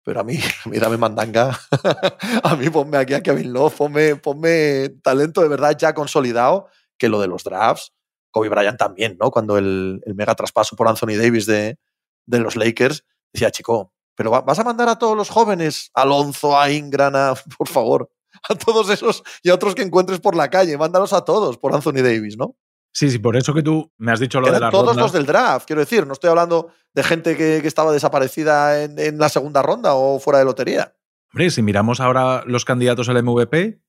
pero 0.04 0.20
a 0.20 0.24
mí, 0.24 0.38
a 0.64 0.68
mí 0.68 0.78
dame 0.78 0.96
mandanga. 0.96 1.58
a 2.44 2.56
mí 2.56 2.70
ponme 2.70 2.98
aquí 2.98 3.14
a 3.14 3.22
Kevin 3.22 3.52
Love, 3.52 3.74
ponme, 3.74 4.16
ponme 4.16 4.90
talento 5.02 5.42
de 5.42 5.48
verdad 5.48 5.76
ya 5.76 5.92
consolidado, 5.92 6.68
que 6.96 7.08
lo 7.08 7.20
de 7.20 7.26
los 7.26 7.42
drafts, 7.42 7.92
Kobe 8.36 8.50
Bryant 8.50 8.76
también, 8.78 9.16
¿no? 9.18 9.30
Cuando 9.30 9.56
el, 9.56 10.02
el 10.04 10.14
mega 10.14 10.34
traspaso 10.34 10.76
por 10.76 10.88
Anthony 10.88 11.16
Davis 11.18 11.46
de, 11.46 11.78
de 12.26 12.38
los 12.38 12.54
Lakers, 12.54 13.04
decía, 13.32 13.50
chico, 13.50 13.94
pero 14.14 14.30
va- 14.30 14.42
vas 14.42 14.58
a 14.58 14.64
mandar 14.64 14.88
a 14.90 14.98
todos 14.98 15.16
los 15.16 15.30
jóvenes, 15.30 15.90
a 15.94 16.02
Alonso, 16.02 16.58
a 16.60 16.70
Ingram, 16.70 17.14
a- 17.16 17.34
por 17.56 17.68
favor, 17.68 18.10
a 18.48 18.54
todos 18.54 18.90
esos 18.90 19.22
y 19.42 19.48
a 19.48 19.54
otros 19.54 19.74
que 19.74 19.80
encuentres 19.82 20.20
por 20.20 20.36
la 20.36 20.50
calle, 20.50 20.76
mándalos 20.76 21.14
a 21.14 21.22
todos 21.24 21.56
por 21.56 21.74
Anthony 21.74 22.02
Davis, 22.02 22.36
¿no? 22.36 22.54
Sí, 22.92 23.10
sí, 23.10 23.18
por 23.18 23.36
eso 23.36 23.52
que 23.54 23.62
tú 23.62 23.90
me 23.98 24.12
has 24.12 24.20
dicho 24.20 24.40
lo 24.40 24.50
de 24.50 24.60
la 24.60 24.70
todos 24.70 24.88
ronda. 24.88 25.02
los 25.02 25.12
del 25.12 25.24
draft, 25.26 25.66
quiero 25.66 25.80
decir, 25.80 26.06
no 26.06 26.12
estoy 26.12 26.30
hablando 26.30 26.70
de 26.94 27.02
gente 27.02 27.36
que, 27.36 27.60
que 27.62 27.68
estaba 27.68 27.92
desaparecida 27.92 28.82
en, 28.84 28.98
en 28.98 29.18
la 29.18 29.28
segunda 29.28 29.62
ronda 29.62 29.94
o 29.94 30.18
fuera 30.18 30.38
de 30.38 30.44
lotería. 30.46 30.94
Hombre, 31.32 31.50
si 31.50 31.60
miramos 31.62 32.00
ahora 32.00 32.42
los 32.46 32.64
candidatos 32.64 33.08
al 33.10 33.22
MVP, 33.22 33.80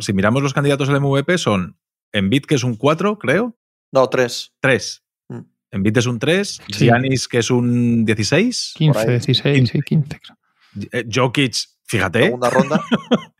si 0.00 0.12
miramos 0.12 0.42
los 0.42 0.52
candidatos 0.54 0.88
al 0.88 1.00
MVP 1.00 1.38
son 1.38 1.78
Embiid, 2.14 2.44
que 2.46 2.54
es 2.54 2.64
un 2.64 2.76
4, 2.76 3.18
creo, 3.18 3.56
No, 3.92 4.08
tres. 4.08 4.52
3. 4.60 5.02
Mm. 5.28 5.38
Embiid 5.72 5.98
es 5.98 6.06
un 6.06 6.18
3, 6.18 6.60
Sí. 6.68 6.84
Giannis, 6.86 7.28
que 7.28 7.38
es 7.38 7.50
un 7.50 8.04
16, 8.04 8.72
15, 8.76 8.98
ahí. 9.00 9.06
16, 9.08 9.68
sí, 9.70 9.80
15. 9.82 10.20
creo. 10.20 10.88
eh, 10.92 11.04
Jokic, 11.12 11.54
fíjate, 11.84 12.24
Segunda 12.24 12.50
ronda, 12.50 12.80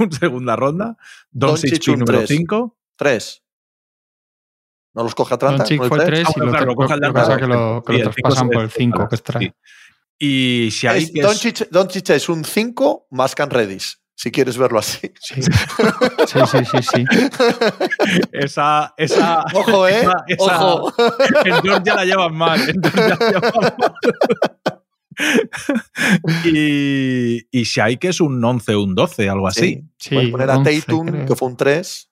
un 0.00 0.12
segunda 0.12 0.56
ronda, 0.56 0.96
Doncic, 1.30 1.88
un 1.88 2.00
número 2.00 2.18
tres. 2.18 2.28
5. 2.28 2.76
tres. 2.96 3.42
¿No 4.94 5.02
los 5.02 5.14
coge 5.14 5.34
Atlanta? 5.34 5.58
Doncic 5.64 5.78
¿No 5.78 5.84
el 5.84 5.88
fue 5.88 5.98
tres? 5.98 6.08
3 6.08 6.24
Ah, 6.26 6.30
y 6.30 6.40
bueno, 6.40 6.44
lo, 6.46 6.50
claro, 6.52 6.64
lo- 6.66 6.70
lo 6.72 6.76
coge 6.76 6.82
lo 6.82 6.88
que 6.88 6.94
Atlanta, 7.06 7.20
pasa 7.20 7.32
es 7.34 7.40
que 7.40 7.46
lo, 7.46 7.82
que 7.84 7.92
sí, 7.92 7.98
lo 7.98 8.10
traspasan 8.10 8.48
por 8.50 8.62
el 8.62 8.70
5, 8.70 9.08
que 9.08 9.14
es 9.16 9.24
tra- 9.24 9.38
sí. 9.40 9.52
Y 10.18 10.66
Es- 10.68 10.80
que 10.80 10.96
es, 10.98 11.12
Doncic, 11.26 11.68
Doncic 11.70 12.10
es 12.10 12.28
un 12.28 12.44
5 12.44 13.08
más 13.10 13.34
Can 13.34 13.50
Redis, 13.50 14.00
si 14.14 14.30
quieres 14.30 14.56
verlo 14.56 14.78
así. 14.78 15.10
Sí. 15.20 15.42
sí, 15.42 16.38
sí, 16.50 16.58
sí, 16.70 16.78
sí. 16.82 17.04
esa, 18.32 18.94
esa, 18.96 19.44
Ojo, 19.54 19.88
¿eh? 19.88 20.00
esa- 20.00 20.24
esa- 20.28 20.64
Ojo. 20.74 20.92
en 21.44 21.62
Georgia 21.62 21.94
la 21.94 22.04
llevan 22.04 22.34
mal. 22.36 22.60
En 22.68 22.80
Georgia 22.82 23.16
la 23.18 23.30
llevan 23.30 23.52
mal. 23.60 23.74
y, 26.44 27.46
y 27.50 27.62
Shai, 27.64 27.98
que 27.98 28.08
es 28.08 28.20
un 28.20 28.42
11 28.44 28.76
un 28.76 28.94
12, 28.94 29.28
algo 29.28 29.46
así. 29.48 29.84
Sí, 29.98 30.14
Puedes 30.14 30.30
poner 30.30 30.50
a 30.50 30.62
Tatum, 30.62 31.26
que 31.26 31.36
fue 31.36 31.48
un 31.48 31.56
3. 31.56 32.10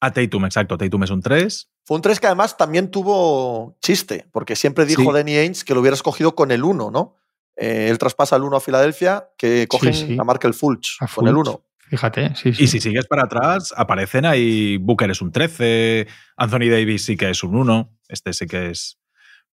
A 0.00 0.12
Tatum, 0.12 0.44
exacto. 0.44 0.76
Tatum 0.76 1.02
es 1.04 1.10
un 1.10 1.20
3. 1.22 1.70
Fue 1.84 1.96
un 1.96 2.02
3 2.02 2.20
que 2.20 2.26
además 2.26 2.56
también 2.56 2.90
tuvo 2.90 3.76
chiste, 3.82 4.26
porque 4.32 4.56
siempre 4.56 4.86
dijo 4.86 5.12
Danny 5.12 5.36
Ainge 5.36 5.64
que 5.64 5.74
lo 5.74 5.80
hubiera 5.80 5.94
escogido 5.94 6.34
con 6.34 6.50
el 6.50 6.64
1, 6.64 6.90
¿no? 6.90 7.16
Eh, 7.56 7.88
él 7.90 7.98
traspasa 7.98 8.36
el 8.36 8.42
1 8.42 8.56
a 8.56 8.60
Filadelfia, 8.60 9.28
que 9.38 9.66
cogen 9.68 10.16
la 10.16 10.24
marca 10.24 10.48
el 10.48 10.54
Fulch 10.54 10.98
con 11.14 11.28
el 11.28 11.36
1. 11.36 11.64
Fíjate, 11.88 12.34
sí, 12.34 12.50
Y 12.58 12.66
si 12.66 12.80
sigues 12.80 13.06
para 13.06 13.24
atrás, 13.24 13.72
aparecen 13.76 14.24
ahí. 14.24 14.78
Booker 14.78 15.10
es 15.10 15.20
un 15.20 15.30
13, 15.30 16.06
Anthony 16.36 16.70
Davis 16.70 17.04
sí 17.04 17.16
que 17.16 17.30
es 17.30 17.42
un 17.44 17.56
1, 17.56 17.98
este 18.08 18.32
sí 18.32 18.46
que 18.46 18.70
es. 18.70 18.98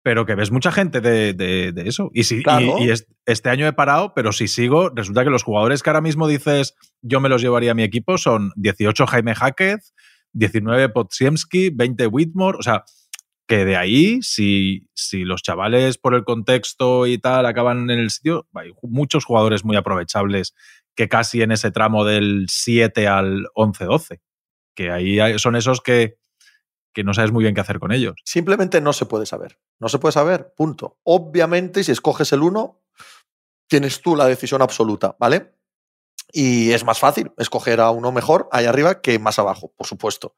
Pero 0.02 0.24
que 0.26 0.36
ves 0.36 0.52
mucha 0.52 0.70
gente 0.70 1.00
de, 1.00 1.74
eso. 1.84 2.10
Y, 2.14 2.24
si, 2.24 2.36
y, 2.36 2.92
este 3.26 3.50
año 3.50 3.66
he 3.66 3.72
parado, 3.72 4.14
pero 4.14 4.32
si 4.32 4.46
sigo, 4.46 4.90
resulta 4.90 5.24
que 5.24 5.30
los 5.30 5.42
jugadores 5.42 5.82
que 5.82 5.90
ahora 5.90 6.00
mismo 6.00 6.28
dices 6.28 6.74
yo 7.02 7.20
me 7.20 7.28
los 7.28 7.42
llevaría 7.42 7.72
a 7.72 7.74
mi 7.74 7.82
equipo 7.82 8.16
son 8.16 8.52
18 8.56 9.06
Jaime 9.06 9.34
Hackett, 9.34 9.80
19 10.32 10.90
Podziemski, 10.90 11.70
20 11.70 12.06
Whitmore. 12.06 12.58
O 12.58 12.62
sea, 12.62 12.84
que 13.48 13.64
de 13.64 13.76
ahí, 13.76 14.22
si, 14.22 14.86
si 14.94 15.24
los 15.24 15.42
chavales 15.42 15.96
por 15.96 16.14
el 16.14 16.22
contexto 16.22 17.06
y 17.06 17.16
tal 17.16 17.46
acaban 17.46 17.90
en 17.90 17.98
el 17.98 18.10
sitio, 18.10 18.46
hay 18.54 18.72
muchos 18.82 19.24
jugadores 19.24 19.64
muy 19.64 19.74
aprovechables 19.74 20.54
que 20.94 21.08
casi 21.08 21.40
en 21.40 21.50
ese 21.50 21.70
tramo 21.70 22.04
del 22.04 22.46
7 22.50 23.08
al 23.08 23.46
11-12. 23.56 24.20
Que 24.74 24.90
ahí 24.90 25.38
son 25.38 25.56
esos 25.56 25.80
que, 25.80 26.18
que 26.92 27.04
no 27.04 27.14
sabes 27.14 27.32
muy 27.32 27.42
bien 27.42 27.54
qué 27.54 27.62
hacer 27.62 27.80
con 27.80 27.90
ellos. 27.90 28.16
Simplemente 28.22 28.82
no 28.82 28.92
se 28.92 29.06
puede 29.06 29.24
saber. 29.24 29.58
No 29.80 29.88
se 29.88 29.98
puede 29.98 30.12
saber, 30.12 30.52
punto. 30.54 30.98
Obviamente, 31.02 31.82
si 31.82 31.92
escoges 31.92 32.32
el 32.34 32.42
1, 32.42 32.82
tienes 33.66 34.02
tú 34.02 34.14
la 34.14 34.26
decisión 34.26 34.60
absoluta, 34.60 35.16
¿vale? 35.18 35.54
Y 36.32 36.72
es 36.72 36.84
más 36.84 36.98
fácil 36.98 37.32
escoger 37.38 37.80
a 37.80 37.90
uno 37.92 38.12
mejor 38.12 38.46
ahí 38.52 38.66
arriba 38.66 39.00
que 39.00 39.18
más 39.18 39.38
abajo, 39.38 39.72
por 39.74 39.86
supuesto. 39.86 40.34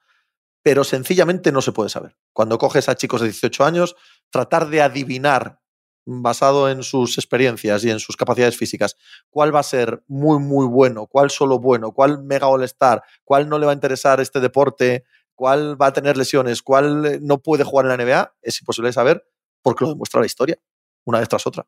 Pero 0.62 0.85
sencillamente 0.85 1.53
no 1.53 1.62
se 1.62 1.73
puede 1.73 1.88
saber. 1.88 2.16
Cuando 2.33 2.59
coges 2.59 2.88
a 2.88 2.96
chicos 2.96 3.20
de 3.20 3.29
18 3.29 3.64
años, 3.64 3.96
tratar 4.31 4.68
de 4.68 4.83
adivinar 4.83 5.61
basado 6.07 6.68
en 6.68 6.83
sus 6.83 7.18
experiencias 7.18 7.85
y 7.85 7.90
en 7.90 8.01
sus 8.01 8.16
capacidades 8.16 8.57
físicas, 8.57 8.96
cuál 9.29 9.55
va 9.55 9.61
a 9.61 9.64
ser 9.64 10.03
muy, 10.09 10.38
muy 10.38 10.66
bueno, 10.66 11.07
cuál 11.07 11.31
solo 11.31 11.59
bueno, 11.59 11.92
cuál 11.92 12.23
mega 12.23 12.49
all-star, 12.49 13.03
cuál 13.25 13.49
no 13.49 13.59
le 13.59 13.66
va 13.66 13.73
a 13.73 13.75
interesar 13.75 14.20
este 14.20 14.40
deporte, 14.40 15.05
cuál 15.35 15.81
va 15.81 15.87
a 15.87 15.92
tener 15.92 16.16
lesiones, 16.16 16.62
cuál 16.62 17.07
eh, 17.07 17.18
no 17.23 17.38
puede 17.38 17.64
jugar 17.64 17.87
en 17.87 17.96
la 17.96 18.05
NBA, 18.05 18.35
es 18.42 18.61
imposible 18.61 18.92
saber 18.92 19.25
porque 19.62 19.85
lo 19.85 19.90
demuestra 19.90 20.20
la 20.20 20.27
historia, 20.27 20.59
una 21.05 21.20
vez 21.20 21.29
tras 21.29 21.46
otra. 21.46 21.66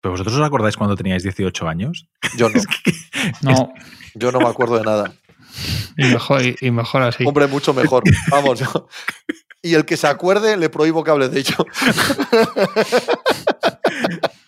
¿Pero 0.00 0.12
vosotros 0.12 0.34
os 0.34 0.42
acordáis 0.42 0.76
cuando 0.76 0.96
teníais 0.96 1.22
18 1.22 1.68
años? 1.68 2.08
Yo 2.36 2.48
no. 3.42 3.52
no. 3.52 3.72
Yo 4.14 4.32
no 4.32 4.40
me 4.40 4.48
acuerdo 4.48 4.78
de 4.78 4.84
nada. 4.84 5.14
Y 5.96 6.04
mejor, 6.04 6.42
y 6.60 6.70
mejor 6.70 7.02
así. 7.02 7.24
Hombre, 7.24 7.46
mucho 7.46 7.74
mejor. 7.74 8.02
Vamos. 8.30 8.62
y 9.62 9.74
el 9.74 9.84
que 9.84 9.96
se 9.96 10.06
acuerde, 10.06 10.56
le 10.56 10.68
prohíbo 10.68 11.04
que 11.04 11.10
hable 11.10 11.28
de 11.28 11.40
ello. 11.40 11.66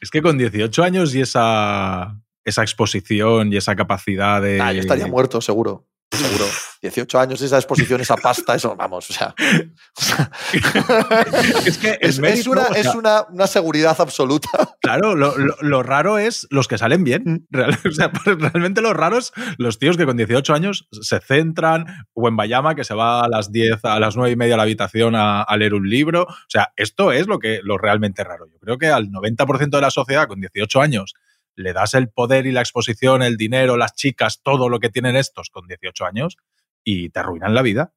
es 0.00 0.10
que 0.10 0.22
con 0.22 0.38
18 0.38 0.82
años 0.82 1.14
y 1.14 1.20
esa, 1.20 2.16
esa 2.44 2.62
exposición 2.62 3.52
y 3.52 3.56
esa 3.56 3.76
capacidad 3.76 4.42
de. 4.42 4.60
Ah, 4.60 4.72
yo 4.72 4.80
estaría 4.80 5.06
muerto, 5.06 5.40
seguro. 5.40 5.86
Seguro. 6.10 6.44
18 6.84 7.18
años, 7.18 7.40
esa 7.40 7.56
exposición, 7.56 8.00
esa 8.00 8.16
pasta, 8.16 8.54
eso, 8.54 8.76
vamos, 8.76 9.08
o 9.08 9.12
sea. 9.12 9.34
es 11.64 11.78
que 11.78 11.98
es, 12.00 12.18
una, 12.46 13.46
seguridad 13.46 13.96
absoluta. 13.98 14.48
Claro, 14.80 15.14
lo, 15.14 15.82
raro 15.82 16.18
es 16.18 16.46
los 16.50 16.68
que 16.68 16.76
salen 16.76 17.02
bien. 17.02 17.22
Mm. 17.24 17.46
realmente 18.52 18.82
lo 18.82 18.92
raro 18.92 19.16
es 19.16 19.32
los 19.56 19.78
tíos 19.78 19.96
que 19.96 20.04
con 20.04 20.18
18 20.18 20.52
años 20.52 20.86
se 20.90 21.20
centran, 21.20 21.86
o 22.12 22.28
en 22.28 22.36
Bayama, 22.36 22.74
que 22.74 22.84
se 22.84 22.94
va 22.94 23.24
a 23.24 23.28
las 23.28 23.50
10, 23.50 23.82
a 23.84 23.98
las 23.98 24.16
9 24.16 24.32
y 24.32 24.36
media 24.36 24.54
a 24.54 24.58
la 24.58 24.64
habitación 24.64 25.14
a, 25.16 25.46
leer 25.56 25.72
un 25.72 25.88
libro. 25.88 26.24
O 26.24 26.48
sea, 26.48 26.72
esto 26.76 27.12
es 27.12 27.26
lo, 27.26 27.38
que, 27.38 27.60
lo 27.62 27.78
realmente 27.78 28.24
raro. 28.24 28.46
Yo 28.52 28.58
creo 28.58 28.76
que 28.76 28.88
al 28.88 29.08
90% 29.08 29.70
de 29.70 29.80
la 29.80 29.90
sociedad 29.90 30.28
con 30.28 30.40
18 30.40 30.82
años 30.82 31.14
le 31.56 31.72
das 31.72 31.94
el 31.94 32.10
poder 32.10 32.46
y 32.46 32.52
la 32.52 32.60
exposición, 32.60 33.22
el 33.22 33.36
dinero, 33.36 33.78
las 33.78 33.94
chicas, 33.94 34.40
todo 34.42 34.68
lo 34.68 34.80
que 34.80 34.90
tienen 34.90 35.16
estos 35.16 35.48
con 35.48 35.66
18 35.66 36.04
años 36.04 36.36
y 36.84 37.10
te 37.10 37.20
arruinan 37.20 37.54
la 37.54 37.62
vida. 37.62 37.92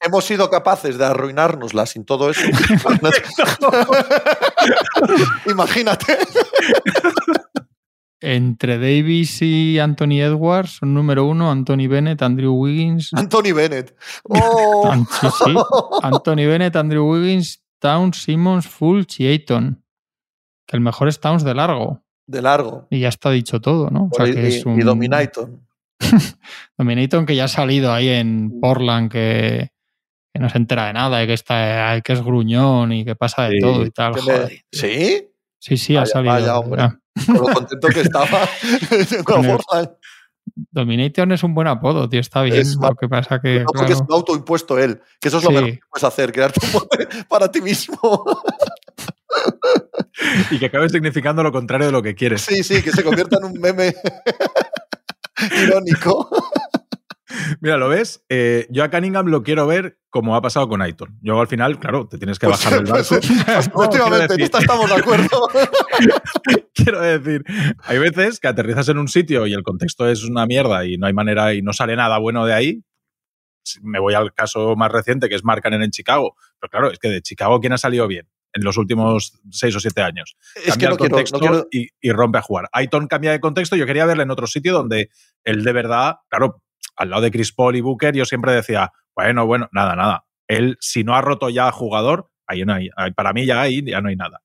Hemos 0.00 0.24
sido 0.24 0.50
capaces 0.50 0.98
de 0.98 1.04
arruinárnosla 1.04 1.86
sin 1.86 2.04
todo 2.04 2.30
eso. 2.30 2.42
Imagínate. 5.46 6.18
Entre 8.20 8.78
Davis 8.78 9.42
y 9.42 9.78
Anthony 9.78 10.20
Edwards, 10.20 10.78
son 10.78 10.94
número 10.94 11.24
uno, 11.26 11.50
Anthony 11.50 11.88
Bennett, 11.88 12.22
Andrew 12.22 12.52
Wiggins. 12.54 13.10
Anthony 13.14 13.52
Bennett. 13.54 13.96
Oh. 14.28 14.90
Anthony 16.02 16.46
Bennett, 16.46 16.76
Andrew 16.76 17.10
Wiggins, 17.10 17.62
Towns, 17.78 18.22
Simmons, 18.22 18.66
Fulch 18.66 19.20
y 19.20 19.28
Ayton. 19.28 19.84
Que 20.66 20.76
el 20.76 20.80
mejor 20.80 21.08
es 21.08 21.20
Towns 21.20 21.44
de 21.44 21.54
largo 21.54 22.04
de 22.26 22.42
largo. 22.42 22.86
Y 22.90 23.00
ya 23.00 23.08
está 23.08 23.30
dicho 23.30 23.60
todo, 23.60 23.90
¿no? 23.90 24.08
O 24.10 24.14
sea, 24.14 24.28
y, 24.28 24.32
que 24.32 24.46
es 24.46 24.64
un... 24.66 24.78
y 24.78 24.82
Dominaton. 24.82 25.63
Dominaton 26.78 27.26
que 27.26 27.36
ya 27.36 27.44
ha 27.44 27.48
salido 27.48 27.92
ahí 27.92 28.08
en. 28.08 28.60
Portland, 28.60 29.10
que, 29.10 29.70
no 30.38 30.48
se 30.48 30.58
entera 30.58 30.86
de 30.86 30.92
nada, 30.92 31.22
y 31.22 31.26
que, 31.26 31.34
está, 31.34 32.00
que 32.02 32.12
es 32.12 32.22
gruñón 32.22 32.92
y 32.92 33.04
que 33.04 33.14
pasa 33.14 33.44
de 33.44 33.60
todo 33.60 33.84
y 33.84 33.90
tal. 33.90 34.14
¿Sí? 34.72 35.28
Sí, 35.58 35.76
sí, 35.76 35.96
ha 35.96 36.04
salido. 36.04 36.34
Vaya, 36.34 36.58
hombre. 36.58 36.88
Con 37.26 37.34
lo 37.36 37.44
contento 37.44 37.88
que 37.88 38.00
estaba 38.00 38.26
Portland. 39.24 39.90
Dominator 40.70 41.32
es 41.32 41.42
un 41.42 41.54
buen 41.54 41.66
apodo, 41.66 42.08
tío, 42.08 42.20
está 42.20 42.42
bien. 42.42 42.66
lo 42.80 42.94
que 42.94 43.08
pasa 43.08 43.40
que. 43.40 43.60
No, 43.60 43.66
porque 43.66 43.92
es 43.92 44.00
un 44.00 44.12
autoimpuesto 44.12 44.78
él, 44.78 45.00
que 45.20 45.28
eso 45.28 45.38
es 45.38 45.44
lo 45.44 45.50
mejor 45.50 45.70
que 45.70 45.80
puedes 45.90 46.04
hacer, 46.04 46.32
crearte 46.32 46.60
un 46.66 46.82
para 47.28 47.50
ti 47.50 47.62
mismo. 47.62 47.98
y 50.50 50.58
que 50.58 50.66
acabe 50.66 50.88
significando 50.90 51.42
lo 51.42 51.50
contrario 51.50 51.86
de 51.86 51.92
lo 51.92 52.02
que 52.02 52.14
quieres. 52.14 52.42
Sí, 52.42 52.62
sí, 52.62 52.82
que 52.82 52.92
se 52.92 53.02
convierta 53.02 53.38
en 53.38 53.44
un 53.44 53.60
meme 53.60 53.94
irónico. 55.62 56.28
Mira, 57.60 57.76
¿lo 57.76 57.88
ves? 57.88 58.24
Eh, 58.28 58.66
yo 58.70 58.84
a 58.84 58.90
Cunningham 58.90 59.26
lo 59.26 59.42
quiero 59.42 59.66
ver 59.66 59.98
como 60.10 60.36
ha 60.36 60.42
pasado 60.42 60.68
con 60.68 60.82
Aiton. 60.82 61.18
Yo 61.22 61.40
al 61.40 61.48
final, 61.48 61.78
claro, 61.78 62.06
te 62.06 62.18
tienes 62.18 62.38
que 62.38 62.46
pues 62.46 62.62
bajar 62.62 62.78
el 62.80 62.84
barco. 62.92 63.16
efectivamente, 63.16 64.34
en 64.34 64.40
esta 64.40 64.58
estamos 64.58 64.88
de 64.88 64.96
acuerdo. 64.96 65.48
quiero 66.74 67.00
decir, 67.00 67.44
hay 67.82 67.98
veces 67.98 68.38
que 68.38 68.48
aterrizas 68.48 68.88
en 68.88 68.98
un 68.98 69.08
sitio 69.08 69.46
y 69.46 69.54
el 69.54 69.62
contexto 69.62 70.08
es 70.08 70.24
una 70.24 70.46
mierda 70.46 70.86
y 70.86 70.96
no 70.96 71.06
hay 71.06 71.12
manera 71.12 71.54
y 71.54 71.62
no 71.62 71.72
sale 71.72 71.96
nada 71.96 72.18
bueno 72.18 72.46
de 72.46 72.54
ahí. 72.54 72.82
Me 73.82 73.98
voy 73.98 74.14
al 74.14 74.34
caso 74.34 74.76
más 74.76 74.92
reciente, 74.92 75.28
que 75.28 75.34
es 75.34 75.42
Markkanen 75.42 75.82
en 75.82 75.90
Chicago. 75.90 76.36
Pero 76.60 76.70
claro, 76.70 76.90
es 76.90 76.98
que 76.98 77.08
de 77.08 77.22
Chicago, 77.22 77.60
¿quién 77.60 77.72
ha 77.72 77.78
salido 77.78 78.06
bien? 78.06 78.28
En 78.54 78.64
los 78.64 78.76
últimos 78.76 79.38
seis 79.50 79.74
o 79.76 79.80
siete 79.80 80.00
años. 80.00 80.36
Cambia 80.66 80.90
el 80.90 80.96
contexto 80.96 81.66
Y, 81.70 82.10
rompe 82.12 82.38
a 82.38 82.42
jugar. 82.42 82.68
Aiton 82.72 83.06
cambia 83.08 83.32
de 83.32 83.40
contexto. 83.40 83.76
Yo 83.76 83.86
quería 83.86 84.06
verle 84.06 84.22
en 84.22 84.30
otro 84.30 84.46
sitio 84.46 84.72
donde 84.72 85.10
él 85.42 85.64
de 85.64 85.72
verdad, 85.72 86.16
claro, 86.28 86.62
al 86.96 87.10
lado 87.10 87.22
de 87.22 87.30
Chris 87.30 87.52
Paul 87.52 87.76
y 87.76 87.80
Booker, 87.80 88.14
yo 88.14 88.24
siempre 88.24 88.52
decía, 88.52 88.92
bueno, 89.14 89.44
bueno, 89.46 89.68
nada, 89.72 89.96
nada. 89.96 90.26
Él, 90.46 90.76
si 90.80 91.04
no 91.04 91.14
ha 91.14 91.20
roto 91.20 91.48
ya 91.50 91.68
a 91.68 91.72
jugador, 91.72 92.30
ahí 92.46 92.64
no 92.64 92.74
hay, 92.74 92.90
para 93.16 93.32
mí 93.32 93.44
ya 93.44 93.60
ahí 93.60 93.84
ya 93.84 94.00
no 94.00 94.08
hay 94.08 94.16
nada. 94.16 94.40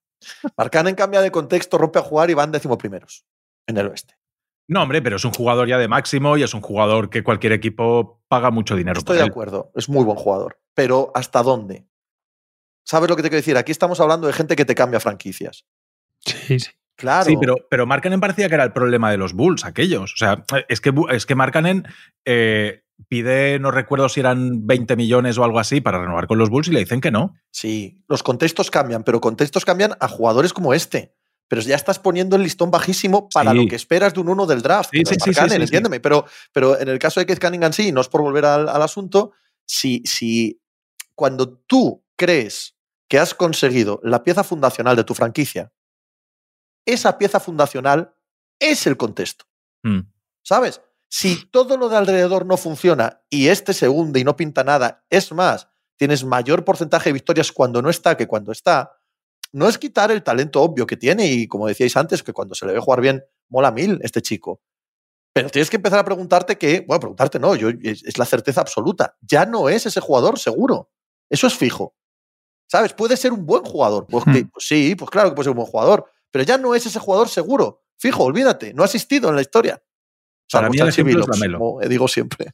Marcanen 0.58 0.96
cambia 0.96 1.22
de 1.22 1.32
contexto, 1.32 1.78
rompe 1.78 2.00
a 2.00 2.02
jugar 2.02 2.30
y 2.30 2.34
van 2.34 2.52
primeros 2.80 3.26
en 3.68 3.78
el 3.78 3.88
oeste. 3.88 4.16
No, 4.68 4.84
hombre, 4.84 5.02
pero 5.02 5.16
es 5.16 5.26
un 5.26 5.32
jugador 5.32 5.68
ya 5.68 5.78
de 5.78 5.88
máximo 5.88 6.38
y 6.38 6.44
es 6.44 6.54
un 6.54 6.62
jugador 6.62 7.10
que 7.10 7.24
cualquier 7.24 7.54
equipo 7.54 8.22
paga 8.28 8.52
mucho 8.52 8.76
dinero. 8.76 9.00
Estoy 9.00 9.18
de 9.18 9.24
acuerdo, 9.24 9.72
es 9.76 9.90
muy 9.90 10.04
buen 10.04 10.18
jugador. 10.18 10.60
Pero 10.76 11.12
¿hasta 11.16 11.42
dónde? 11.42 11.89
¿Sabes 12.84 13.10
lo 13.10 13.16
que 13.16 13.22
te 13.22 13.30
quiero 13.30 13.40
decir? 13.40 13.58
Aquí 13.58 13.72
estamos 13.72 14.00
hablando 14.00 14.28
de 14.28 14.34
gente 14.34 14.56
que 14.56 14.66
te 14.66 14.76
cambia 14.76 15.00
franquicias. 15.00 15.66
Sí, 16.26 16.60
sí. 16.60 16.72
Claro. 17.00 17.26
Sí, 17.26 17.38
pero, 17.40 17.56
pero 17.70 17.86
Markkanen 17.86 18.20
parecía 18.20 18.50
que 18.50 18.56
era 18.56 18.66
el 18.66 18.74
problema 18.74 19.10
de 19.10 19.16
los 19.16 19.32
Bulls, 19.32 19.64
aquellos. 19.64 20.14
O 20.14 20.18
sea, 20.18 20.44
es 20.68 20.82
que, 20.82 20.94
es 21.12 21.26
que 21.26 21.34
Markkanen 21.34 21.88
eh, 22.26 22.84
pide, 23.08 23.58
no 23.60 23.72
recuerdo 23.72 24.10
si 24.10 24.20
eran 24.20 24.68
20 24.68 24.98
millones 24.98 25.38
o 25.38 25.46
algo 25.46 25.60
así 25.60 25.80
para 25.80 26.02
renovar 26.02 26.28
con 26.28 26.38
los 26.38 26.50
Bulls 26.50 26.68
y 26.68 26.72
le 26.72 26.82
dicen 26.82 27.00
que 27.00 27.10
no. 27.10 27.36
Sí, 27.52 28.04
los 28.10 28.22
contextos 28.22 28.70
cambian, 28.70 29.06
pero 29.06 29.22
contextos 29.22 29.64
cambian 29.64 29.96
a 30.00 30.10
jugadores 30.10 30.52
como 30.52 30.74
este. 30.74 31.16
Pero 31.48 31.62
ya 31.62 31.76
estás 31.76 32.00
poniendo 32.00 32.36
el 32.36 32.44
listón 32.44 32.70
bajísimo 32.70 33.30
para 33.30 33.54
lo 33.54 33.66
que 33.66 33.76
esperas 33.76 34.14
de 34.14 34.20
un 34.20 34.30
uno 34.30 34.46
del 34.46 34.62
draft. 34.62 34.92
Sí, 34.94 35.04
sí, 35.06 35.16
sí, 35.34 35.40
entiéndeme. 35.50 36.00
Pero, 36.00 36.26
pero 36.52 36.80
en 36.80 36.90
el 36.90 37.00
caso 37.00 37.20
de 37.20 37.26
Keith 37.26 37.40
Cunningham 37.40 37.74
sí, 37.74 37.92
no 37.92 38.02
es 38.02 38.10
por 38.10 38.22
volver 38.22 38.46
al, 38.46 38.70
al 38.70 38.82
asunto, 38.84 39.32
si, 39.66 40.04
si 40.06 40.62
cuando 41.16 41.50
tú 41.50 42.04
crees 42.16 42.76
que 43.10 43.20
has 43.20 43.34
conseguido 43.34 44.00
la 44.04 44.24
pieza 44.24 44.44
fundacional 44.44 44.96
de 44.96 45.04
tu 45.04 45.14
franquicia, 45.14 45.74
esa 46.86 47.18
pieza 47.18 47.40
fundacional 47.40 48.16
es 48.60 48.88
el 48.88 48.96
contexto. 48.96 49.46
Mm. 49.84 50.00
¿Sabes? 50.44 50.82
Si 51.10 51.46
todo 51.52 51.76
lo 51.76 51.90
de 51.90 51.98
alrededor 51.98 52.46
no 52.46 52.56
funciona 52.56 53.22
y 53.30 53.48
este 53.48 53.74
se 53.74 53.90
hunde 53.90 54.20
y 54.20 54.24
no 54.24 54.36
pinta 54.36 54.64
nada, 54.64 55.06
es 55.10 55.32
más, 55.32 55.68
tienes 55.98 56.24
mayor 56.24 56.64
porcentaje 56.64 57.10
de 57.10 57.14
victorias 57.14 57.52
cuando 57.52 57.82
no 57.82 57.90
está 57.90 58.16
que 58.16 58.28
cuando 58.28 58.52
está, 58.52 59.00
no 59.52 59.68
es 59.68 59.78
quitar 59.78 60.12
el 60.12 60.24
talento 60.24 60.62
obvio 60.62 60.86
que 60.86 60.98
tiene 60.98 61.26
y 61.28 61.48
como 61.48 61.68
decíais 61.68 61.98
antes, 61.98 62.24
que 62.24 62.34
cuando 62.34 62.56
se 62.56 62.66
le 62.66 62.74
ve 62.74 62.80
jugar 62.80 63.02
bien, 63.02 63.24
mola 63.50 63.72
mil 63.72 64.00
este 64.04 64.22
chico. 64.22 64.62
Pero 65.34 65.50
tienes 65.50 65.70
que 65.70 65.78
empezar 65.78 66.00
a 66.00 66.06
preguntarte 66.06 66.58
que, 66.58 66.82
bueno, 66.88 67.00
preguntarte 67.00 67.40
no, 67.40 67.56
yo, 67.56 67.70
es, 67.70 68.18
la 68.18 68.26
certeza 68.26 68.62
absoluta. 68.62 69.16
Ya 69.22 69.46
no 69.46 69.70
es 69.70 69.86
ese 69.86 70.00
jugador, 70.00 70.40
seguro. 70.40 70.92
Eso 71.30 71.48
es 71.48 71.56
fijo. 71.56 71.96
¿Sabes? 72.70 72.94
Puede 72.94 73.18
ser 73.18 73.34
un 73.34 73.46
buen 73.46 73.64
jugador. 73.64 74.06
Pues, 74.08 74.24
pues, 74.26 74.46
sí, 74.60 74.96
pues 74.96 75.10
claro 75.10 75.30
que 75.30 75.36
puede 75.36 75.46
ser 75.46 75.52
un 75.52 75.58
buen 75.58 75.68
jugador. 75.68 76.06
Pero 76.32 76.44
ya 76.44 76.58
no 76.58 76.76
es 76.76 76.86
ese 76.86 77.00
jugador 77.00 77.28
seguro. 77.28 77.82
Fijo, 77.98 78.24
olvídate. 78.24 78.74
No 78.76 78.84
ha 78.84 78.86
asistido 78.86 79.30
en 79.30 79.36
la 79.36 79.42
historia. 79.42 79.82
Para 80.52 80.70
mí 80.70 80.78
el 80.78 80.88
ejemplo 80.88 81.22
es 81.22 81.28
Lamelo. 81.28 81.58
Como 81.58 81.80
digo 81.82 82.08
siempre. 82.08 82.52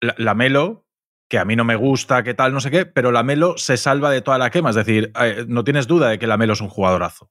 La, 0.00 0.34
Melo, 0.34 0.86
que 1.28 1.38
a 1.38 1.44
mí 1.44 1.56
no 1.56 1.64
me 1.64 1.76
gusta, 1.76 2.22
que 2.22 2.34
tal, 2.34 2.52
no 2.52 2.60
sé 2.60 2.70
qué, 2.70 2.86
pero 2.86 3.10
la 3.10 3.22
Melo 3.22 3.56
se 3.56 3.76
salva 3.76 4.10
de 4.10 4.20
toda 4.20 4.38
la 4.38 4.50
quema. 4.50 4.70
Es 4.70 4.76
decir, 4.76 5.12
eh, 5.18 5.44
no 5.48 5.64
tienes 5.64 5.86
duda 5.86 6.10
de 6.10 6.18
que 6.18 6.26
la 6.26 6.36
Melo 6.36 6.52
es 6.52 6.60
un 6.60 6.68
jugadorazo. 6.68 7.30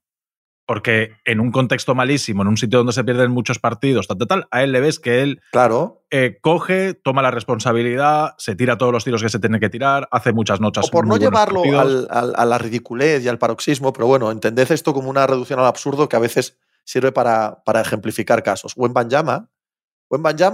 Porque 0.67 1.15
en 1.25 1.39
un 1.39 1.51
contexto 1.51 1.95
malísimo, 1.95 2.43
en 2.43 2.49
un 2.49 2.57
sitio 2.57 2.79
donde 2.79 2.93
se 2.93 3.03
pierden 3.03 3.31
muchos 3.31 3.57
partidos, 3.57 4.07
tal, 4.07 4.17
tal, 4.17 4.27
tal 4.27 4.47
a 4.51 4.63
él 4.63 4.73
le 4.73 4.81
ves 4.81 4.99
que 4.99 5.23
él 5.23 5.41
claro. 5.51 6.03
Eh, 6.11 6.37
coge, 6.41 6.93
toma 6.93 7.21
la 7.21 7.31
responsabilidad, 7.31 8.35
se 8.37 8.55
tira 8.55 8.77
todos 8.77 8.91
los 8.91 9.03
tiros 9.03 9.23
que 9.23 9.29
se 9.29 9.39
tiene 9.39 9.59
que 9.59 9.69
tirar, 9.69 10.07
hace 10.11 10.33
muchas 10.33 10.61
noches. 10.61 10.85
O 10.85 10.91
por 10.91 11.07
no 11.07 11.17
llevarlo 11.17 11.63
a 12.09 12.45
la 12.45 12.57
ridiculez 12.59 13.23
y 13.23 13.29
al 13.29 13.39
paroxismo, 13.39 13.93
pero 13.93 14.07
bueno, 14.07 14.29
entended 14.29 14.71
esto 14.71 14.93
como 14.93 15.09
una 15.09 15.25
reducción 15.25 15.59
al 15.59 15.65
absurdo 15.65 16.07
que 16.07 16.15
a 16.15 16.19
veces 16.19 16.57
sirve 16.83 17.11
para, 17.11 17.63
para 17.65 17.81
ejemplificar 17.81 18.43
casos. 18.43 18.75
Buen 18.75 18.93
Banjama 18.93 19.49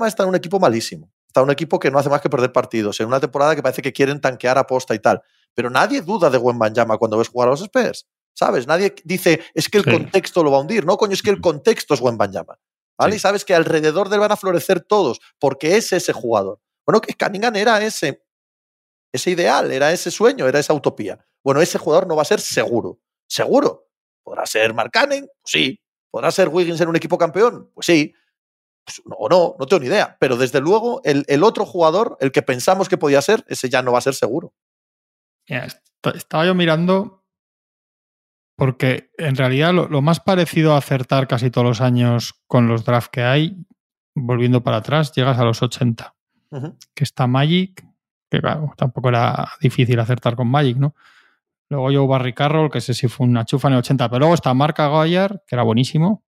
está 0.07 0.23
en 0.23 0.29
un 0.29 0.35
equipo 0.35 0.59
malísimo. 0.59 1.11
Está 1.27 1.41
en 1.41 1.45
un 1.45 1.51
equipo 1.51 1.79
que 1.79 1.89
no 1.89 1.97
hace 1.97 2.09
más 2.09 2.21
que 2.21 2.29
perder 2.29 2.51
partidos, 2.51 2.99
en 2.99 3.07
una 3.07 3.19
temporada 3.19 3.55
que 3.55 3.63
parece 3.63 3.81
que 3.81 3.91
quieren 3.91 4.21
tanquear 4.21 4.59
a 4.59 4.67
posta 4.67 4.93
y 4.93 4.99
tal. 4.99 5.23
Pero 5.55 5.71
nadie 5.71 6.01
duda 6.01 6.29
de 6.29 6.37
Buen 6.37 6.59
Banjama 6.59 6.97
cuando 6.97 7.17
ves 7.17 7.29
jugar 7.29 7.47
a 7.47 7.51
los 7.51 7.61
Spurs. 7.61 8.07
¿Sabes? 8.33 8.67
Nadie 8.67 8.95
dice, 9.03 9.43
es 9.53 9.69
que 9.69 9.77
el 9.77 9.85
contexto 9.85 10.43
lo 10.43 10.51
va 10.51 10.57
a 10.57 10.61
hundir. 10.61 10.85
No, 10.85 10.97
coño, 10.97 11.13
es 11.13 11.21
que 11.21 11.29
el 11.29 11.41
contexto 11.41 11.93
es 11.93 11.99
buen 11.99 12.17
Banyama. 12.17 12.59
¿Vale? 12.97 13.15
Y 13.15 13.19
sabes 13.19 13.43
que 13.43 13.55
alrededor 13.55 14.09
de 14.09 14.15
él 14.15 14.21
van 14.21 14.31
a 14.31 14.37
florecer 14.37 14.81
todos, 14.81 15.19
porque 15.39 15.77
es 15.77 15.91
ese 15.93 16.13
jugador. 16.13 16.59
Bueno, 16.85 17.01
que 17.01 17.13
Cunningham 17.13 17.55
era 17.55 17.83
ese, 17.83 18.23
ese 19.11 19.31
ideal, 19.31 19.71
era 19.71 19.91
ese 19.91 20.11
sueño, 20.11 20.47
era 20.47 20.59
esa 20.59 20.73
utopía. 20.73 21.25
Bueno, 21.43 21.61
ese 21.61 21.77
jugador 21.77 22.07
no 22.07 22.15
va 22.15 22.21
a 22.21 22.25
ser 22.25 22.39
seguro. 22.39 22.99
Seguro. 23.27 23.87
¿Podrá 24.23 24.45
ser 24.45 24.73
Mark 24.73 24.91
Cannon? 24.91 25.21
Pues 25.21 25.51
sí. 25.51 25.79
¿Podrá 26.11 26.31
ser 26.31 26.49
Wiggins 26.49 26.79
en 26.81 26.89
un 26.89 26.95
equipo 26.95 27.17
campeón? 27.17 27.71
Pues 27.73 27.87
sí. 27.87 28.13
Pues 28.85 29.01
o 29.05 29.27
no, 29.27 29.55
no 29.57 29.65
tengo 29.65 29.81
ni 29.81 29.87
idea. 29.87 30.15
Pero 30.19 30.37
desde 30.37 30.59
luego, 30.59 31.01
el, 31.03 31.25
el, 31.27 31.43
otro 31.43 31.65
jugador, 31.65 32.17
el 32.19 32.31
que 32.31 32.41
pensamos 32.41 32.89
que 32.89 32.97
podía 32.97 33.21
ser, 33.21 33.43
ese 33.47 33.69
ya 33.69 33.81
no 33.81 33.91
va 33.91 33.97
a 33.97 34.01
ser 34.01 34.13
seguro. 34.13 34.53
estaba 35.47 36.45
yo 36.45 36.53
mirando 36.53 37.22
porque 38.63 39.11
en 39.17 39.35
realidad 39.35 39.73
lo, 39.73 40.01
más 40.01 40.21
parecido 40.21 40.73
a 40.73 40.77
acertar 40.77 41.27
casi 41.27 41.51
todos 41.51 41.67
los 41.67 41.81
años 41.81 42.33
con 42.47 42.69
los 42.69 42.85
drafts 42.85 43.09
que 43.09 43.21
hay, 43.21 43.57
volviendo 44.15 44.63
para 44.63 44.77
atrás, 44.77 45.11
llegas 45.11 45.37
a 45.37 45.43
los 45.43 45.61
80. 45.61 46.15
Que 46.95 47.03
está 47.03 47.27
Magic, 47.27 47.85
que 48.31 48.39
claro, 48.39 48.73
tampoco 48.77 49.09
era 49.09 49.49
difícil 49.59 49.99
acertar 49.99 50.37
con 50.37 50.47
Magic, 50.47 50.77
¿no? 50.77 50.95
Luego 51.67 51.91
yo 51.91 52.07
Barry 52.07 52.31
Carroll, 52.31 52.71
que 52.71 52.79
sé 52.79 52.93
si 52.93 53.09
fue 53.09 53.27
una 53.27 53.43
chufa 53.43 53.67
en 53.67 53.73
el 53.73 53.79
80, 53.79 54.07
pero 54.07 54.19
luego 54.19 54.33
está 54.33 54.53
Mark 54.53 54.79
Aguirre, 54.79 55.41
que 55.45 55.57
era 55.57 55.63
buenísimo. 55.63 56.23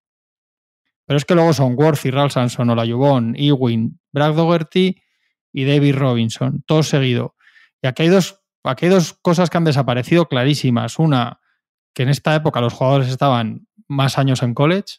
Pero 1.05 1.15
es 1.15 1.23
que 1.23 1.35
luego 1.35 1.53
son 1.53 1.75
Worthy, 1.77 2.11
Ralph 2.11 2.33
Sanson, 2.33 2.69
Olayubon, 2.69 3.33
Ewing, 3.37 3.97
Brad 4.11 4.33
Dougherty 4.33 5.01
y 5.53 5.63
David 5.63 5.95
Robinson, 5.95 6.65
todos 6.67 6.89
seguido. 6.89 7.37
Y 7.81 7.87
aquí 7.87 8.03
hay 8.03 8.09
dos, 8.09 8.41
aquí 8.65 8.87
hay 8.87 8.91
dos 8.91 9.13
cosas 9.13 9.49
que 9.49 9.55
han 9.55 9.63
desaparecido 9.63 10.27
clarísimas. 10.27 10.99
Una, 10.99 11.39
que 11.95 12.03
en 12.03 12.09
esta 12.09 12.35
época 12.35 12.61
los 12.61 12.73
jugadores 12.73 13.07
estaban 13.07 13.67
más 13.87 14.19
años 14.19 14.43
en 14.43 14.53
college, 14.53 14.97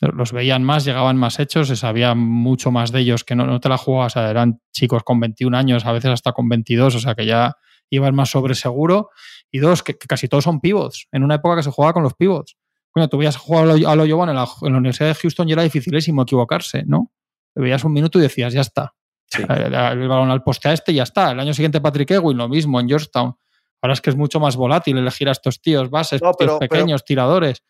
los 0.00 0.32
veían 0.32 0.64
más, 0.64 0.84
llegaban 0.84 1.16
más 1.16 1.38
hechos, 1.38 1.68
se 1.68 1.76
sabía 1.76 2.14
mucho 2.14 2.70
más 2.70 2.92
de 2.92 3.00
ellos 3.00 3.24
que 3.24 3.34
no, 3.34 3.60
te 3.60 3.68
la 3.68 3.76
jugabas, 3.76 4.16
eran 4.16 4.60
chicos 4.72 5.02
con 5.02 5.20
21 5.20 5.56
años, 5.56 5.84
a 5.84 5.92
veces 5.92 6.10
hasta 6.10 6.32
con 6.32 6.48
22, 6.48 6.94
o 6.94 6.98
sea 7.00 7.14
que 7.14 7.26
ya 7.26 7.56
iban 7.90 8.14
más 8.14 8.30
sobre 8.30 8.54
seguro. 8.54 9.10
Y 9.50 9.58
dos, 9.58 9.82
que, 9.82 9.96
casi 9.96 10.28
todos 10.28 10.44
son 10.44 10.60
pivots, 10.60 11.08
en 11.12 11.22
una 11.22 11.36
época 11.36 11.56
que 11.56 11.62
se 11.62 11.70
jugaba 11.70 11.92
con 11.92 12.02
los 12.02 12.14
pivots. 12.14 12.56
Bueno, 12.94 13.08
tú 13.08 13.18
veías 13.18 13.36
jugar 13.36 13.68
a 13.68 13.94
lo 13.94 14.04
en 14.04 14.34
la, 14.34 14.48
en 14.62 14.72
la 14.72 14.78
Universidad 14.78 15.08
de 15.08 15.14
Houston 15.14 15.48
y 15.48 15.52
era 15.52 15.62
dificilísimo 15.62 16.22
equivocarse, 16.22 16.84
¿no? 16.86 17.12
veías 17.56 17.84
un 17.84 17.92
minuto 17.92 18.18
y 18.18 18.22
decías, 18.22 18.52
ya 18.52 18.62
está. 18.62 18.94
El, 19.38 19.74
el, 19.74 20.08
balón 20.08 20.30
al 20.30 20.42
poste 20.42 20.68
a 20.68 20.72
este 20.72 20.92
y 20.92 20.96
ya 20.96 21.04
está. 21.04 21.30
El 21.30 21.40
año 21.40 21.54
siguiente 21.54 21.80
Patrick 21.80 22.10
Ewing, 22.10 22.36
lo 22.36 22.48
mismo 22.48 22.80
en 22.80 22.88
Georgetown. 22.88 23.36
Ahora 23.84 23.92
es 23.92 24.00
que 24.00 24.08
es 24.08 24.16
mucho 24.16 24.40
más 24.40 24.56
volátil 24.56 24.96
elegir 24.96 25.28
a 25.28 25.32
estos 25.32 25.60
tíos 25.60 25.90
bases, 25.90 26.22
tíos 26.38 26.58
pequeños, 26.58 27.04
tiradores. 27.04 27.64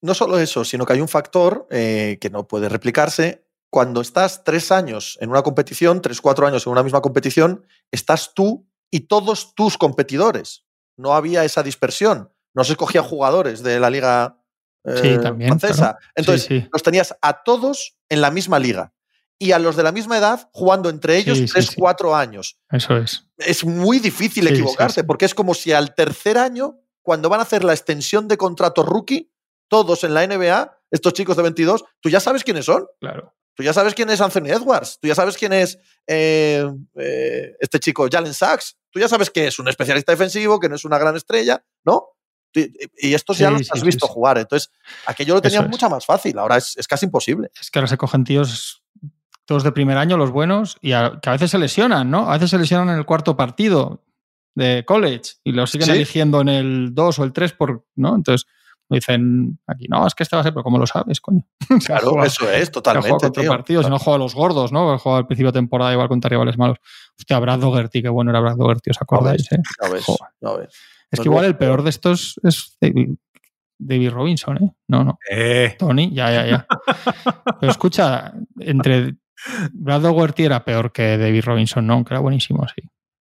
No 0.00 0.12
solo 0.12 0.40
eso, 0.40 0.64
sino 0.64 0.84
que 0.84 0.94
hay 0.94 1.00
un 1.00 1.06
factor 1.06 1.68
eh, 1.70 2.18
que 2.20 2.30
no 2.30 2.48
puede 2.48 2.68
replicarse. 2.68 3.46
Cuando 3.70 4.00
estás 4.00 4.42
tres 4.42 4.72
años 4.72 5.16
en 5.20 5.30
una 5.30 5.44
competición, 5.44 6.02
tres, 6.02 6.20
cuatro 6.20 6.48
años 6.48 6.66
en 6.66 6.72
una 6.72 6.82
misma 6.82 7.00
competición, 7.00 7.64
estás 7.92 8.34
tú 8.34 8.68
y 8.90 9.02
todos 9.02 9.54
tus 9.54 9.78
competidores. 9.78 10.64
No 10.96 11.14
había 11.14 11.44
esa 11.44 11.62
dispersión. 11.62 12.32
No 12.52 12.64
se 12.64 12.72
escogían 12.72 13.04
jugadores 13.04 13.62
de 13.62 13.78
la 13.78 13.88
liga 13.88 14.42
eh, 14.84 15.20
francesa. 15.46 15.96
Entonces, 16.16 16.64
los 16.72 16.82
tenías 16.82 17.16
a 17.22 17.44
todos 17.44 17.96
en 18.08 18.20
la 18.20 18.32
misma 18.32 18.58
liga 18.58 18.95
y 19.38 19.52
a 19.52 19.58
los 19.58 19.76
de 19.76 19.82
la 19.82 19.92
misma 19.92 20.18
edad 20.18 20.48
jugando 20.52 20.88
entre 20.88 21.18
ellos 21.18 21.38
tres, 21.52 21.70
cuatro 21.76 22.16
años. 22.16 22.58
Eso 22.70 22.96
es. 22.96 23.26
Es 23.36 23.64
muy 23.64 23.98
difícil 23.98 24.46
equivocarse 24.46 25.04
porque 25.04 25.26
es 25.26 25.34
como 25.34 25.54
si 25.54 25.72
al 25.72 25.94
tercer 25.94 26.38
año, 26.38 26.80
cuando 27.02 27.28
van 27.28 27.40
a 27.40 27.42
hacer 27.42 27.64
la 27.64 27.72
extensión 27.72 28.28
de 28.28 28.36
contrato 28.36 28.82
rookie, 28.82 29.30
todos 29.68 30.04
en 30.04 30.14
la 30.14 30.26
NBA, 30.26 30.78
estos 30.90 31.12
chicos 31.12 31.36
de 31.36 31.42
22, 31.42 31.84
tú 32.00 32.08
ya 32.08 32.20
sabes 32.20 32.44
quiénes 32.44 32.64
son. 32.64 32.86
Claro. 33.00 33.34
Tú 33.54 33.62
ya 33.62 33.72
sabes 33.72 33.94
quién 33.94 34.10
es 34.10 34.20
Anthony 34.20 34.48
Edwards, 34.48 34.98
tú 35.00 35.08
ya 35.08 35.14
sabes 35.14 35.34
quién 35.36 35.54
es 35.54 35.78
eh, 36.06 36.62
eh, 36.94 37.56
este 37.58 37.80
chico 37.80 38.06
Jalen 38.10 38.34
Sachs, 38.34 38.76
tú 38.90 39.00
ya 39.00 39.08
sabes 39.08 39.30
que 39.30 39.46
es 39.46 39.58
un 39.58 39.66
especialista 39.68 40.12
defensivo, 40.12 40.60
que 40.60 40.68
no 40.68 40.76
es 40.76 40.84
una 40.84 40.98
gran 40.98 41.16
estrella, 41.16 41.64
¿no? 41.82 42.10
Y 42.52 43.12
estos 43.14 43.36
ya 43.38 43.50
los 43.50 43.70
has 43.70 43.82
visto 43.82 44.06
jugar. 44.06 44.38
Entonces, 44.38 44.70
aquello 45.04 45.34
lo 45.34 45.42
tenían 45.42 45.68
mucho 45.68 45.90
más 45.90 46.06
fácil. 46.06 46.38
Ahora 46.38 46.56
es, 46.56 46.74
es, 46.78 46.88
casi 46.88 47.04
imposible. 47.04 47.50
Es 47.60 47.70
que 47.70 47.78
ahora 47.78 47.88
se 47.88 47.98
cogen 47.98 48.24
tíos 48.24 48.82
todos 49.46 49.62
de 49.64 49.72
primer 49.72 49.96
año, 49.96 50.16
los 50.16 50.30
buenos, 50.30 50.76
y 50.82 50.90
que 50.90 50.94
a 50.94 51.32
veces 51.32 51.50
se 51.50 51.58
lesionan, 51.58 52.10
¿no? 52.10 52.28
A 52.28 52.34
veces 52.34 52.50
se 52.50 52.58
lesionan 52.58 52.90
en 52.90 52.98
el 52.98 53.06
cuarto 53.06 53.36
partido 53.36 54.02
de 54.54 54.84
college 54.86 55.34
y 55.44 55.52
los 55.52 55.70
siguen 55.70 55.90
eligiendo 55.90 56.40
en 56.40 56.48
el 56.48 56.94
2 56.94 57.18
o 57.18 57.24
el 57.24 57.32
3 57.32 57.52
por, 57.52 57.86
¿no? 57.94 58.16
Entonces 58.16 58.46
dicen 58.88 59.58
aquí, 59.66 59.86
no, 59.88 60.06
es 60.06 60.14
que 60.14 60.22
este 60.22 60.36
va 60.36 60.40
a 60.40 60.42
ser, 60.42 60.52
pero 60.52 60.62
¿cómo 60.62 60.78
lo 60.78 60.86
sabes, 60.86 61.20
coño? 61.20 61.42
Claro, 61.86 62.24
eso 62.24 62.50
es, 62.50 62.70
totalmente. 62.70 63.10
Juega 63.10 63.26
contra 63.26 63.44
partidos, 63.44 63.84
si 63.84 63.90
no 63.90 63.98
juega 63.98 64.16
a 64.16 64.18
los 64.18 64.34
gordos, 64.34 64.72
¿no? 64.72 64.98
Juega 64.98 65.18
al 65.18 65.26
principio 65.26 65.52
de 65.52 65.58
temporada 65.58 65.92
igual 65.92 66.08
contra 66.08 66.28
rivales 66.28 66.58
malos. 66.58 66.78
Hostia, 67.18 67.38
Brad 67.38 67.58
Dougherty, 67.58 68.02
qué 68.02 68.08
bueno 68.08 68.30
era 68.30 68.40
Brad 68.40 68.56
Dougherty, 68.56 68.90
¿os 68.90 69.00
acordáis? 69.00 69.50
Eh? 69.52 69.58
Es 71.10 71.20
que 71.20 71.28
igual 71.28 71.44
el 71.44 71.56
peor 71.56 71.82
de 71.82 71.90
estos 71.90 72.40
es 72.42 72.76
David, 73.78 74.10
Robinson, 74.10 74.56
¿eh? 74.56 74.74
No, 74.88 75.04
no. 75.04 75.18
Eh. 75.30 75.76
Tony, 75.78 76.10
ya, 76.12 76.30
ya, 76.32 76.46
ya. 76.46 76.66
Pero 77.60 77.72
escucha, 77.72 78.32
entre 78.58 79.16
Brad 79.72 80.00
Dougherty 80.02 80.44
era 80.44 80.64
peor 80.64 80.92
que 80.92 81.18
David 81.18 81.44
Robinson, 81.44 81.86
¿no? 81.86 82.04
Que 82.04 82.14
era 82.14 82.20
buenísimo, 82.20 82.66
sí. 82.68 82.82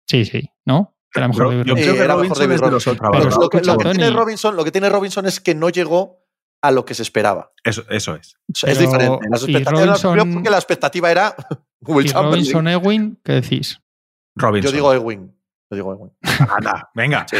Sí, 0.06 0.24
sí, 0.24 0.50
¿no? 0.64 0.96
Era 1.14 1.28
mejor 1.28 1.50
David 1.50 1.68
Robinson. 1.68 1.76
Yo 1.76 1.82
creo 1.82 1.94
que 1.94 2.04
era 2.04 2.14
Robinson 2.14 2.48
mejor 2.48 2.48
David 2.48 2.60
Robinson. 2.60 2.98
Lo, 3.40 3.78
que, 3.78 3.90
tiene 3.90 4.10
Robinson, 4.10 4.56
lo 4.56 4.64
que 4.64 4.72
tiene 4.72 4.88
Robinson 4.88 5.26
es 5.26 5.40
que 5.40 5.54
no 5.54 5.68
llegó 5.68 6.20
a 6.62 6.70
lo 6.70 6.84
que 6.84 6.94
se 6.94 7.02
esperaba. 7.02 7.52
Eso, 7.64 7.84
eso 7.88 8.14
es. 8.16 8.36
es 8.64 8.78
diferente. 8.78 9.26
Las 9.30 9.42
expectativas, 9.42 10.02
Robinson, 10.02 10.34
porque 10.34 10.50
la 10.50 10.56
expectativa 10.56 11.10
era 11.10 11.34
Will 11.80 12.06
y 12.06 12.12
Robinson 12.12 12.68
Ewing, 12.68 13.20
¿qué 13.24 13.32
decís? 13.32 13.80
Robinson. 14.36 14.70
Yo 14.70 14.74
digo 14.74 14.94
Ewing. 14.94 15.34
Yo 15.70 15.76
digo 15.76 15.94
Ewing. 15.94 16.12
Anda, 16.50 16.90
venga. 16.94 17.26
Sí, 17.28 17.36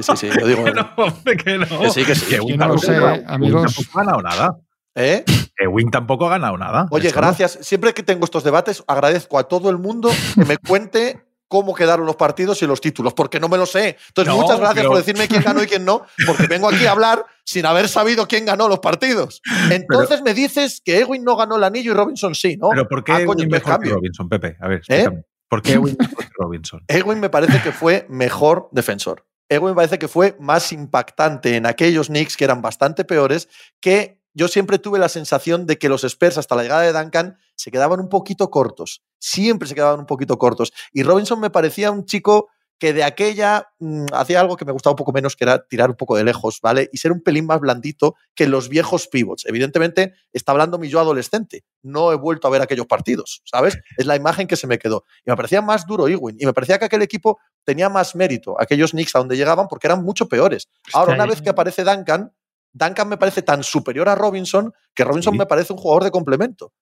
sí, 0.00 0.16
sí, 0.16 0.28
yo 0.40 0.46
digo 0.46 0.66
Ewing. 0.66 0.74
que 1.44 1.58
no, 1.58 1.66
que 1.66 1.74
no. 1.74 1.80
Que 1.80 1.90
sí, 1.90 2.04
que 2.04 2.14
sí. 2.14 2.36
Yo 2.46 2.56
no 2.56 2.68
lo 2.68 2.78
sé, 2.78 2.96
amigos. 3.26 3.78
No 3.78 4.00
ganado 4.00 4.22
nada. 4.22 4.58
¿Eh? 4.94 5.24
Win 5.66 5.90
tampoco 5.90 6.26
ha 6.26 6.30
ganado 6.30 6.56
nada. 6.56 6.86
Oye, 6.90 7.10
gracias. 7.10 7.58
Siempre 7.62 7.92
que 7.94 8.02
tengo 8.02 8.24
estos 8.24 8.44
debates, 8.44 8.84
agradezco 8.86 9.38
a 9.38 9.48
todo 9.48 9.70
el 9.70 9.78
mundo 9.78 10.10
que 10.34 10.44
me 10.44 10.56
cuente 10.56 11.28
cómo 11.48 11.74
quedaron 11.74 12.06
los 12.06 12.16
partidos 12.16 12.62
y 12.62 12.66
los 12.66 12.80
títulos, 12.80 13.14
porque 13.14 13.40
no 13.40 13.48
me 13.48 13.56
lo 13.56 13.66
sé. 13.66 13.96
Entonces, 14.08 14.34
muchas 14.34 14.60
gracias 14.60 14.86
por 14.86 14.96
decirme 14.98 15.26
quién 15.26 15.42
ganó 15.42 15.62
y 15.62 15.66
quién 15.66 15.84
no, 15.84 16.02
porque 16.26 16.46
vengo 16.46 16.68
aquí 16.68 16.86
a 16.86 16.92
hablar 16.92 17.24
sin 17.42 17.66
haber 17.66 17.88
sabido 17.88 18.28
quién 18.28 18.44
ganó 18.44 18.68
los 18.68 18.78
partidos. 18.78 19.40
Entonces 19.70 20.22
me 20.22 20.34
dices 20.34 20.80
que 20.84 21.00
Ewing 21.00 21.24
no 21.24 21.36
ganó 21.36 21.56
el 21.56 21.64
anillo 21.64 21.92
y 21.92 21.94
Robinson 21.94 22.34
sí, 22.34 22.56
¿no? 22.56 22.68
Pero 22.68 22.86
¿por 22.86 23.02
qué 23.02 23.12
ah, 23.12 23.20
Ewing 23.22 23.48
mejor 23.48 23.80
que 23.80 23.88
Robinson, 23.88 24.28
Pepe? 24.28 24.56
A 24.60 24.68
ver, 24.68 24.82
¿Eh? 24.88 25.08
¿Por 25.48 25.62
qué 25.62 25.72
Ewing 25.72 25.96
mejor 25.98 26.18
que 26.18 26.32
Robinson? 26.38 26.84
Ewing 26.88 27.20
me 27.20 27.30
parece 27.30 27.62
que 27.62 27.72
fue 27.72 28.06
mejor 28.10 28.68
defensor. 28.70 29.24
Ewing 29.48 29.70
me 29.70 29.74
parece 29.74 29.98
que 29.98 30.08
fue 30.08 30.36
más 30.38 30.72
impactante 30.72 31.56
en 31.56 31.64
aquellos 31.64 32.08
Knicks 32.08 32.36
que 32.36 32.44
eran 32.44 32.60
bastante 32.60 33.06
peores 33.06 33.48
que 33.80 34.17
yo 34.38 34.46
siempre 34.46 34.78
tuve 34.78 35.00
la 35.00 35.08
sensación 35.08 35.66
de 35.66 35.78
que 35.78 35.88
los 35.88 36.04
Spurs 36.04 36.38
hasta 36.38 36.54
la 36.54 36.62
llegada 36.62 36.82
de 36.82 36.92
Duncan 36.92 37.38
se 37.56 37.72
quedaban 37.72 37.98
un 37.98 38.08
poquito 38.08 38.50
cortos. 38.50 39.02
Siempre 39.18 39.68
se 39.68 39.74
quedaban 39.74 39.98
un 39.98 40.06
poquito 40.06 40.38
cortos. 40.38 40.72
Y 40.92 41.02
Robinson 41.02 41.40
me 41.40 41.50
parecía 41.50 41.90
un 41.90 42.04
chico 42.04 42.48
que 42.78 42.92
de 42.92 43.02
aquella 43.02 43.72
mm, 43.80 44.06
hacía 44.12 44.38
algo 44.38 44.56
que 44.56 44.64
me 44.64 44.70
gustaba 44.70 44.92
un 44.92 44.96
poco 44.98 45.10
menos, 45.10 45.34
que 45.34 45.42
era 45.42 45.66
tirar 45.66 45.90
un 45.90 45.96
poco 45.96 46.16
de 46.16 46.22
lejos, 46.22 46.60
¿vale? 46.62 46.88
Y 46.92 46.98
ser 46.98 47.10
un 47.10 47.20
pelín 47.20 47.46
más 47.46 47.58
blandito 47.58 48.14
que 48.36 48.46
los 48.46 48.68
viejos 48.68 49.08
pivots. 49.08 49.44
Evidentemente, 49.46 50.14
está 50.32 50.52
hablando 50.52 50.78
mi 50.78 50.88
yo 50.88 51.00
adolescente. 51.00 51.64
No 51.82 52.12
he 52.12 52.14
vuelto 52.14 52.46
a 52.46 52.52
ver 52.52 52.62
aquellos 52.62 52.86
partidos, 52.86 53.42
¿sabes? 53.44 53.76
Es 53.96 54.06
la 54.06 54.14
imagen 54.14 54.46
que 54.46 54.54
se 54.54 54.68
me 54.68 54.78
quedó. 54.78 55.02
Y 55.26 55.30
me 55.30 55.36
parecía 55.36 55.60
más 55.62 55.84
duro 55.84 56.06
Ewing. 56.06 56.36
Y 56.38 56.46
me 56.46 56.52
parecía 56.52 56.78
que 56.78 56.84
aquel 56.84 57.02
equipo 57.02 57.40
tenía 57.64 57.88
más 57.88 58.14
mérito, 58.14 58.54
aquellos 58.60 58.92
Knicks 58.92 59.16
a 59.16 59.18
donde 59.18 59.36
llegaban, 59.36 59.66
porque 59.66 59.88
eran 59.88 60.04
mucho 60.04 60.28
peores. 60.28 60.68
Ahora, 60.92 61.14
una 61.14 61.26
vez 61.26 61.42
que 61.42 61.50
aparece 61.50 61.82
Duncan, 61.82 62.32
Duncan 62.72 63.08
me 63.08 63.16
parece 63.16 63.42
tan 63.42 63.62
superior 63.62 64.08
a 64.08 64.14
Robinson 64.14 64.72
que 64.94 65.04
Robinson 65.04 65.32
Sí. 65.34 65.38
me 65.38 65.46
parece 65.46 65.72
un 65.72 65.78
jugador 65.78 66.04
de 66.04 66.10
complemento. 66.10 66.72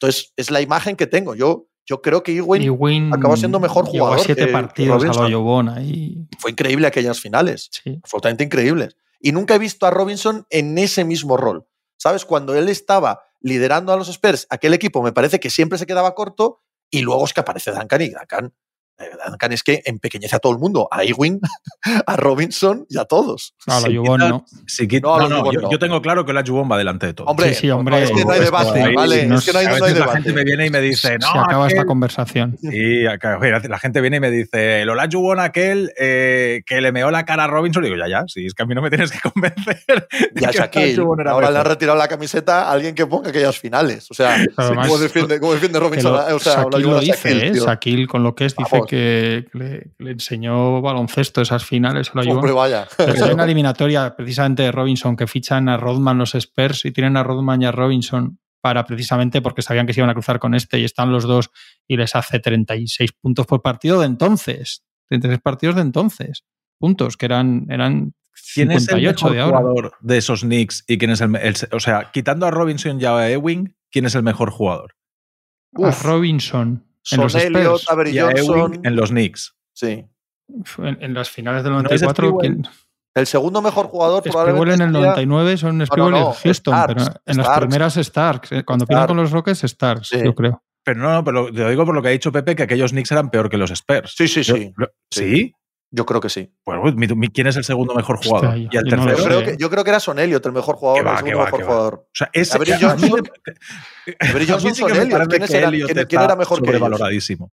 Entonces, 0.00 0.32
es 0.36 0.50
la 0.50 0.60
imagen 0.60 0.96
que 0.96 1.06
tengo. 1.06 1.34
Yo, 1.34 1.68
yo 1.86 2.02
creo 2.02 2.22
que 2.22 2.32
Ewing 2.36 2.62
Ewing 2.62 3.14
acabó 3.14 3.36
siendo 3.36 3.60
mejor 3.60 3.84
jugador 3.86 4.20
siete 4.20 4.46
que 4.46 4.52
partidos 4.52 5.04
a 5.18 5.28
lo 5.28 5.60
ahí. 5.70 6.26
fue 6.38 6.50
increíble 6.50 6.86
aquellas 6.86 7.20
finales. 7.20 7.68
Sí. 7.70 8.00
absolutamente 8.02 8.44
increíbles. 8.44 8.96
Y 9.20 9.32
nunca 9.32 9.54
he 9.54 9.58
visto 9.58 9.86
a 9.86 9.90
Robinson 9.90 10.46
en 10.50 10.76
ese 10.78 11.04
mismo 11.04 11.36
rol. 11.36 11.66
¿Sabes? 11.96 12.24
Cuando 12.24 12.54
él 12.54 12.68
estaba 12.68 13.20
liderando 13.40 13.92
a 13.92 13.96
los 13.96 14.08
Spurs, 14.08 14.46
aquel 14.50 14.74
equipo 14.74 15.02
me 15.02 15.12
parece 15.12 15.38
que 15.40 15.48
siempre 15.50 15.78
se 15.78 15.86
quedaba 15.86 16.14
corto 16.14 16.60
y 16.90 17.00
luego 17.02 17.24
es 17.24 17.32
que 17.32 17.40
aparece 17.40 17.70
Duncan 17.70 18.02
y 18.02 18.10
Duncan. 18.10 18.52
Eh, 18.98 19.10
Duncan 19.28 19.52
es 19.52 19.62
que 19.62 19.82
empequeñece 19.84 20.36
a 20.36 20.38
todo 20.38 20.52
el 20.52 20.58
mundo, 20.58 20.88
a 20.90 21.02
Ewing, 21.04 21.40
a 22.06 22.16
Robinson 22.16 22.86
y 22.88 22.98
a 22.98 23.04
todos. 23.04 23.54
No. 23.66 24.44
Si 24.66 24.86
quit- 24.88 25.02
No, 25.02 25.16
no, 25.16 25.20
los 25.22 25.30
no, 25.30 25.38
Yubon 25.38 25.54
yo, 25.54 25.60
no. 25.62 25.70
yo 25.70 25.78
tengo 25.78 26.00
claro 26.02 26.24
que 26.24 26.32
la 26.32 26.42
Jubón 26.46 26.70
va 26.70 26.78
delante 26.78 27.06
de 27.06 27.14
todo. 27.14 27.26
Hombre, 27.26 27.48
Sí, 27.54 27.62
sí, 27.62 27.70
hombre. 27.70 28.02
es 28.02 28.10
que 28.10 28.24
no 28.24 28.30
hay 28.32 28.38
Pues, 28.38 28.50
debate, 28.50 28.82
ahí, 28.82 28.94
¿vale? 28.94 29.20
si 29.22 29.26
no 29.26 29.36
es 29.38 29.44
que 29.44 29.52
no 29.52 29.58
hay, 29.58 29.66
a 29.66 29.68
no 29.70 29.74
hay 29.76 29.80
veces 29.82 29.98
la 29.98 30.12
gente 30.12 30.32
me 30.32 30.44
viene 30.44 30.66
y 30.66 30.70
me 30.70 30.80
dice, 30.80 31.18
no, 31.18 31.32
se 31.32 31.38
acaba 31.38 31.66
esta 31.68 31.84
conversación. 31.84 32.56
Acá, 33.10 33.38
oye, 33.40 33.68
la 33.68 33.78
gente 33.78 34.00
viene 34.00 34.16
y 34.16 34.20
me 34.20 34.30
dice, 34.30 34.82
el 34.82 34.90
Ola 34.90 35.08
Jubón 35.10 35.40
aquel 35.40 35.92
eh, 35.98 36.62
que 36.66 36.80
le 36.80 36.92
meó 36.92 37.10
la 37.10 37.24
cara 37.24 37.44
a 37.44 37.46
Robinson. 37.46 37.84
Y 37.84 37.88
digo, 37.88 37.98
ya, 37.98 38.08
ya, 38.08 38.24
si 38.26 38.46
es 38.46 38.54
que 38.54 38.62
a 38.62 38.66
mí 38.66 38.74
no 38.74 38.82
me 38.82 38.90
tienes 38.90 39.10
que 39.10 39.18
convencer. 39.30 40.08
Ya 40.34 40.50
Shaquille, 40.50 40.94
Olajuwon 40.94 41.20
era 41.20 41.30
ahora 41.32 41.50
le 41.50 41.58
han 41.58 41.64
retirado 41.66 41.98
la 41.98 42.08
camiseta 42.08 42.64
a 42.68 42.72
alguien 42.72 42.94
que 42.94 43.06
ponga 43.06 43.30
aquellas 43.30 43.58
finales. 43.58 44.10
O 44.10 44.14
sea, 44.14 44.36
además, 44.56 44.86
¿cómo 44.88 44.98
defiende, 44.98 45.40
cómo 45.40 45.52
defiende 45.54 45.78
Que 45.78 45.84
Robinson? 45.84 46.12
lo- 46.12 46.36
o 46.36 46.38
sea, 46.38 46.54
Shaquille 46.54 46.66
Olajuwon 46.76 46.94
lo 46.94 47.00
dice, 47.00 47.28
Shaquille, 47.34 47.46
¿eh? 47.48 47.64
Shaquille 47.64 48.06
con 48.06 48.22
lo 48.22 48.34
que 48.34 48.44
es 48.46 48.56
dice. 48.56 48.68
Que 48.86 49.46
le, 49.52 49.92
le 49.98 50.10
enseñó 50.12 50.80
baloncesto 50.80 51.40
esas 51.40 51.64
finales. 51.64 52.10
Olajuwon. 52.12 52.38
Hombre, 52.38 52.52
vaya. 52.52 52.86
Pero 52.96 53.24
hay 53.24 53.32
una 53.32 53.44
eliminatoria 53.44 54.14
precisamente 54.16 54.62
de 54.64 54.72
Robinson 54.72 55.16
que 55.16 55.26
fichan 55.26 55.68
a 55.68 55.76
Rodman 55.76 56.18
los 56.18 56.34
Spurs 56.34 56.84
y 56.84 56.92
tienen 56.92 57.16
a 57.16 57.22
Rodman 57.22 57.62
y 57.62 57.66
a 57.66 57.72
Robinson 57.72 58.38
para 58.60 58.86
precisamente 58.86 59.42
porque 59.42 59.60
sabían 59.60 59.86
que 59.86 59.92
se 59.92 60.00
iban 60.00 60.08
a 60.08 60.14
cruzar 60.14 60.38
con 60.38 60.54
este 60.54 60.78
y 60.78 60.84
están 60.84 61.12
los 61.12 61.24
dos 61.24 61.50
y 61.86 61.98
les 61.98 62.16
hace 62.16 62.38
36 62.38 63.12
puntos 63.12 63.46
por 63.46 63.60
partido 63.60 64.00
de 64.00 64.06
entonces. 64.06 64.82
33 65.08 65.40
partidos 65.40 65.76
de 65.76 65.82
entonces. 65.82 66.44
Puntos 66.78 67.18
que 67.18 67.26
eran, 67.26 67.66
eran 67.68 68.14
¿Quién 68.54 68.70
es 68.72 68.88
el 68.88 69.00
58 69.00 69.26
mejor 69.26 69.32
de 69.34 69.40
ahora. 69.42 69.58
jugador 69.58 69.92
de 70.00 70.16
esos 70.16 70.40
Knicks 70.40 70.84
y 70.88 70.98
quién 70.98 71.10
es 71.10 71.20
el, 71.20 71.36
O 71.72 71.80
sea, 71.80 72.10
quitando 72.10 72.46
a 72.46 72.50
Robinson 72.50 73.00
y 73.00 73.04
a 73.04 73.30
Ewing, 73.30 73.76
¿quién 73.90 74.06
es 74.06 74.14
el 74.14 74.22
mejor 74.22 74.50
jugador? 74.50 74.94
A. 75.82 75.90
Robinson 75.90 76.86
Son 77.04 77.20
Elliott, 77.40 77.76
Spurs. 77.80 77.90
Avery 77.90 78.10
Y 78.10 78.18
a 78.18 78.30
Ewing 78.30 78.46
Johnson. 78.46 78.80
en 78.84 78.96
los 78.96 79.10
Knicks. 79.10 79.54
Sí. 79.72 80.04
En, 80.78 80.98
en 81.02 81.14
las 81.14 81.30
finales 81.30 81.62
del 81.64 81.72
¿No 81.72 81.78
es 81.80 81.84
94, 81.84 82.28
Sprewell? 82.28 82.40
¿quién? 82.62 82.68
El 83.14 83.26
segundo 83.26 83.62
mejor 83.62 83.86
jugador 83.86 84.20
Sprewell 84.22 84.32
probablemente 84.46 84.74
en 84.84 84.88
el 84.88 84.94
sería- 84.94 85.08
99 85.26 85.56
son 85.56 85.86
Sprewell 85.86 86.10
no, 86.12 86.18
y 86.32 86.34
Houston, 86.42 86.74
Starks, 86.74 86.94
pero 87.04 87.20
en 87.26 87.36
las 87.36 87.58
primeras 87.60 87.94
Starks. 87.96 88.52
eh, 88.52 88.64
Cuando 88.64 88.86
pierden 88.86 89.04
Starks. 89.04 89.08
con 89.10 89.16
los 89.22 89.30
Rockets, 89.30 89.60
Starks, 89.62 90.08
Sí. 90.08 90.18
yo 90.24 90.34
creo. 90.34 90.62
Pero 90.84 91.00
no, 91.00 91.12
no, 91.12 91.24
pero 91.24 91.48
lo 91.50 91.68
digo 91.70 91.86
por 91.86 91.94
lo 91.94 92.02
que 92.02 92.08
ha 92.08 92.10
dicho 92.10 92.32
Pepe, 92.32 92.56
que 92.56 92.64
aquellos 92.64 92.90
Knicks 92.90 93.12
eran 93.12 93.30
peor 93.30 93.48
que 93.48 93.56
los 93.56 93.70
Spurs. 93.70 94.14
Sí, 94.16 94.28
sí, 94.28 94.42
Yo- 94.42 94.56
sí. 94.56 94.72
lo- 94.76 94.88
¿Sí? 95.10 95.52
Yo 95.96 96.04
creo 96.06 96.20
que 96.20 96.28
sí. 96.28 96.52
Pues 96.64 96.96
mi- 96.96 97.06
mi- 97.06 97.28
¿quién 97.28 97.46
es 97.46 97.56
el 97.56 97.62
segundo 97.62 97.94
mejor 97.94 98.16
jugador? 98.24 98.48
Hostia, 98.48 98.58
y 98.72 98.76
el 98.76 98.90
yo 98.90 98.96
no 98.96 99.02
Yo 99.04 99.08
tercero. 99.10 99.16
sé. 99.18 99.24
creo, 99.24 99.44
que, 99.44 99.56
yo 99.62 99.70
creo 99.70 99.84
que 99.84 99.90
era 99.90 100.00
Son 100.00 100.18
Elliott 100.18 100.44
el 100.46 100.52
mejor 100.52 100.74
jugador, 100.74 100.98
Que 101.00 101.04
va, 101.04 101.10
el 101.12 101.16
que 101.18 101.20
segundo 101.30 101.38
va, 101.38 101.44
mejor 101.44 101.60
que 101.60 101.64
va. 101.66 101.72
jugador. 101.72 101.94
O 101.94 102.08
sea, 102.12 102.30
ese, 102.32 102.56
Avery 102.56 102.72
Johnson- 102.80 103.22
Avery 104.20 104.46
Johnson, 104.48 104.74
sí 104.74 104.80
Son 104.80 104.88
que 104.88 104.94
me 104.94 105.00
Elliott. 105.02 105.12
parece 105.12 105.28
¿Quiénes 105.30 105.50
que 105.50 105.56
eran- 105.56 105.74
Elliott 105.74 105.86
quién- 105.88 105.98
está 105.98 106.08
quién 106.08 106.22
era 106.22 106.36
mejor 106.36 106.58
que 106.58 106.64
ellos? 106.70 106.78
sobrevaloradísimo. 106.80 107.52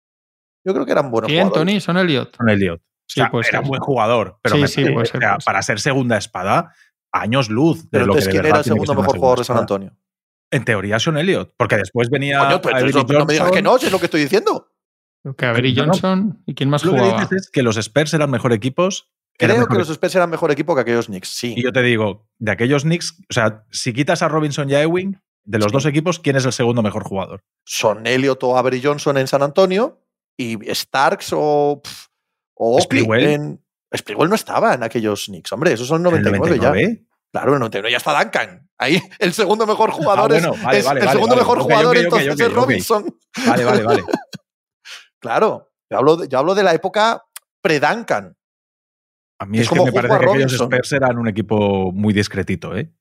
Yo 0.65 0.73
creo 0.73 0.85
que 0.85 0.91
eran 0.91 1.11
buenos 1.11 1.27
¿Quién, 1.29 1.47
jugadores. 1.47 1.71
Tony? 1.73 1.79
Son 1.79 1.97
Elliot. 1.97 2.35
Son 2.35 2.49
Elliott. 2.49 2.81
Sí, 3.07 3.21
o 3.21 3.23
sea, 3.23 3.31
puede 3.31 3.47
era 3.47 3.59
un 3.61 3.67
buen 3.67 3.81
jugador, 3.81 4.37
pero 4.41 4.55
Sí, 4.55 4.61
me 4.61 4.67
sí, 4.67 4.83
o 4.83 5.05
sea, 5.05 5.37
para 5.45 5.61
ser 5.61 5.79
segunda 5.79 6.17
espada, 6.17 6.73
años 7.13 7.49
luz 7.49 7.83
de 7.83 7.89
Pero 7.91 8.05
lo 8.07 8.13
que 8.13 8.19
entonces, 8.19 8.25
de 8.25 8.31
¿quién 8.41 8.45
era 8.47 8.57
el 8.57 8.63
segundo 8.65 8.95
mejor 8.95 9.17
jugador 9.17 9.37
de 9.39 9.43
San. 9.45 9.57
Antonio? 9.59 9.95
En 10.51 10.65
teoría 10.65 10.99
son 10.99 11.17
Elliot, 11.17 11.53
porque 11.57 11.77
después 11.77 12.09
venía 12.09 12.39
entonces 12.51 12.93
no, 12.93 13.25
me 13.25 13.33
digas 13.33 13.51
que 13.51 13.61
no, 13.61 13.77
si 13.77 13.85
es 13.87 13.91
lo 13.91 13.99
que 13.99 14.05
estoy 14.05 14.21
diciendo. 14.21 14.71
Que 15.33 15.45
Avery 15.45 15.73
No, 15.73 15.85
no. 15.87 15.91
Johnson. 15.93 16.43
¿Y 16.45 16.53
quién 16.55 16.69
más 16.69 16.83
Lo 16.85 16.91
que 16.93 16.99
jugaba? 16.99 17.21
dices 17.21 17.43
es 17.43 17.49
que 17.49 17.63
los 17.63 17.77
Spurs 17.77 18.13
eran 18.13 18.29
mejor 18.29 18.53
equipos. 18.53 19.09
eran 19.37 19.55
Creo 19.55 19.61
mejor 19.63 19.69
que 19.73 19.79
los 19.79 19.89
Spurs 19.89 20.15
eran 20.15 20.29
mejor 20.29 20.51
equipo 20.51 20.75
que 20.75 20.81
aquellos 20.81 21.07
Knicks, 21.07 21.29
sí. 21.29 21.53
Y 21.57 21.63
yo 21.63 21.71
te 21.73 21.81
digo, 21.81 22.27
de 22.37 22.51
aquellos 22.51 22.83
Knicks, 22.83 23.17
o 23.29 23.33
sea, 23.33 23.65
si 23.71 23.91
quitas 23.93 24.21
a 24.21 24.27
Robinson 24.27 24.69
y 24.69 24.75
a 24.75 24.81
Ewing, 24.83 25.19
de 25.43 25.57
los 25.59 25.67
Sí. 25.67 25.73
dos 25.73 25.85
equipos, 25.85 26.19
¿quién 26.19 26.35
es 26.35 26.45
el 26.45 26.53
segundo 26.53 26.81
mejor 26.81 27.03
jugador? 27.03 27.43
Son 27.65 28.05
Elliott 28.07 28.43
o 28.43 28.57
Avery 28.57 28.81
Johnson 28.83 29.17
en 29.17 29.27
San 29.27 29.43
Antonio 29.43 30.01
y 30.37 30.57
Starks 30.73 31.29
o, 31.33 31.81
pf, 31.83 32.07
o 32.55 32.79
Sprewell. 32.81 33.23
en... 33.27 33.61
Sprewell 33.95 34.29
no 34.29 34.35
estaba 34.35 34.73
en 34.73 34.83
aquellos 34.83 35.25
Knicks, 35.25 35.51
hombre, 35.53 35.73
esos 35.73 35.87
son 35.87 36.01
¿En 36.07 36.15
el 36.15 36.23
99, 36.23 36.55
ya. 36.59 36.69
99? 36.69 37.05
Claro, 37.31 37.49
en 37.49 37.53
el 37.55 37.59
99 37.59 37.91
ya 37.91 37.97
está 37.97 38.21
Duncan. 38.23 38.69
Ahí 38.77 39.01
el 39.19 39.33
segundo 39.33 39.65
mejor 39.67 39.91
jugador 39.91 40.31
Ah, 40.33 40.37
es, 40.37 40.45
bueno, 40.45 40.63
vale, 40.63 40.79
es- 40.79 40.85
vale, 40.85 40.99
el 41.01 41.05
vale, 41.05 41.15
segundo 41.17 41.35
vale. 41.35 41.41
mejor 41.41 41.59
jugador 41.61 41.85
ok, 41.97 42.03
ok, 42.07 42.19
entonces 42.19 42.39
es. 42.47 42.53
Robinson. 42.53 43.17
Vale, 43.45 43.65
vale, 43.65 43.83
vale. 43.83 44.03
Claro, 45.19 45.71
yo 45.89 45.97
hablo 45.97 46.17
de, 46.17 46.27
yo 46.27 46.37
hablo 46.39 46.55
de 46.55 46.63
la 46.63 46.73
época 46.73 47.23
pre-Duncan. 47.61 48.35
A 49.39 49.45
mí 49.45 49.57
Es 49.57 49.63
es, 49.63 49.69
que 49.69 49.75
como 49.77 49.91
me 49.91 49.91
parece 49.93 50.17
que 50.19 50.25
aquellos. 50.29 50.53
Spurs 50.53 50.91
eran 50.93 51.17
un 51.17 51.27
equipo 51.27 51.91
muy 51.91 52.13
discretito, 52.13 52.75
¿eh? 52.75 52.91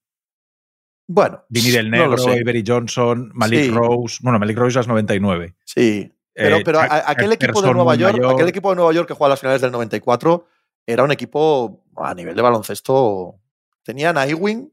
Bueno, 1.07 1.45
Vinny 1.51 1.71
del 1.71 1.91
no 1.91 1.97
Negro, 1.99 2.19
sé. 2.19 2.31
Avery 2.31 2.65
Johnson, 2.67 3.31
Malik 3.35 3.65
Sí. 3.65 3.71
Rose. 3.71 4.19
Bueno, 4.23 4.39
Malik 4.39 4.57
Rose 4.57 4.81
es 4.81 4.89
99. 4.89 5.55
Sí, 5.65 6.11
Pero, 6.37 6.57
Eh, 6.57 6.63
pero 6.65 6.81
a- 6.81 7.05
aquel 7.11 7.31
equipo 7.33 7.63
de 7.63 7.73
Nueva 7.73 7.95
York, 7.95 8.17
mayor. 8.17 8.35
aquel 8.35 8.49
equipo 8.49 8.71
de 8.71 8.77
Nueva 8.77 8.93
York 8.93 9.07
que 9.07 9.15
juega 9.15 9.29
las 9.31 9.41
finales 9.41 9.61
del 9.61 9.71
94, 9.71 10.45
era 10.85 11.05
un 11.05 11.13
equipo 11.13 11.85
a 11.97 12.13
nivel 12.13 12.35
de 12.35 12.43
baloncesto. 12.43 13.37
Tenían 13.85 14.19
a 14.19 14.27
Ewing, 14.27 14.73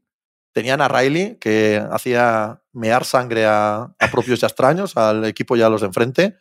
tenían 0.52 0.80
a 0.80 0.88
Riley, 0.88 1.36
que 1.36 1.80
hacía 1.92 2.60
mear 2.72 3.04
sangre 3.04 3.46
a, 3.46 3.82
a 3.96 4.08
propios 4.10 4.42
y 4.42 4.44
extraños, 4.46 4.96
al 4.96 5.24
equipo 5.26 5.54
y 5.56 5.62
a 5.62 5.68
los 5.68 5.82
de 5.82 5.86
enfrente, 5.86 6.36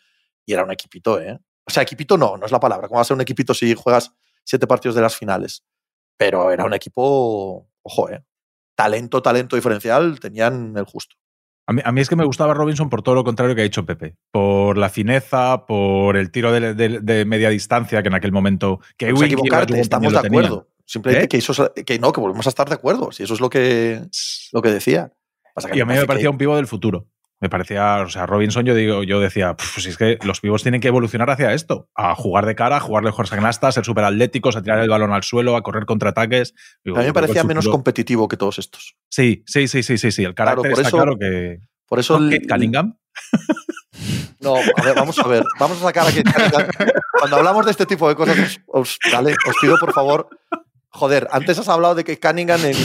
y 0.46 0.54
era 0.54 0.64
un 0.64 0.72
equipito, 0.72 1.20
¿eh? 1.20 1.38
O 1.66 1.72
sea, 1.72 1.84
equipito 1.84 2.18
no, 2.18 2.38
no 2.38 2.46
es 2.46 2.52
la 2.52 2.60
palabra. 2.60 2.88
¿Cómo 2.88 2.98
va 2.98 3.02
a 3.02 3.06
ser 3.06 3.16
un 3.16 3.22
equipito 3.22 3.54
si 3.54 3.74
juegas 3.76 4.12
siete 4.44 4.68
partidos 4.68 4.96
de 4.96 5.02
las 5.02 5.16
finales? 5.16 5.64
Pero 6.18 6.52
era 6.52 6.66
un 6.66 6.74
equipo, 6.74 7.68
ojo, 7.84 8.10
¿eh? 8.10 8.24
Talento, 8.76 9.22
talento 9.22 9.56
diferencial, 9.56 10.20
tenían 10.20 10.74
el 10.76 10.86
justo. 10.86 11.16
A 11.68 11.74
mí, 11.74 11.82
a 11.86 11.92
mí 11.92 12.02
es 12.02 12.10
que 12.10 12.16
me 12.16 12.26
gustaba 12.26 12.54
Robinson 12.54 12.90
por 12.90 13.02
todo 13.04 13.16
lo 13.16 13.24
contrario 13.24 13.56
que 13.56 13.62
ha 13.62 13.64
dicho 13.64 13.86
Pepe. 13.86 14.16
Por 14.32 14.78
la 14.78 14.90
fineza, 14.90 15.66
por 15.68 16.18
el 16.18 16.32
tiro 16.32 16.52
de, 16.52 16.74
de- 16.74 17.00
de 17.00 17.26
media 17.26 17.50
distancia 17.50 18.02
que 18.02 18.08
en 18.10 18.16
aquel 18.16 18.32
momento. 18.32 18.80
Que 18.98 19.12
Pues 19.12 19.22
equivocarte, 19.28 19.80
estamos 19.80 20.12
de 20.12 20.20
acuerdo. 20.20 20.68
Simplemente 20.86 21.26
¿Eh? 21.26 21.30
que, 21.30 21.38
eso, 21.38 21.72
es- 21.76 21.84
que 21.86 22.00
no, 22.00 22.12
que 22.12 22.20
volvemos 22.20 22.46
a 22.48 22.50
estar 22.50 22.68
de 22.68 22.76
acuerdo. 22.76 23.12
Si 23.12 23.24
eso 23.24 23.36
es 23.36 23.40
lo 23.40 23.50
que, 23.50 24.02
lo 24.52 24.62
que 24.62 24.70
decía. 24.70 25.14
Que 25.72 25.78
Y 25.78 25.82
a 25.82 25.86
mí 25.86 25.94
me 25.94 26.06
parecía 26.06 26.26
que- 26.26 26.30
un 26.30 26.38
pivo 26.38 26.56
del 26.56 26.68
futuro. 26.68 27.08
Me 27.42 27.50
parecía, 27.50 27.98
o 28.02 28.10
sea, 28.10 28.28
Robinson, 28.28 28.64
yo 28.66 28.76
digo, 28.76 29.04
yo 29.04 29.20
decía, 29.20 29.56
"Puf, 29.56 29.80
si 29.80 29.90
es 29.90 29.98
que 29.98 30.20
los 30.24 30.40
pivos 30.40 30.62
tienen 30.62 30.80
que 30.80 30.88
evolucionar 30.90 31.30
hacia 31.32 31.54
esto, 31.54 31.90
a 31.96 32.14
jugar 32.16 32.46
de 32.46 32.54
cara, 32.56 32.78
a 32.78 32.80
jugar 32.80 33.04
mejor 33.04 33.26
a 33.26 33.68
a 33.68 33.72
ser 33.72 33.84
súper 33.84 34.04
atléticos, 34.04 34.56
a 34.56 34.62
tirar 34.62 34.80
el 34.80 34.90
balón 34.90 35.12
al 35.12 35.24
suelo, 35.24 35.56
a 35.56 35.64
correr 35.64 35.86
contraataques. 35.88 36.54
Digo, 36.86 36.98
A 36.98 37.02
mí 37.02 37.08
me 37.08 37.14
parecía 37.14 37.44
menos 37.44 37.68
competitivo 37.68 38.28
que 38.28 38.38
todos 38.38 38.60
estos. 38.60 38.96
Sí, 39.10 39.44
sí, 39.48 39.68
sí, 39.68 39.82
sí, 39.84 39.98
sí, 39.98 40.12
sí. 40.12 40.24
El 40.24 40.36
Claro, 40.36 40.62
carácter 40.62 40.72
por 40.72 40.80
está 40.80 40.88
eso- 40.90 40.98
claro 40.98 41.18
que. 41.20 41.58
Por 41.88 42.00
eso. 42.00 42.20
¿No? 42.20 42.26
el- 42.30 42.32
Kate 42.40 42.48
Cunningham. 42.48 42.98
No, 44.40 44.56
a 44.56 44.84
ver, 44.84 44.96
vamos 44.96 45.20
a 45.20 45.28
ver. 45.28 45.44
Vamos 45.60 45.78
a 45.82 45.86
sacar 45.86 46.08
aquí. 46.08 46.24
Cuando 47.20 47.36
hablamos 47.38 47.66
de 47.66 47.72
este 47.72 47.86
tipo 47.86 48.10
de 48.10 48.16
cosas, 48.16 48.60
os, 48.66 48.98
os 49.48 49.56
pido 49.62 49.78
por 49.78 49.94
favor. 49.94 50.30
Joder, 50.94 51.28
antes 51.32 51.58
has 51.58 51.70
hablado 51.70 51.96
de 51.96 52.04
que 52.04 52.20
Cunningham 52.20 52.60
en, 52.66 52.76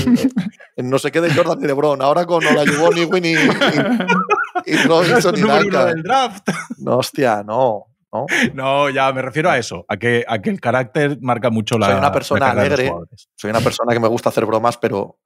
en 0.76 0.90
no 0.90 0.98
sé 0.98 1.11
qué 1.11 1.20
de 1.20 1.34
Jordan 1.34 1.59
y 1.62 1.66
LeBron, 1.66 2.00
ahora 2.02 2.24
con 2.24 2.44
Olajuwon, 2.46 2.96
Ewing 2.96 3.24
y, 3.24 3.32
y, 3.32 4.72
y 4.72 4.76
Robinson 4.86 5.36
y 5.36 5.40
Duncan. 5.40 5.86
del 5.88 6.02
draft. 6.02 6.48
No, 6.78 6.98
hostia, 6.98 7.42
no. 7.44 7.86
no. 8.12 8.26
No, 8.54 8.90
ya 8.90 9.12
me 9.12 9.22
refiero 9.22 9.50
a 9.50 9.59
eso, 9.59 9.84
a 9.88 9.96
que, 9.96 10.24
a 10.28 10.40
que 10.40 10.50
el 10.50 10.61
carácter 10.61 11.18
marca 11.20 11.50
mucho 11.50 11.78
la. 11.78 11.88
Soy 11.88 11.96
una 11.98 12.12
persona 12.12 12.50
alegre. 12.50 12.92
soy 13.34 13.50
una 13.50 13.61
persona 13.61 13.92
que 13.92 14.00
me 14.00 14.09
gusta 14.09 14.28
hacer 14.28 14.46
bromas, 14.46 14.78
pero 14.78 15.18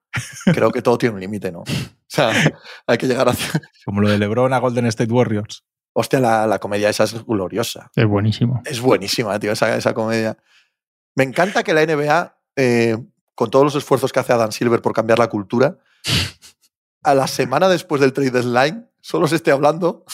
creo 0.47 0.71
que 0.71 0.81
todo 0.83 0.97
tiene 0.97 1.15
un 1.15 1.21
límite, 1.21 1.53
¿no? 1.53 1.61
O 1.61 1.65
sea, 2.09 2.33
hay 2.87 2.99
que 2.99 3.07
llegar 3.07 3.29
a... 3.29 3.33
Como 3.85 4.01
lo 4.01 4.09
de 4.09 4.19
LeBron 4.19 4.53
a 4.53 4.59
Golden 4.59 4.87
State 4.87 5.13
Warriors. 5.13 5.65
Hostia, 5.93 6.19
la, 6.19 6.47
la 6.47 6.59
comedia 6.59 6.89
esa 6.89 7.05
es 7.05 7.25
gloriosa. 7.27 7.91
Es 7.95 8.07
buenísimo. 8.07 8.63
Es 8.65 8.81
buenísima, 8.81 9.39
tío, 9.39 9.53
esa, 9.53 9.77
esa 9.77 9.93
comedia. 9.93 10.37
Me 11.15 11.25
encanta 11.25 11.63
que 11.63 11.75
la 11.75 11.85
NBA, 11.85 12.37
eh, 12.57 12.97
con 13.35 13.51
todos 13.51 13.65
los 13.65 13.75
esfuerzos 13.75 14.13
que 14.13 14.21
hace 14.21 14.33
Adam 14.33 14.53
Silver 14.53 14.83
por 14.83 14.93
cambiar 14.93 15.19
la 15.19 15.29
cultura, 15.29 15.79
a 17.03 17.15
la 17.15 17.27
semana 17.27 17.69
después 17.69 18.01
del 18.01 18.13
trade 18.13 18.31
deadline 18.31 18.89
solo 19.01 19.27
se 19.27 19.37
esté 19.37 19.51
hablando 19.51 20.05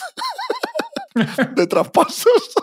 de 1.56 1.66
traspasos 1.66 2.54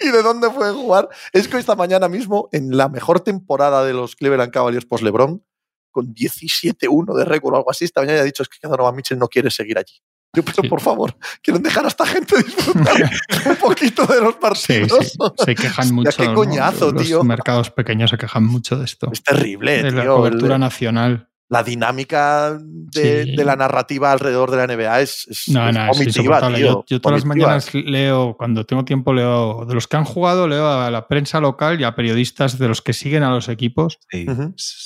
y 0.00 0.10
de 0.10 0.22
dónde 0.22 0.50
pueden 0.50 0.74
jugar. 0.74 1.08
Es 1.32 1.48
que 1.48 1.58
esta 1.58 1.76
mañana 1.76 2.08
mismo, 2.08 2.48
en 2.52 2.76
la 2.76 2.88
mejor 2.88 3.20
temporada 3.20 3.84
de 3.84 3.92
los 3.92 4.16
Cleveland 4.16 4.52
Cavaliers 4.52 4.86
post 4.86 5.04
LeBron, 5.04 5.44
con 5.90 6.14
17-1 6.14 7.14
de 7.14 7.24
récord 7.24 7.54
o 7.54 7.56
algo 7.56 7.70
así, 7.70 7.84
esta 7.84 8.00
mañana 8.00 8.18
ya 8.18 8.22
ha 8.22 8.26
dicho 8.26 8.42
es 8.42 8.48
que 8.48 8.66
Donovan 8.66 8.94
Mitchell 8.94 9.18
no 9.18 9.28
quiere 9.28 9.50
seguir 9.50 9.78
allí. 9.78 9.94
Yo, 10.36 10.42
pero 10.44 10.62
Sí. 10.62 10.68
por 10.68 10.80
favor, 10.80 11.16
quieren 11.42 11.62
dejar 11.62 11.84
a 11.86 11.88
esta 11.88 12.06
gente 12.06 12.36
disfrutar 12.36 12.94
un 13.50 13.56
poquito 13.56 14.06
de 14.06 14.20
los 14.20 14.34
partidos. 14.36 15.06
sí, 15.12 15.18
se 15.44 15.54
quejan 15.54 15.84
Hostia, 15.86 15.92
mucho. 15.94 16.16
qué 16.18 16.28
¿no? 16.28 16.34
coñazo, 16.34 16.92
Los 16.92 17.02
tío. 17.04 17.24
mercados 17.24 17.70
pequeños 17.70 18.10
se 18.10 18.18
quejan 18.18 18.44
mucho 18.44 18.76
de 18.76 18.84
esto. 18.84 19.08
Es 19.12 19.22
terrible, 19.22 19.82
de 19.82 19.90
la 19.92 20.02
tío. 20.02 20.16
cobertura 20.16 20.54
El- 20.56 20.60
nacional. 20.60 21.28
la 21.48 21.62
dinámica 21.62 22.58
de, 22.60 23.22
Sí. 23.24 23.36
de 23.36 23.44
la 23.44 23.54
narrativa 23.54 24.10
alrededor 24.10 24.50
de 24.50 24.56
la 24.56 24.64
NBA 24.66 25.00
es, 25.00 25.26
es, 25.30 25.44
No, 25.48 25.68
es 25.68 25.74
no, 25.76 25.82
es 25.82 25.86
vomitiva, 25.98 26.08
insoportable. 26.22 26.58
tío. 26.58 26.66
Yo, 26.66 26.84
yo 26.88 27.00
todas 27.00 27.18
las 27.20 27.24
mañanas 27.24 27.72
leo, 27.72 28.36
cuando 28.36 28.66
tengo 28.66 28.84
tiempo, 28.84 29.12
leo 29.14 29.64
de 29.64 29.74
los 29.74 29.86
que 29.86 29.96
han 29.96 30.04
jugado, 30.04 30.48
leo 30.48 30.66
a 30.68 30.90
la 30.90 31.06
prensa 31.06 31.40
local 31.40 31.80
y 31.80 31.84
a 31.84 31.94
periodistas 31.94 32.58
de 32.58 32.66
los 32.68 32.82
que 32.82 32.92
siguen 32.92 33.22
a 33.22 33.30
los 33.30 33.48
equipos, 33.48 34.00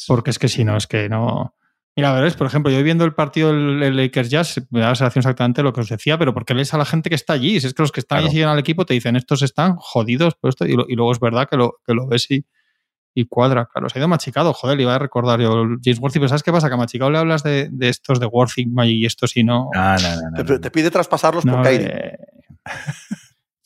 porque 0.06 0.30
es 0.30 0.38
que 0.38 0.48
si 0.48 0.64
no, 0.64 0.76
es 0.76 0.86
que 0.86 1.08
no. 1.08 1.54
Mira, 2.00 2.20
¿ves? 2.20 2.34
Por 2.34 2.46
ejemplo, 2.46 2.70
yo 2.72 2.82
viendo 2.82 3.04
el 3.04 3.14
partido 3.14 3.52
del 3.52 3.96
Lakers 3.96 4.30
Jazz, 4.30 4.60
me 4.70 4.80
da 4.80 4.88
la 4.88 4.94
sensación 4.94 5.20
exactamente 5.20 5.62
lo 5.62 5.72
que 5.72 5.80
os 5.80 5.88
decía, 5.88 6.18
pero 6.18 6.32
porque 6.34 6.54
lees 6.54 6.72
a 6.74 6.78
la 6.78 6.84
gente 6.84 7.08
que 7.08 7.14
está 7.16 7.32
allí. 7.34 7.60
Si 7.60 7.66
es 7.66 7.74
que 7.74 7.82
los 7.82 7.92
que 7.92 8.00
están 8.00 8.18
allí 8.18 8.24
Claro. 8.26 8.32
siguen 8.32 8.48
al 8.48 8.58
equipo, 8.58 8.84
te 8.86 8.94
dicen 8.94 9.16
estos 9.16 9.42
están 9.42 9.76
jodidos 9.76 10.34
por 10.34 10.48
esto, 10.50 10.66
y, 10.66 10.74
lo- 10.76 10.86
y 10.88 10.94
luego 10.94 11.12
es 11.12 11.20
verdad 11.20 11.48
que 11.48 11.56
lo, 11.56 11.76
que 11.86 11.94
lo 11.94 12.06
ves 12.06 12.30
y, 12.30 12.44
y 13.14 13.24
cuadra. 13.26 13.66
Claro, 13.72 13.88
se 13.88 13.98
ha 13.98 14.00
ido 14.00 14.08
machicado, 14.08 14.52
joder, 14.52 14.76
le 14.76 14.84
iba 14.84 14.94
a 14.94 14.98
recordar 14.98 15.40
yo 15.40 15.50
James 15.84 15.98
Worthy, 16.00 16.18
pero 16.20 16.28
¿sabes 16.28 16.42
qué 16.42 16.52
pasa? 16.52 16.68
Que 16.68 16.74
a 16.74 16.76
machicado 16.76 17.10
le 17.10 17.18
hablas 17.18 17.42
de, 17.42 17.68
de 17.70 17.88
estos 17.88 18.20
de 18.20 18.26
Worthy 18.26 18.66
y 18.84 19.04
estos 19.06 19.36
y 19.36 19.42
no. 19.44 19.68
No, 19.74 19.80
no, 19.96 19.96
no, 19.96 20.30
no, 20.36 20.44
Te, 20.44 20.52
no. 20.52 20.60
te 20.60 20.70
pide 20.70 20.90
traspasarlos 20.90 21.44
No, 21.44 21.54
por 21.54 21.62
Kyrie. 21.64 21.86
eh, 21.88 22.16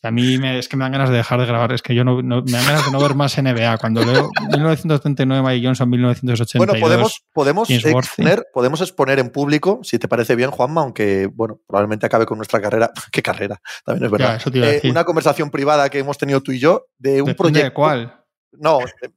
a 0.04 0.10
mí 0.10 0.38
me- 0.38 0.58
es 0.58 0.68
que 0.68 0.76
me 0.76 0.84
dan 0.84 0.92
ganas 0.92 1.10
de 1.10 1.16
dejar 1.16 1.40
de 1.40 1.46
grabar. 1.46 1.72
Es 1.72 1.82
que 1.82 1.94
yo 1.94 2.04
no, 2.04 2.22
no- 2.22 2.42
me 2.42 2.52
dan 2.52 2.64
ganas 2.66 2.86
de 2.86 2.92
no 2.92 3.00
ver 3.00 3.14
más 3.14 3.36
NBA. 3.38 3.78
Cuando 3.78 4.04
leo 4.04 4.30
1939 4.50 5.42
Mike 5.42 5.66
Johnson, 5.66 5.88
1982. 5.90 6.66
Bueno, 6.66 6.80
podemos, 6.80 7.24
podemos, 7.32 7.70
exponer, 7.70 8.46
podemos 8.52 8.80
exponer 8.80 9.18
en 9.18 9.30
público, 9.30 9.80
si 9.82 9.98
te 9.98 10.08
parece 10.08 10.34
bien, 10.36 10.50
Juanma, 10.50 10.82
aunque 10.82 11.26
bueno, 11.32 11.60
probablemente 11.66 12.06
acabe 12.06 12.26
con 12.26 12.38
nuestra 12.38 12.60
carrera. 12.60 12.90
¿Qué 13.12 13.22
carrera? 13.22 13.60
También 13.84 14.04
es 14.06 14.10
verdad. 14.10 14.40
Ya, 14.52 14.70
Eh, 14.70 14.80
una 14.90 15.04
conversación 15.04 15.50
privada 15.50 15.88
que 15.90 15.98
hemos 15.98 16.18
tenido 16.18 16.40
tú 16.42 16.52
y 16.52 16.58
yo 16.58 16.86
de 16.98 17.22
un 17.22 17.34
proyecto. 17.34 17.64
de 17.64 17.72
cuál. 17.72 18.20
No, 18.52 18.80
eh, 18.80 19.10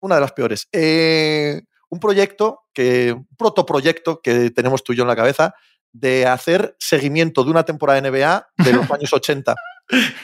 una 0.00 0.16
de 0.16 0.20
las 0.20 0.32
peores. 0.32 0.68
Eh, 0.72 1.62
un 1.88 2.00
proyecto, 2.00 2.60
que, 2.72 3.12
un 3.12 3.28
protoproyecto 3.38 4.20
que 4.20 4.50
tenemos 4.50 4.82
tú 4.82 4.92
y 4.92 4.96
yo 4.96 5.02
en 5.02 5.08
la 5.08 5.16
cabeza 5.16 5.54
de 5.92 6.26
hacer 6.26 6.76
seguimiento 6.78 7.42
de 7.44 7.50
una 7.50 7.62
temporada 7.64 8.00
de 8.00 8.10
NBA 8.10 8.48
de 8.58 8.72
los 8.72 8.90
años 8.90 9.12
80. 9.12 9.54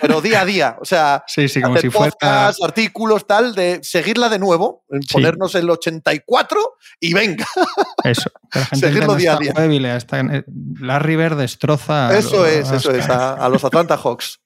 Pero 0.00 0.20
día 0.20 0.40
a 0.40 0.44
día, 0.44 0.76
o 0.80 0.84
sea, 0.84 1.22
Sí, 1.28 1.48
sí, 1.48 1.62
como 1.62 1.74
hacer 1.76 1.90
si 1.90 1.96
fuera. 1.96 2.10
podcasts, 2.10 2.62
artículos, 2.62 3.26
tal, 3.26 3.54
de 3.54 3.78
seguirla 3.82 4.28
de 4.28 4.38
nuevo, 4.40 4.84
ponernos 5.12 5.54
el 5.54 5.70
84 5.70 6.74
y 6.98 7.14
venga. 7.14 7.46
Eso. 8.04 8.30
Que 8.50 8.58
la 8.58 8.64
gente 8.66 8.86
Seguirlo 8.88 9.14
día 9.14 9.34
a 9.34 9.38
día. 9.38 9.52
lea 9.80 9.96
esta- 9.96 10.18
eh, 10.20 10.44
Larry 10.80 11.14
Bird 11.16 11.36
destroza. 11.36 12.16
Eso 12.16 12.38
los- 12.38 12.48
es, 12.48 12.70
eso 12.72 12.90
es, 12.92 13.08
a, 13.08 13.34
a 13.34 13.48
los 13.48 13.62
Atlanta 13.64 13.96
Hawks. 13.96 14.40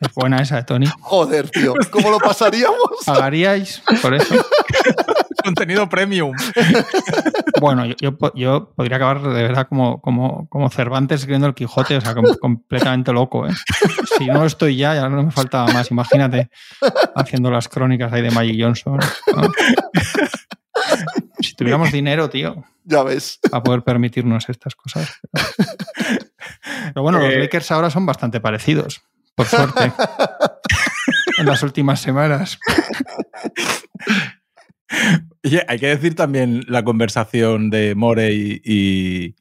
Es 0.00 0.12
buena 0.14 0.38
esa, 0.42 0.58
eh, 0.58 0.64
Tony. 0.64 0.86
Joder, 1.00 1.50
tío, 1.50 1.74
¿cómo 1.90 2.10
lo 2.10 2.18
pasaríamos? 2.18 2.78
¿Pagaríais 3.04 3.82
por 4.02 4.14
eso? 4.14 4.34
Contenido 5.46 5.88
premium. 5.88 6.32
Bueno, 7.58 7.86
yo, 7.86 7.94
yo 8.02 8.18
po- 8.18 8.32
yo 8.34 8.74
podría 8.76 8.96
acabar 8.98 9.22
de 9.22 9.42
verdad 9.42 9.66
como, 9.66 10.02
como, 10.02 10.46
como 10.50 10.68
Cervantes 10.68 11.20
escribiendo 11.20 11.46
el 11.46 11.54
Quijote, 11.54 11.96
o 11.96 12.00
sea, 12.02 12.14
com- 12.14 12.36
completamente 12.38 13.14
loco. 13.14 13.46
¿eh? 13.46 13.52
Si 14.18 14.26
no 14.26 14.44
estoy 14.44 14.76
ya, 14.76 14.94
ya 14.94 15.08
no 15.08 15.22
me 15.22 15.30
faltaba 15.30 15.72
más. 15.72 15.90
Imagínate 15.90 16.50
haciendo 17.14 17.50
las 17.50 17.68
crónicas 17.68 18.12
ahí 18.12 18.20
de 18.20 18.30
Magic 18.30 18.60
Johnson. 18.62 18.98
¿no? 19.34 19.50
Si 21.40 21.54
tuviéramos 21.54 21.90
dinero, 21.92 22.28
tío, 22.28 22.62
Ya 22.84 23.02
ves. 23.02 23.38
para 23.50 23.62
poder 23.62 23.82
permitirnos 23.82 24.46
estas 24.50 24.74
cosas. 24.74 25.18
Pero 26.92 27.02
bueno, 27.02 27.18
los 27.20 27.32
Eh. 27.32 27.38
Lakers 27.38 27.70
ahora 27.70 27.88
son 27.88 28.04
bastante 28.04 28.38
parecidos, 28.40 29.00
por 29.34 29.46
suerte, 29.46 29.92
en 31.38 31.46
las 31.46 31.62
últimas 31.62 32.00
semanas. 32.02 32.58
Hay 35.68 35.78
que 35.78 35.86
decir 35.88 36.14
también 36.14 36.64
la 36.68 36.84
conversación 36.84 37.70
de 37.70 37.94
Morey 37.94 38.60
y. 38.64 39.34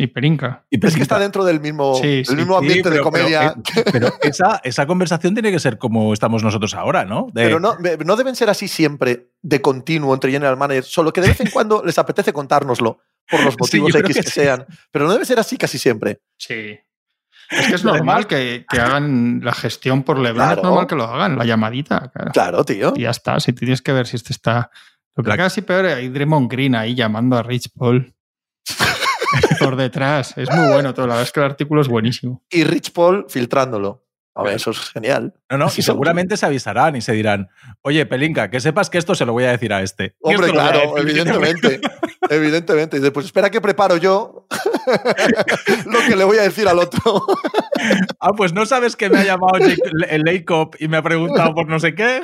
Y 0.00 0.06
Perinca. 0.06 0.64
y 0.70 0.84
Es 0.86 0.94
que 0.94 1.02
está 1.02 1.18
dentro 1.18 1.44
del 1.44 1.58
mismo, 1.60 1.96
Sí, 1.96 2.06
del 2.18 2.24
sí, 2.26 2.36
mismo 2.36 2.52
Sí, 2.60 2.66
ambiente 2.66 2.88
de 2.90 3.00
comedia. 3.00 3.54
Pero, 3.74 3.90
pero 3.90 4.12
esa, 4.22 4.60
esa 4.62 4.86
conversación 4.86 5.34
tiene 5.34 5.50
que 5.50 5.58
ser 5.58 5.76
como 5.76 6.12
estamos 6.12 6.44
nosotros 6.44 6.72
ahora, 6.74 7.04
¿no? 7.04 7.26
De- 7.32 7.42
Pero 7.42 7.58
no, 7.58 7.76
no 8.04 8.14
deben 8.16 8.36
ser 8.36 8.48
así 8.48 8.68
siempre, 8.68 9.32
de 9.42 9.60
continuo 9.60 10.14
entre 10.14 10.30
general 10.30 10.56
managers, 10.56 10.86
solo 10.86 11.12
que 11.12 11.20
de 11.20 11.28
vez 11.28 11.40
en 11.40 11.50
cuando 11.52 11.82
les 11.84 11.98
apetece 11.98 12.32
contárnoslo 12.32 13.00
por 13.28 13.42
los 13.42 13.58
motivos 13.58 13.92
X 13.92 14.02
que, 14.06 14.22
que 14.22 14.22
sí. 14.22 14.30
sean. 14.40 14.64
Pero 14.92 15.06
no 15.06 15.12
debe 15.14 15.24
ser 15.24 15.40
así 15.40 15.56
casi 15.56 15.78
siempre. 15.78 16.20
Sí. 16.38 16.78
Es 17.50 17.66
que 17.66 17.74
es 17.74 17.84
normal 17.84 18.28
que, 18.28 18.66
que 18.70 18.78
hagan 18.78 19.40
la 19.42 19.52
gestión 19.52 20.04
por 20.04 20.18
Claro. 20.22 20.60
es 20.60 20.62
normal 20.62 20.86
que 20.86 20.94
lo 20.94 21.04
hagan, 21.06 21.36
la 21.36 21.44
llamadita. 21.44 22.08
Claro. 22.14 22.30
Claro, 22.32 22.64
tío. 22.64 22.92
Y 22.94 23.00
ya 23.00 23.10
está, 23.10 23.40
si 23.40 23.52
tienes 23.52 23.82
que 23.82 23.90
ver 23.92 24.06
si 24.06 24.14
este 24.14 24.32
está... 24.32 24.70
Lo 25.16 25.24
que 25.24 25.36
casi 25.36 25.62
peor 25.62 25.86
hay 25.86 26.08
Draymond 26.08 26.50
Green 26.50 26.74
ahí 26.74 26.94
llamando 26.94 27.36
a 27.36 27.42
Rich 27.42 27.70
Paul 27.74 28.14
por 29.60 29.76
detrás. 29.76 30.36
Es 30.36 30.48
muy 30.50 30.72
bueno 30.72 30.94
todo, 30.94 31.06
la 31.06 31.14
verdad 31.14 31.26
es 31.26 31.32
que 31.32 31.40
el 31.40 31.46
artículo 31.46 31.82
es 31.82 31.88
buenísimo. 31.88 32.44
Y 32.50 32.64
Rich 32.64 32.92
Paul 32.92 33.26
filtrándolo. 33.28 34.07
A 34.38 34.42
ver, 34.44 34.54
eso 34.54 34.70
es 34.70 34.78
genial. 34.90 35.34
No, 35.50 35.58
no, 35.58 35.66
y 35.76 35.82
seguramente 35.82 36.36
se 36.36 36.46
avisarán 36.46 36.94
y 36.96 37.00
se 37.00 37.12
dirán, 37.12 37.48
oye, 37.82 38.06
Pelinka, 38.06 38.50
que 38.50 38.60
sepas 38.60 38.88
que 38.88 38.98
esto 38.98 39.14
se 39.14 39.26
lo 39.26 39.32
voy 39.32 39.44
a 39.44 39.50
decir 39.50 39.72
a 39.72 39.82
este. 39.82 40.14
Hombre, 40.22 40.50
claro, 40.52 40.96
evidentemente. 40.96 41.80
evidentemente. 42.30 42.96
Y 42.96 43.00
dice, 43.00 43.10
pues 43.10 43.26
espera 43.26 43.50
que 43.50 43.60
preparo 43.60 43.96
yo 43.96 44.46
lo 45.86 45.98
que 46.06 46.14
le 46.16 46.24
voy 46.24 46.38
a 46.38 46.42
decir 46.42 46.68
al 46.68 46.78
otro. 46.78 47.26
Ah, 48.20 48.32
pues 48.36 48.52
no 48.52 48.64
sabes 48.66 48.94
que 48.96 49.08
me 49.10 49.18
ha 49.18 49.24
llamado 49.24 49.58
Jake- 49.58 49.82
el 50.08 50.22
Lacob 50.22 50.76
y 50.78 50.88
me 50.88 50.96
ha 50.98 51.02
preguntado 51.02 51.54
por 51.54 51.66
no 51.68 51.78
sé 51.80 51.94
qué. 51.94 52.22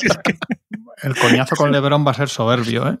Si 0.00 0.06
es 0.06 0.18
que- 0.18 0.36
El 1.02 1.16
coñazo 1.16 1.56
con 1.56 1.72
LeBron 1.72 2.06
va 2.06 2.10
a 2.10 2.14
ser 2.14 2.28
soberbio, 2.28 2.88
¿eh? 2.88 2.98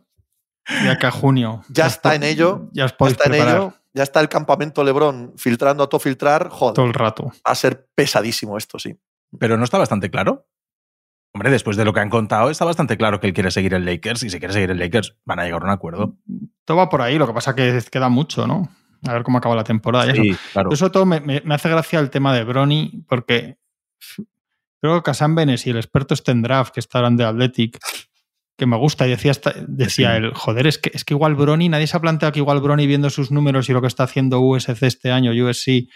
Ya 0.84 0.96
que 0.98 1.06
a 1.06 1.10
junio. 1.10 1.62
Ya 1.68 1.86
está 1.86 2.14
en 2.14 2.22
ello, 2.22 2.68
Ya 2.72 2.86
os 2.86 2.92
Ya 2.98 3.06
está 3.06 3.24
en 3.24 3.30
preparar 3.30 3.56
ello. 3.56 3.74
Ya 3.92 4.02
está 4.02 4.20
el 4.20 4.28
campamento 4.28 4.82
Lebron 4.82 5.34
filtrando 5.36 5.84
a 5.84 5.88
todo 5.88 6.00
filtrar. 6.00 6.48
Joder, 6.48 6.74
todo 6.74 6.86
el 6.86 6.94
rato. 6.94 7.24
va 7.26 7.32
a 7.44 7.54
ser 7.54 7.86
pesadísimo 7.94 8.56
esto, 8.58 8.78
sí. 8.78 8.98
Pero 9.38 9.56
no 9.56 9.64
está 9.64 9.78
bastante 9.78 10.10
claro. 10.10 10.46
Hombre, 11.34 11.50
después 11.50 11.76
de 11.76 11.84
lo 11.84 11.92
que 11.92 12.00
han 12.00 12.10
contado, 12.10 12.48
está 12.50 12.64
bastante 12.64 12.96
claro 12.96 13.18
que 13.20 13.26
él 13.26 13.32
quiere 13.34 13.50
seguir 13.50 13.74
el 13.74 13.84
Lakers 13.84 14.22
y 14.22 14.30
si 14.30 14.38
quiere 14.38 14.54
seguir 14.54 14.70
el 14.70 14.78
Lakers 14.78 15.16
van 15.24 15.40
a 15.40 15.44
llegar 15.44 15.62
a 15.62 15.64
un 15.66 15.70
acuerdo. 15.72 16.16
Todo 16.64 16.76
va 16.78 16.88
por 16.88 17.02
ahí, 17.02 17.18
lo 17.18 17.26
que 17.26 17.32
pasa 17.32 17.54
que 17.56 17.80
queda 17.90 18.08
mucho, 18.08 18.46
¿no? 18.46 18.68
A 19.06 19.12
ver 19.12 19.22
cómo 19.24 19.38
acaba 19.38 19.54
la 19.56 19.64
temporada. 19.64 20.06
y 20.06 20.10
eso. 20.10 20.22
Sí, 20.22 20.36
claro. 20.52 20.70
Yo 20.70 20.76
sobre 20.76 20.92
todo 20.92 21.06
me, 21.06 21.20
me- 21.20 21.42
me 21.44 21.54
hace 21.56 21.68
gracia 21.68 21.98
el 22.00 22.08
tema 22.10 22.32
de 22.34 22.44
Brony, 22.44 23.04
porque 23.08 23.58
creo 24.80 24.94
que 24.96 25.02
Casan 25.02 25.34
Benes 25.34 25.66
y 25.66 25.70
el 25.70 25.76
experto 25.76 26.14
Stendraft, 26.16 26.72
que 26.72 26.80
está 26.80 26.98
hablando 26.98 27.22
de 27.24 27.28
Athletic, 27.28 27.78
que 28.56 28.66
me 28.66 28.76
gusta, 28.76 29.06
y 29.06 29.10
decía, 29.10 29.30
esta- 29.32 29.54
decía 29.66 30.16
él, 30.16 30.32
joder, 30.34 30.66
es 30.66 30.78
que, 30.78 30.90
es 30.94 31.04
que 31.04 31.14
igual 31.14 31.34
Brony, 31.34 31.68
nadie 31.68 31.86
se 31.86 31.96
ha 31.96 32.00
planteado 32.00 32.32
que 32.32 32.38
igual 32.38 32.60
Brony 32.60 32.86
viendo 32.86 33.10
sus 33.10 33.30
números 33.30 33.68
y 33.68 33.72
lo 33.72 33.80
que 33.80 33.88
está 33.88 34.04
haciendo 34.04 34.40
USC 34.40 34.82
este 34.86 35.10
año, 35.10 35.32
USC, 35.32 35.88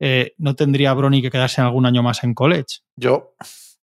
eh, 0.00 0.32
no 0.38 0.54
tendría 0.54 0.94
Brony 0.94 1.20
que 1.22 1.30
quedarse 1.30 1.60
algún 1.60 1.84
año 1.86 2.02
más 2.02 2.22
en 2.24 2.32
college. 2.34 2.78
Yo, 2.96 3.34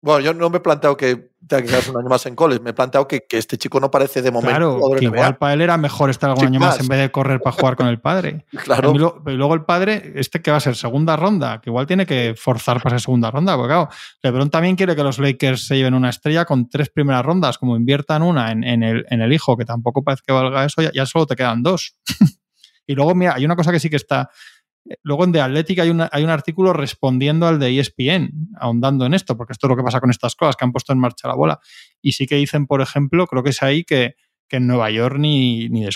bueno, 0.01 0.19
yo 0.19 0.33
no 0.33 0.49
me 0.49 0.57
he 0.57 0.59
planteado 0.61 0.97
que 0.97 1.31
tenga 1.47 1.61
que 1.61 1.69
quedarse 1.69 1.91
un 1.91 1.97
año 1.97 2.09
más 2.09 2.25
en 2.25 2.35
college. 2.35 2.59
Me 2.61 2.71
he 2.71 2.73
planteado 2.73 3.07
que, 3.07 3.25
que 3.29 3.37
este 3.37 3.57
chico 3.57 3.79
no 3.79 3.91
parece 3.91 4.23
de 4.23 4.31
momento 4.31 4.49
Claro, 4.49 4.79
que 4.97 5.05
igual 5.05 5.37
para 5.37 5.53
él 5.53 5.61
era 5.61 5.77
mejor 5.77 6.09
estar 6.09 6.31
algún 6.31 6.45
año 6.45 6.59
más 6.59 6.77
más. 6.77 6.79
en 6.79 6.87
vez 6.87 6.99
de 6.99 7.11
correr 7.11 7.39
para 7.39 7.55
jugar 7.55 7.75
con 7.75 7.87
el 7.87 7.99
padre. 7.99 8.45
Claro. 8.63 8.93
Y 8.93 9.31
luego 9.31 9.53
el 9.53 9.63
padre, 9.63 10.13
este 10.15 10.41
que 10.41 10.51
va 10.51 10.57
a 10.57 10.59
ser 10.59 10.75
segunda 10.75 11.15
ronda, 11.15 11.61
que 11.61 11.69
igual 11.69 11.87
tiene 11.87 12.05
que 12.05 12.35
forzar 12.37 12.81
para 12.81 12.95
ser 12.95 13.01
segunda 13.01 13.29
ronda, 13.31 13.55
porque 13.55 13.69
claro, 13.69 13.89
LeBron 14.23 14.49
también 14.49 14.75
quiere 14.75 14.95
que 14.95 15.03
los 15.03 15.19
Lakers 15.19 15.67
se 15.67 15.75
lleven 15.77 15.93
una 15.93 16.09
estrella 16.09 16.45
con 16.45 16.69
tres 16.69 16.89
primeras 16.89 17.25
rondas, 17.25 17.57
como 17.57 17.75
inviertan 17.75 18.23
una 18.23 18.51
en, 18.51 18.63
en 18.63 18.83
el, 18.83 19.05
en 19.09 19.21
el 19.21 19.33
hijo, 19.33 19.57
que 19.57 19.65
tampoco 19.65 20.03
parece 20.03 20.23
que 20.25 20.33
valga 20.33 20.65
eso, 20.65 20.81
ya, 20.81 20.91
ya 20.93 21.05
solo 21.05 21.25
te 21.25 21.35
quedan 21.35 21.63
dos. 21.63 21.95
y 22.87 22.93
luego, 22.93 23.13
mira, 23.15 23.33
hay 23.35 23.45
una 23.45 23.55
cosa 23.55 23.71
que 23.71 23.79
sí 23.79 23.89
que 23.89 23.97
está. 23.97 24.29
Luego 25.03 25.23
en 25.23 25.31
The 25.31 25.41
Athletic 25.41 25.79
hay, 25.79 25.89
un 25.89 26.29
artículo 26.29 26.73
respondiendo 26.73 27.47
al 27.47 27.59
de 27.59 27.79
ESPN, 27.79 28.49
ahondando 28.59 29.05
en 29.05 29.13
esto, 29.13 29.37
porque 29.37 29.53
esto 29.53 29.67
es 29.67 29.69
lo 29.69 29.77
que 29.77 29.83
pasa 29.83 29.99
con 29.99 30.09
estas 30.09 30.35
cosas, 30.35 30.55
que 30.55 30.65
han 30.65 30.71
puesto 30.71 30.91
en 30.91 30.99
marcha 30.99 31.27
la 31.27 31.35
bola. 31.35 31.59
Y 32.01 32.13
sí 32.13 32.25
que 32.25 32.35
dicen, 32.35 32.65
por 32.65 32.81
ejemplo, 32.81 33.27
creo 33.27 33.43
que 33.43 33.51
es 33.51 33.61
ahí 33.61 33.83
que, 33.83 34.15
que 34.51 34.57
en 34.57 34.67
Nueva 34.67 34.91
York 34.91 35.17
ni, 35.17 35.69
ni 35.69 35.87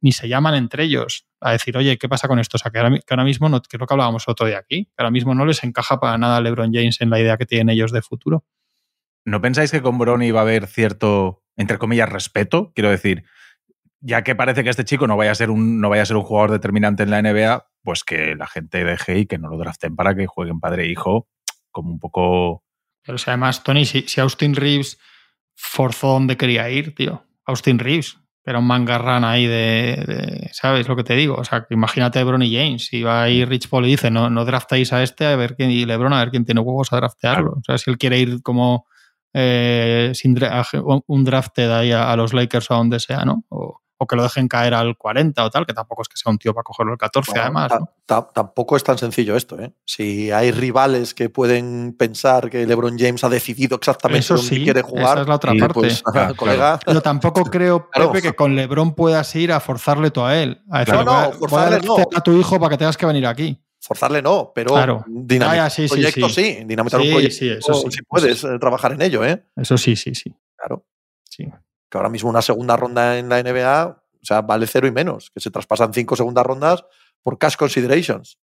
ni, 0.00 0.12
se 0.12 0.28
llaman 0.28 0.54
entre 0.56 0.84
ellos 0.84 1.26
a 1.40 1.52
decir, 1.52 1.76
oye, 1.76 1.98
¿qué 1.98 2.08
pasa 2.08 2.26
con 2.26 2.40
esto? 2.40 2.56
O 2.56 2.58
sea, 2.58 2.72
que 2.72 2.78
ahora, 2.78 3.24
mismo, 3.24 3.48
no, 3.48 3.62
que 3.62 3.76
es 3.76 3.80
lo 3.80 3.86
que 3.86 3.94
hablábamos 3.94 4.26
otro 4.26 4.46
día 4.46 4.58
aquí, 4.58 4.86
que 4.86 4.94
ahora 4.98 5.12
mismo 5.12 5.32
no 5.32 5.46
les 5.46 5.62
encaja 5.62 6.00
para 6.00 6.18
nada 6.18 6.38
a 6.38 6.40
LeBron 6.40 6.72
James 6.72 7.00
en 7.00 7.10
la 7.10 7.20
idea 7.20 7.36
que 7.36 7.46
tienen 7.46 7.70
ellos 7.70 7.92
de 7.92 8.02
futuro. 8.02 8.44
¿No 9.24 9.40
pensáis 9.40 9.70
que 9.70 9.82
con 9.82 9.98
Brony 9.98 10.32
va 10.32 10.40
a 10.40 10.42
haber 10.42 10.66
cierto, 10.66 11.44
entre 11.56 11.78
comillas, 11.78 12.08
respeto? 12.08 12.72
Quiero 12.74 12.90
decir, 12.90 13.24
ya 14.06 14.22
que 14.22 14.36
parece 14.36 14.62
que 14.62 14.70
este 14.70 14.84
chico 14.84 15.08
no 15.08 15.16
vaya 15.16 15.32
a 15.32 15.34
ser 15.34 15.50
un, 15.50 15.80
no 15.80 15.88
vaya 15.88 16.02
a 16.02 16.06
ser 16.06 16.16
un 16.16 16.22
jugador 16.22 16.52
determinante 16.52 17.02
en 17.02 17.10
la 17.10 17.20
NBA, 17.20 17.66
pues 17.82 18.04
que 18.04 18.36
la 18.36 18.46
gente 18.46 18.84
deje 18.84 19.18
y 19.18 19.26
que 19.26 19.36
no 19.36 19.48
lo 19.48 19.58
draften 19.58 19.96
para 19.96 20.14
que 20.14 20.26
jueguen 20.26 20.60
padre 20.60 20.84
e 20.84 20.90
hijo, 20.90 21.28
como 21.72 21.90
un 21.90 21.98
poco. 21.98 22.62
Pero 23.04 23.18
si 23.18 23.30
además, 23.30 23.64
Tony, 23.64 23.84
si, 23.84 24.02
si 24.02 24.20
Austin 24.20 24.54
Reeves 24.54 24.98
forzó 25.56 26.12
donde 26.12 26.36
quería 26.36 26.70
ir, 26.70 26.94
tío. 26.94 27.24
Austin 27.46 27.80
Reeves, 27.80 28.18
era 28.44 28.60
un 28.60 28.66
mangarran 28.68 29.24
ahí 29.24 29.46
de, 29.46 30.50
¿sabes 30.52 30.86
lo 30.86 30.94
que 30.94 31.02
te 31.02 31.16
digo? 31.16 31.34
O 31.34 31.44
sea, 31.44 31.64
que 31.64 31.74
imagínate 31.74 32.20
LeBron 32.20 32.42
y 32.42 32.54
James, 32.54 32.86
si 32.86 33.02
va 33.02 33.24
ahí 33.24 33.44
Rich 33.44 33.68
Paul 33.68 33.86
y 33.86 33.90
dice, 33.90 34.12
no, 34.12 34.30
no 34.30 34.44
draftáis 34.44 34.92
a 34.92 35.02
este, 35.02 35.26
a 35.26 35.34
ver 35.34 35.56
quién, 35.56 35.72
y 35.72 35.84
LeBron 35.84 36.12
a 36.12 36.20
ver 36.20 36.30
quién 36.30 36.44
tiene 36.44 36.60
huevos 36.60 36.92
a 36.92 36.96
draftearlo. 36.96 37.54
O 37.54 37.62
sea, 37.64 37.76
si 37.76 37.90
él 37.90 37.98
quiere 37.98 38.20
ir 38.20 38.40
como 38.42 38.86
eh, 39.34 40.12
sin 40.14 40.38
un 41.06 41.24
drafted 41.24 41.72
ahí 41.72 41.90
a, 41.90 42.12
a, 42.12 42.16
los 42.16 42.32
Lakers 42.32 42.70
o 42.70 42.74
a 42.74 42.76
donde 42.76 43.00
sea, 43.00 43.24
¿no? 43.24 43.44
O, 43.48 43.80
o 43.98 44.06
que 44.06 44.14
lo 44.16 44.22
dejen 44.22 44.46
caer 44.48 44.74
al 44.74 44.96
40 44.96 45.44
o 45.44 45.50
tal, 45.50 45.64
que 45.66 45.72
tampoco 45.72 46.02
es 46.02 46.08
que 46.08 46.16
sea 46.16 46.30
un 46.30 46.38
tío 46.38 46.52
para 46.52 46.64
cogerlo 46.64 46.92
al 46.92 46.98
14 46.98 47.30
bueno, 47.30 47.42
además. 47.44 47.72
¿no? 47.80 48.26
Tampoco 48.34 48.76
es 48.76 48.84
tan 48.84 48.98
sencillo 48.98 49.36
esto, 49.36 49.58
¿eh? 49.60 49.72
Si 49.84 50.30
hay 50.30 50.50
rivales 50.52 51.14
que 51.14 51.28
pueden 51.30 51.94
pensar 51.98 52.50
que 52.50 52.66
LeBron 52.66 52.98
James 52.98 53.24
ha 53.24 53.28
decidido 53.28 53.76
exactamente 53.76 54.20
Eso 54.20 54.34
dónde 54.36 54.48
sí, 54.48 54.62
quiere 54.64 54.82
jugar, 54.82 55.12
esa 55.18 55.20
es 55.22 55.28
la 55.28 55.34
otra 55.36 55.52
parte. 55.58 55.74
Pues, 55.74 56.02
Claro, 56.02 56.36
colega, 56.36 56.78
Pero 56.84 57.00
tampoco 57.00 57.42
creo, 57.50 57.88
Claro. 57.90 58.12
Pepe, 58.12 58.28
que 58.28 58.34
con 58.34 58.54
LeBron 58.54 58.94
puedas 58.94 59.34
ir 59.34 59.50
a 59.52 59.60
forzarle 59.60 60.10
tú 60.10 60.22
a 60.22 60.36
él. 60.36 60.60
A 60.70 60.80
decir, 60.80 60.94
Claro. 60.94 61.04
voy 61.10 61.14
a- 61.14 61.22
No, 61.22 61.26
voy 61.28 61.36
a 61.36 61.38
forzarle 61.48 61.80
no. 61.86 61.96
a 62.14 62.20
tu 62.22 62.32
hijo 62.32 62.58
para 62.60 62.70
que 62.70 62.78
tengas 62.78 62.96
que 62.96 63.06
venir 63.06 63.26
aquí. 63.26 63.60
forzarle 63.80 64.20
no, 64.20 64.50
pero 64.54 64.72
Claro. 64.72 65.04
dinamitar 65.06 65.66
Ah, 65.66 65.70
sí, 65.70 65.82
un 65.82 65.88
sí, 65.88 65.94
proyecto 65.94 66.28
sí. 66.28 66.34
sí. 66.58 66.64
Dinamitar 66.64 67.00
Sí, 67.00 67.06
un 67.06 67.12
proyecto 67.14 67.36
sí, 67.36 67.48
eso 67.50 67.74
sí. 67.74 67.86
si 67.92 68.02
puedes 68.02 68.42
eh, 68.44 68.58
trabajar 68.58 68.92
en 68.92 69.02
ello, 69.02 69.24
¿eh? 69.24 69.44
Eso 69.54 69.78
sí, 69.78 69.94
sí, 69.94 70.12
sí. 70.14 70.34
Claro. 70.56 70.84
sí. 71.30 71.46
Que 71.90 71.98
ahora 71.98 72.10
mismo 72.10 72.28
una 72.30 72.42
segunda 72.42 72.76
ronda 72.76 73.18
en 73.18 73.28
la 73.28 73.42
NBA, 73.42 73.86
o 73.88 74.24
sea, 74.24 74.42
vale 74.42 74.66
cero 74.66 74.86
y 74.86 74.92
menos, 74.92 75.30
que 75.30 75.40
se 75.40 75.50
traspasan 75.50 75.92
cinco 75.94 76.16
segundas 76.16 76.44
rondas 76.44 76.84
por 77.22 77.38
cash 77.38 77.56
considerations. 77.56 78.38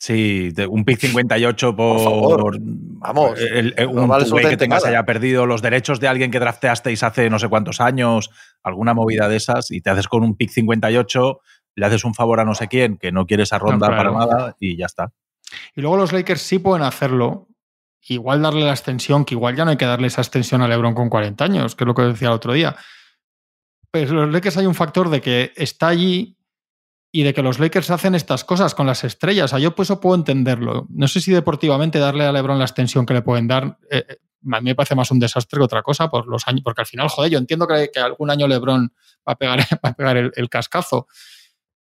Sí, 0.00 0.52
un 0.68 0.84
pick 0.84 1.00
58 1.00 1.74
por, 1.74 1.96
Por 1.96 2.04
favor, 2.04 2.56
vamos, 2.60 3.40
el- 3.40 3.74
el- 3.76 3.92
no 3.92 4.02
un 4.02 4.08
vale 4.08 4.48
que 4.48 4.56
tengas 4.56 4.84
nada. 4.84 4.96
haya 4.96 5.04
perdido 5.04 5.44
los 5.44 5.60
derechos 5.60 5.98
de 5.98 6.06
alguien 6.06 6.30
que 6.30 6.38
drafteasteis 6.38 7.02
hace 7.02 7.28
no 7.30 7.40
sé 7.40 7.48
cuántos 7.48 7.80
años, 7.80 8.30
alguna 8.62 8.94
movida 8.94 9.28
de 9.28 9.36
esas, 9.36 9.72
y 9.72 9.80
te 9.80 9.90
haces 9.90 10.06
con 10.06 10.22
un 10.22 10.36
pick 10.36 10.50
58, 10.50 11.40
le 11.74 11.86
haces 11.86 12.04
un 12.04 12.14
favor 12.14 12.38
a 12.38 12.44
no 12.44 12.54
sé 12.54 12.68
quién 12.68 12.96
que 12.96 13.10
no 13.10 13.26
quiere 13.26 13.42
esa 13.42 13.58
ronda 13.58 13.88
claro. 13.88 14.14
para 14.14 14.26
nada 14.26 14.56
y 14.60 14.76
ya 14.76 14.86
está. 14.86 15.10
Y 15.74 15.80
luego 15.80 15.96
los 15.96 16.12
Lakers 16.12 16.42
sí 16.42 16.60
pueden 16.60 16.84
hacerlo. 16.86 17.48
Igual 18.08 18.42
darle 18.42 18.64
la 18.64 18.72
extensión, 18.72 19.24
que 19.24 19.34
igual 19.34 19.56
ya 19.56 19.64
no 19.64 19.70
hay 19.70 19.76
que 19.76 19.84
darle 19.84 20.06
esa 20.06 20.22
extensión 20.22 20.62
a 20.62 20.68
LeBron 20.68 20.94
con 20.94 21.08
40 21.08 21.44
años, 21.44 21.74
que 21.74 21.84
es 21.84 21.88
lo 21.88 21.94
que 21.94 22.02
decía 22.02 22.28
el 22.28 22.34
otro 22.34 22.52
día. 22.52 22.76
Pero 23.90 24.14
los 24.14 24.32
Lakers 24.32 24.56
hay 24.56 24.66
un 24.66 24.74
factor 24.74 25.10
de 25.10 25.20
que 25.20 25.52
está 25.56 25.88
allí 25.88 26.38
y 27.10 27.22
de 27.22 27.32
que 27.32 27.42
los 27.42 27.58
Lakers 27.58 27.90
hacen 27.90 28.14
estas 28.14 28.44
cosas 28.44 28.74
con 28.74 28.86
las 28.86 29.04
estrellas. 29.04 29.46
O 29.46 29.48
sea, 29.48 29.58
yo 29.58 29.74
pues 29.74 29.86
eso 29.86 30.00
puedo 30.00 30.14
entenderlo. 30.14 30.86
No 30.90 31.08
sé 31.08 31.20
si 31.20 31.32
deportivamente 31.32 31.98
darle 31.98 32.24
a 32.24 32.32
LeBron 32.32 32.58
la 32.58 32.64
extensión 32.64 33.06
que 33.06 33.14
le 33.14 33.22
pueden 33.22 33.48
dar, 33.48 33.78
eh, 33.90 34.04
eh, 34.08 34.16
a 34.52 34.60
mí 34.60 34.70
me 34.70 34.74
parece 34.74 34.94
más 34.94 35.10
un 35.10 35.18
desastre 35.18 35.58
que 35.58 35.64
otra 35.64 35.82
cosa 35.82 36.08
por 36.08 36.26
los 36.28 36.46
años, 36.46 36.62
porque 36.62 36.82
al 36.82 36.86
final, 36.86 37.08
joder, 37.08 37.30
yo 37.30 37.38
entiendo 37.38 37.66
que, 37.66 37.90
que 37.92 38.00
algún 38.00 38.30
año 38.30 38.46
LeBron 38.46 38.92
va 39.26 39.32
a 39.32 39.36
pegar, 39.36 39.58
va 39.84 39.90
a 39.90 39.94
pegar 39.94 40.16
el, 40.16 40.32
el 40.36 40.48
cascazo. 40.48 41.08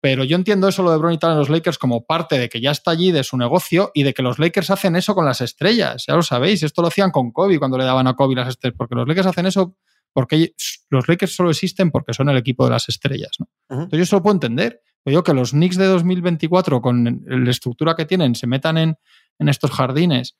Pero 0.04 0.22
yo 0.22 0.36
entiendo 0.36 0.68
eso 0.68 0.82
lo 0.82 0.90
de 0.90 0.98
LeBron 0.98 1.14
y 1.14 1.18
tal 1.18 1.32
en 1.32 1.38
los 1.38 1.48
Lakers 1.48 1.78
como 1.78 2.04
parte 2.04 2.38
de 2.38 2.50
que 2.50 2.60
ya 2.60 2.72
está 2.72 2.90
allí, 2.90 3.10
de 3.10 3.24
su 3.24 3.38
negocio 3.38 3.90
y 3.94 4.02
de 4.02 4.12
que 4.12 4.22
los 4.22 4.38
Lakers 4.38 4.68
hacen 4.68 4.96
eso 4.96 5.14
con 5.14 5.24
las 5.24 5.40
estrellas. 5.40 6.04
Ya 6.06 6.14
lo 6.14 6.22
sabéis, 6.22 6.62
esto 6.62 6.82
lo 6.82 6.88
hacían 6.88 7.10
con 7.10 7.32
Kobe 7.32 7.58
cuando 7.58 7.78
le 7.78 7.84
daban 7.84 8.06
a 8.06 8.14
Kobe 8.14 8.34
las 8.34 8.48
estrellas, 8.48 8.76
porque 8.76 8.96
los 8.96 9.08
Lakers 9.08 9.28
hacen 9.28 9.46
eso 9.46 9.78
porque 10.12 10.52
los 10.90 11.08
Lakers 11.08 11.34
solo 11.34 11.48
existen 11.48 11.90
porque 11.90 12.12
son 12.12 12.28
el 12.28 12.36
equipo 12.36 12.64
de 12.64 12.72
las 12.72 12.86
estrellas. 12.90 13.30
¿no? 13.38 13.48
Entonces 13.70 13.96
yo 13.96 14.02
eso 14.02 14.16
lo 14.16 14.22
puedo 14.22 14.34
entender. 14.34 14.82
Pero 15.02 15.14
yo 15.14 15.24
que 15.24 15.32
los 15.32 15.52
Knicks 15.52 15.78
de 15.78 15.86
2024, 15.86 16.82
con 16.82 17.22
la 17.26 17.50
estructura 17.50 17.96
que 17.96 18.04
tienen, 18.04 18.34
se 18.34 18.46
metan 18.46 18.76
en, 18.76 18.98
en 19.38 19.48
estos 19.48 19.70
jardines, 19.70 20.36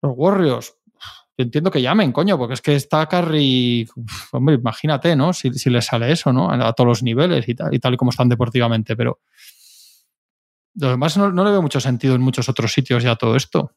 los 0.00 0.12
Warriors, 0.14 0.76
yo 1.40 1.44
entiendo 1.44 1.70
que 1.70 1.80
llamen, 1.80 2.12
coño, 2.12 2.36
porque 2.36 2.54
es 2.54 2.60
que 2.60 2.74
está 2.76 3.06
Curry, 3.06 3.88
uf, 3.96 4.34
hombre, 4.34 4.56
imagínate, 4.56 5.16
¿no? 5.16 5.32
Si, 5.32 5.52
si 5.54 5.70
les 5.70 5.86
sale 5.86 6.12
eso, 6.12 6.32
¿no? 6.32 6.50
A, 6.50 6.68
a 6.68 6.72
todos 6.74 6.86
los 6.88 7.02
niveles 7.02 7.48
y 7.48 7.54
tal, 7.54 7.72
y 7.74 7.78
tal 7.78 7.94
y 7.94 7.96
como 7.96 8.10
están 8.10 8.28
deportivamente, 8.28 8.94
pero 8.96 9.20
lo 10.74 10.88
demás 10.90 11.16
no, 11.16 11.32
no 11.32 11.44
le 11.44 11.50
veo 11.50 11.62
mucho 11.62 11.80
sentido 11.80 12.14
en 12.14 12.20
muchos 12.20 12.48
otros 12.48 12.72
sitios 12.72 13.02
ya 13.02 13.16
todo 13.16 13.36
esto, 13.36 13.72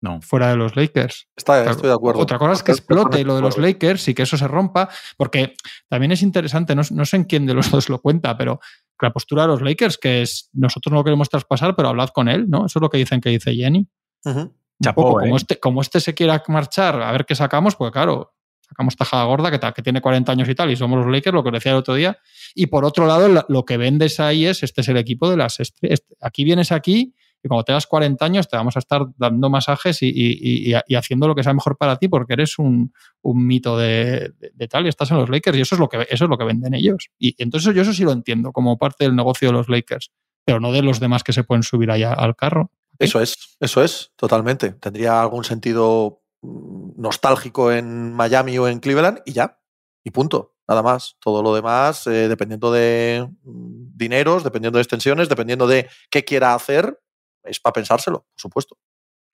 No. 0.00 0.20
fuera 0.20 0.48
de 0.50 0.56
los 0.56 0.76
Lakers. 0.76 1.28
Está, 1.36 1.54
Claro. 1.62 1.70
estoy 1.70 1.88
de 1.88 1.94
acuerdo. 1.94 2.20
Otra 2.20 2.38
cosa 2.38 2.52
es 2.52 2.62
que 2.62 2.72
explote 2.72 3.24
lo 3.24 3.36
de 3.36 3.40
los. 3.42 3.56
Lakers 3.58 4.08
y 4.08 4.14
que 4.14 4.22
eso 4.22 4.36
se 4.36 4.46
rompa, 4.48 4.88
porque 5.16 5.54
también 5.88 6.12
es 6.12 6.22
interesante, 6.22 6.74
no, 6.74 6.82
no 6.90 7.04
sé 7.04 7.16
en 7.16 7.24
quién 7.24 7.46
de 7.46 7.54
los 7.54 7.70
dos 7.70 7.88
lo 7.88 8.00
cuenta, 8.00 8.36
pero 8.36 8.60
la 9.00 9.12
postura 9.12 9.42
de 9.42 9.48
los 9.48 9.62
Lakers, 9.62 9.96
que 9.98 10.22
es 10.22 10.50
nosotros 10.52 10.90
no 10.92 10.98
lo 10.98 11.04
queremos 11.04 11.28
traspasar, 11.28 11.74
pero 11.76 11.88
hablad 11.88 12.08
con 12.08 12.28
él, 12.28 12.48
¿no? 12.50 12.66
Eso 12.66 12.78
es 12.78 12.82
lo 12.82 12.90
que 12.90 12.98
dicen 12.98 13.20
que 13.20 13.30
dice 13.30 13.54
Jenny. 13.54 13.88
Un 14.24 14.52
Chapó, 14.82 15.02
poco, 15.02 15.20
¿eh? 15.20 15.24
como, 15.24 15.36
este, 15.36 15.58
como 15.60 15.80
este 15.82 16.00
se 16.00 16.14
quiera 16.14 16.42
marchar, 16.48 17.00
a 17.02 17.10
ver 17.12 17.24
qué 17.26 17.34
sacamos, 17.34 17.74
pues 17.76 17.90
claro, 17.90 18.34
sacamos 18.60 18.96
tajada 18.96 19.24
gorda 19.24 19.50
que, 19.50 19.58
tal, 19.58 19.74
que 19.74 19.82
tiene 19.82 20.00
40 20.00 20.30
años 20.32 20.48
y 20.48 20.54
tal, 20.54 20.70
y 20.70 20.76
somos 20.76 20.98
los 21.04 21.12
Lakers, 21.12 21.34
lo 21.34 21.42
que 21.42 21.50
decía 21.50 21.72
el 21.72 21.78
otro 21.78 21.94
día. 21.94 22.18
Y 22.54 22.66
por 22.66 22.84
otro 22.84 23.06
lado, 23.06 23.28
la- 23.28 23.44
lo 23.48 23.64
que 23.64 23.76
vendes 23.76 24.20
ahí 24.20 24.46
es, 24.46 24.62
este 24.62 24.82
es 24.82 24.88
el 24.88 24.96
equipo 24.98 25.28
de 25.30 25.36
las 25.36 25.58
estrellas. 25.60 26.02
Aquí 26.20 26.44
vienes 26.44 26.70
aquí 26.70 27.14
y 27.42 27.48
cuando 27.48 27.62
tengas 27.64 27.86
40 27.86 28.24
años 28.24 28.48
te 28.48 28.56
vamos 28.56 28.74
a 28.76 28.80
estar 28.80 29.06
dando 29.16 29.48
masajes 29.48 30.02
y, 30.02 30.08
y- 30.08 30.72
y- 30.72 30.74
y 30.86 30.94
haciendo 30.96 31.26
lo 31.28 31.34
que 31.34 31.42
sea 31.44 31.54
mejor 31.54 31.76
para 31.78 31.96
ti 31.96 32.08
porque 32.08 32.32
eres 32.34 32.58
un, 32.58 32.92
un 33.22 33.46
mito 33.46 33.78
de, 33.78 34.32
de- 34.38 34.50
de 34.54 34.68
tal 34.68 34.86
y 34.86 34.88
estás 34.88 35.10
en 35.12 35.18
los 35.18 35.28
Lakers 35.30 35.56
y 35.56 35.60
eso 35.60 35.74
es 35.76 35.78
lo 35.80 35.88
que, 35.88 36.06
eso 36.10 36.24
es 36.24 36.28
lo 36.30 36.36
que 36.36 36.44
venden 36.44 36.74
ellos. 36.74 37.10
Y 37.18 37.34
entonces 37.42 37.74
yo 37.74 37.82
eso 37.82 37.92
sí 37.92 38.02
lo 38.04 38.12
entiendo 38.12 38.52
como 38.52 38.76
parte 38.76 39.04
del 39.04 39.14
negocio 39.16 39.48
de 39.48 39.52
los 39.52 39.68
Lakers, 39.68 40.10
pero 40.44 40.60
no 40.60 40.72
de 40.72 40.82
los 40.82 40.98
demás 41.00 41.22
que 41.24 41.32
se 41.32 41.42
pueden 41.44 41.62
subir 41.62 41.90
allá 41.90 42.12
al 42.12 42.34
carro. 42.36 42.70
Eso 42.98 43.20
es, 43.20 43.56
eso 43.60 43.82
es, 43.82 44.12
totalmente. 44.16 44.72
Tendría 44.72 45.20
algún 45.20 45.44
sentido 45.44 46.22
mm, 46.42 47.00
nostálgico 47.00 47.72
en 47.72 48.12
Miami 48.12 48.58
o 48.58 48.68
en 48.68 48.80
Cleveland 48.80 49.20
y 49.24 49.32
ya. 49.32 49.60
Y 50.04 50.10
punto. 50.10 50.56
Nada 50.68 50.82
más. 50.82 51.16
Todo 51.20 51.42
lo 51.42 51.54
demás, 51.54 52.06
eh, 52.06 52.28
dependiendo 52.28 52.72
de 52.72 53.28
mm, 53.42 53.96
dineros, 53.96 54.44
dependiendo 54.44 54.78
de 54.78 54.82
extensiones, 54.82 55.28
dependiendo 55.28 55.66
de 55.66 55.88
qué 56.10 56.24
quiera 56.24 56.54
hacer, 56.54 57.00
es 57.44 57.60
para 57.60 57.72
pensárselo, 57.72 58.20
por 58.20 58.40
supuesto. 58.40 58.76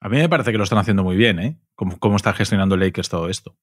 A 0.01 0.09
mí 0.09 0.19
me 0.19 0.29
parece 0.29 0.53
que 0.53 0.59
lo 0.59 0.65
están 0.65 0.79
haciendo 0.79 1.03
muy 1.03 1.17
bien, 1.17 1.39
¿eh? 1.39 1.59
Cómo, 1.75 1.99
cómo 1.99 2.17
está 2.17 2.35
gestionando 2.35 2.77
Lakers 2.77 3.09
todo 3.09 3.29
esto. 3.29 3.57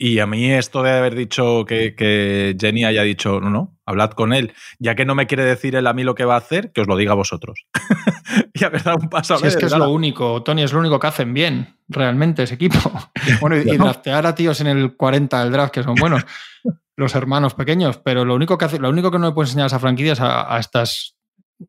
Y 0.00 0.20
a 0.20 0.26
mí 0.26 0.52
esto 0.52 0.84
de 0.84 0.92
haber 0.92 1.16
dicho 1.16 1.64
que, 1.66 1.96
que 1.96 2.56
Jenny 2.58 2.84
haya 2.84 3.02
dicho, 3.02 3.40
no, 3.40 3.50
no, 3.50 3.76
hablad 3.84 4.12
con 4.12 4.32
él, 4.32 4.54
ya 4.78 4.94
que 4.94 5.04
no 5.04 5.16
me 5.16 5.26
quiere 5.26 5.44
decir 5.44 5.74
él 5.74 5.88
a 5.88 5.92
mí 5.92 6.04
lo 6.04 6.14
que 6.14 6.24
va 6.24 6.36
a 6.36 6.38
hacer, 6.38 6.70
que 6.70 6.82
os 6.82 6.86
lo 6.86 6.96
diga 6.96 7.12
a 7.12 7.16
vosotros. 7.16 7.66
y 8.54 8.62
haber 8.62 8.84
dado 8.84 8.98
un 8.98 9.08
paso 9.08 9.34
a 9.34 9.38
Si 9.38 9.48
es 9.48 9.56
que 9.56 9.66
es 9.66 9.76
lo 9.76 9.90
único, 9.90 10.44
Tony, 10.44 10.62
es 10.62 10.72
lo 10.72 10.78
único 10.78 11.00
que 11.00 11.08
hacen 11.08 11.34
bien, 11.34 11.78
realmente, 11.88 12.44
ese 12.44 12.54
equipo. 12.54 12.78
Bueno, 13.40 13.56
y, 13.56 13.68
y 13.68 13.76
draftear 13.76 14.24
a 14.24 14.34
tíos 14.34 14.60
en 14.60 14.68
el 14.68 14.96
40 14.96 15.42
del 15.42 15.52
draft, 15.52 15.72
que 15.72 15.82
son 15.82 15.96
buenos, 15.96 16.24
los 16.96 17.14
hermanos 17.16 17.54
pequeños, 17.54 17.98
pero 17.98 18.24
lo 18.24 18.36
único 18.36 18.56
que 18.56 18.66
hace, 18.66 18.78
lo 18.78 18.90
único 18.90 19.10
que 19.10 19.18
no 19.18 19.26
le 19.26 19.32
puedes 19.32 19.50
enseñar 19.50 19.64
a 19.64 19.66
esa 19.66 19.80
franquicia 19.80 20.12
es 20.12 20.20
a, 20.20 20.54
a 20.54 20.60
estas 20.60 21.16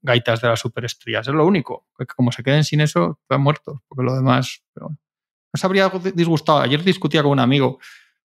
gaitas 0.02 0.40
de 0.42 0.50
las 0.50 0.60
superestrellas. 0.60 1.28
Es 1.28 1.34
lo 1.34 1.46
único. 1.46 1.88
Que 1.98 2.06
como 2.06 2.32
se 2.32 2.44
queden 2.44 2.64
sin 2.64 2.82
eso, 2.82 3.20
están 3.24 3.42
muertos. 3.42 3.80
Porque 3.88 4.04
lo 4.04 4.16
demás. 4.16 4.62
Pero 4.74 4.88
bueno. 4.88 5.00
No 5.52 5.58
se 5.58 5.66
habría 5.66 5.92
disgustado. 6.14 6.60
Ayer 6.60 6.84
discutía 6.84 7.24
con 7.24 7.32
un 7.32 7.40
amigo 7.40 7.80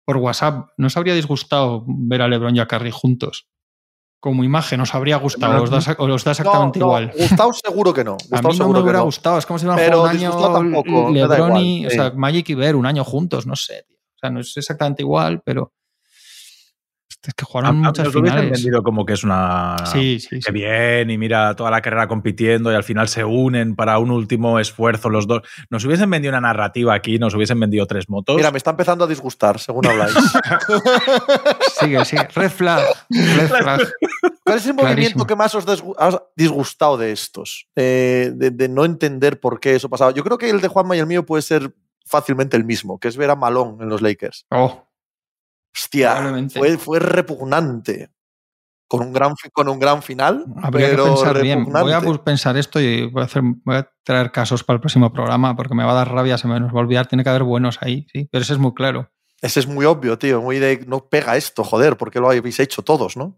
por 0.07 0.17
WhatsApp. 0.17 0.69
No 0.77 0.89
se 0.89 0.97
habría 0.97 1.13
disgustado 1.13 1.83
ver 1.85 2.21
a 2.21 2.29
LeBron 2.29 2.55
y 2.55 2.59
a 2.61 2.65
Curry 2.65 2.91
juntos. 2.91 3.49
Como 4.21 4.45
imagen, 4.45 4.79
os 4.79 4.95
habría 4.95 5.17
gustado. 5.17 5.61
Os 5.61 5.69
da, 5.69 5.95
os 5.99 6.23
da 6.23 6.31
exactamente 6.31 6.79
No, 6.79 6.85
no, 6.85 6.91
igual. 6.91 7.11
Gustavo 7.15 7.53
seguro 7.53 7.93
que 7.93 8.05
no. 8.05 8.13
A 8.13 8.15
Gustavo 8.15 8.41
mí 8.41 8.47
no 8.47 8.53
seguro 8.53 8.79
me 8.79 8.83
hubiera 8.83 8.99
no. 8.99 9.05
gustado. 9.05 9.37
Es 9.37 9.45
como 9.45 9.59
si 9.59 9.65
hubieran 9.65 9.85
jugado 9.85 10.03
un 10.03 10.09
año 10.09 10.31
tampoco, 10.31 11.11
LeBron 11.11 11.57
y 11.57 11.85
o 11.85 11.89
sea, 11.89 12.11
Magic 12.11 12.49
y 12.49 12.55
Ver 12.55 12.77
un 12.77 12.85
año 12.85 13.03
juntos, 13.03 13.45
no 13.45 13.55
sé. 13.57 13.83
tío. 13.85 13.97
O 13.97 14.19
sea, 14.19 14.29
no 14.31 14.39
es 14.39 14.55
exactamente 14.55 15.03
igual, 15.03 15.41
pero 15.43 15.73
es 17.25 17.33
que 17.33 17.43
A- 17.43 17.45
jugaron 17.45 17.69
a- 17.83 17.87
muchas 17.89 18.07
hubiesen 18.07 18.23
finales. 18.23 18.51
vendido 18.63 18.83
como 18.83 19.05
que 19.05 19.13
es 19.13 19.23
una. 19.23 19.75
Sí, 19.91 20.19
sí, 20.19 20.35
Que 20.37 20.41
sí. 20.41 20.51
bien, 20.51 21.09
y 21.09 21.17
mira 21.17 21.55
toda 21.55 21.71
la 21.71 21.81
carrera 21.81 22.07
compitiendo 22.07 22.71
y 22.71 22.75
al 22.75 22.83
final 22.83 23.07
se 23.09 23.23
unen 23.25 23.75
para 23.75 23.99
un 23.99 24.11
último 24.11 24.59
esfuerzo 24.59 25.09
los 25.09 25.27
dos. 25.27 25.41
Nos 25.69 25.83
hubiesen 25.85 26.09
vendido 26.09 26.31
una 26.31 26.41
narrativa 26.41 26.93
aquí, 26.93 27.17
nos 27.19 27.33
hubiesen 27.35 27.59
vendido 27.59 27.85
tres 27.85 28.07
motos. 28.09 28.35
Mira, 28.37 28.51
me 28.51 28.57
está 28.57 28.69
empezando 28.71 29.03
a 29.03 29.07
disgustar, 29.07 29.59
según 29.59 29.85
habláis. 29.87 30.13
Sigue, 31.79 32.03
sigue. 32.05 32.27
Red 32.35 32.49
flag. 32.51 32.83
Red 33.09 33.47
flag. 33.49 33.79
¿Cuál 34.43 34.57
es 34.57 34.65
el 34.65 34.73
Clarísimo. 34.75 34.83
movimiento 34.83 35.27
que 35.27 35.35
más 35.35 35.53
os 35.55 35.65
desgu- 35.67 35.95
ha 35.99 36.21
disgustado 36.35 36.97
de 36.97 37.11
estos? 37.11 37.67
Eh, 37.75 38.31
de, 38.33 38.51
de 38.51 38.69
no 38.69 38.85
entender 38.85 39.39
por 39.39 39.59
qué 39.59 39.75
eso 39.75 39.89
pasaba. 39.89 40.11
Yo 40.11 40.23
creo 40.23 40.37
que 40.37 40.49
el 40.49 40.61
de 40.61 40.67
Juanma 40.67 40.95
y 40.95 40.99
el 40.99 41.07
mío 41.07 41.25
puede 41.25 41.41
ser 41.41 41.73
fácilmente 42.05 42.55
el 42.55 42.63
mismo, 42.63 42.99
que 42.99 43.09
es 43.09 43.17
ver 43.17 43.29
a 43.29 43.35
Malón 43.35 43.77
en 43.81 43.89
los 43.89 44.01
Lakers. 44.01 44.45
Oh, 44.49 44.86
Hostia, 45.77 46.47
fue, 46.53 46.77
fue 46.77 46.99
repugnante. 46.99 48.09
Con 48.87 49.01
un 49.01 49.11
gran, 49.11 49.33
con 49.51 49.67
un 49.67 49.79
gran 49.79 50.01
final, 50.01 50.45
habría 50.63 50.87
pero 50.91 51.03
que 51.03 51.09
pensar 51.11 51.41
bien. 51.41 51.59
repugnante. 51.59 52.05
Voy 52.05 52.15
a 52.15 52.23
pensar 52.23 52.57
esto 52.57 52.79
y 52.79 53.09
voy 53.09 53.21
a, 53.21 53.25
hacer, 53.25 53.41
voy 53.43 53.75
a 53.75 53.91
traer 54.03 54.31
casos 54.31 54.63
para 54.63 54.75
el 54.75 54.79
próximo 54.79 55.11
programa 55.11 55.57
porque 55.57 55.75
me 55.75 55.83
va 55.83 55.91
a 55.91 55.95
dar 55.95 56.11
rabia, 56.11 56.37
se 56.37 56.47
me 56.47 56.57
nos 56.59 56.73
va 56.73 56.77
a 56.77 56.83
olvidar. 56.83 57.05
Tiene 57.07 57.23
que 57.23 57.29
haber 57.29 57.43
buenos 57.43 57.79
ahí, 57.81 58.07
sí. 58.13 58.29
Pero 58.31 58.41
ese 58.41 58.53
es 58.53 58.59
muy 58.59 58.73
claro. 58.73 59.11
Ese 59.41 59.59
es 59.59 59.67
muy 59.67 59.85
obvio, 59.85 60.17
tío. 60.17 60.41
Muy 60.41 60.57
de 60.59 60.85
no 60.87 61.09
pega 61.09 61.35
esto, 61.35 61.65
joder, 61.65 61.97
porque 61.97 62.19
lo 62.19 62.29
habéis 62.29 62.61
hecho 62.61 62.81
todos, 62.81 63.17
¿no? 63.17 63.37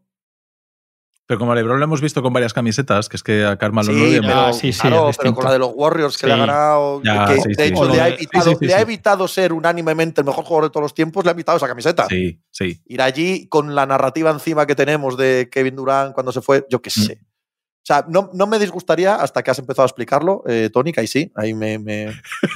Pero 1.30 1.38
como 1.38 1.52
a 1.52 1.56
LeBron 1.56 1.78
lo 1.78 1.84
hemos 1.84 2.02
visto 2.02 2.24
con 2.24 2.34
varias 2.34 2.56
camisetas, 2.56 3.08
que 3.08 3.16
es 3.16 3.22
que 3.22 3.46
a 3.46 3.56
Karma 3.56 3.84
lo 3.84 3.94
Sí, 3.94 4.18
pero, 4.20 4.34
Ah, 4.48 4.52
sí, 4.52 4.74
sí, 4.74 4.80
claro, 4.82 5.12
pero 5.16 5.36
con 5.36 5.46
la 5.46 5.52
de 5.52 5.60
los 5.60 5.72
Warriors 5.76 6.18
que 6.18 6.26
le 6.26 6.34
ha 6.34 6.38
ganado, 6.38 7.04
Ya, 7.04 7.26
que 7.28 7.40
sí, 7.40 7.50
de 7.50 7.54
sí. 7.54 7.62
hecho 7.72 7.88
le 7.88 8.02
ha, 8.02 8.08
evitado, 8.08 8.44
sí, 8.46 8.50
sí, 8.50 8.56
sí, 8.62 8.66
le 8.66 8.74
ha 8.74 8.78
sí. 8.78 8.82
evitado 8.82 9.28
ser 9.28 9.54
unánimemente 9.54 10.22
el 10.22 10.26
mejor 10.26 10.44
jugador 10.44 10.64
de 10.64 10.74
todos 10.74 10.82
los 10.86 10.94
tiempos, 10.96 11.24
le 11.24 11.30
ha 11.30 11.34
evitado 11.34 11.58
esa 11.60 11.68
camiseta. 11.68 12.08
Sí, 12.08 12.42
sí. 12.50 12.82
Ir 12.88 13.00
allí 13.04 13.48
con 13.48 13.76
la 13.76 13.86
narrativa 13.86 14.32
encima 14.32 14.66
que 14.66 14.74
tenemos 14.74 15.18
de 15.18 15.50
Kevin 15.52 15.76
Durant 15.76 16.16
cuando 16.16 16.32
se 16.32 16.42
fue, 16.42 16.66
yo 16.68 16.82
qué 16.82 16.90
Mm. 16.90 17.00
sé. 17.04 17.20
O 17.22 17.86
sea, 17.86 18.04
no, 18.10 18.32
no 18.34 18.48
me 18.48 18.58
disgustaría 18.58 19.14
hasta 19.14 19.44
que 19.44 19.52
has 19.52 19.60
empezado 19.60 19.84
a 19.84 19.86
explicarlo, 19.86 20.42
eh, 20.48 20.72
Tony, 20.74 20.92
que 20.92 21.02
ahí 21.02 21.08
sí, 21.08 21.32
ahí 21.36 21.54
me, 21.54 21.78
me- 21.78 22.08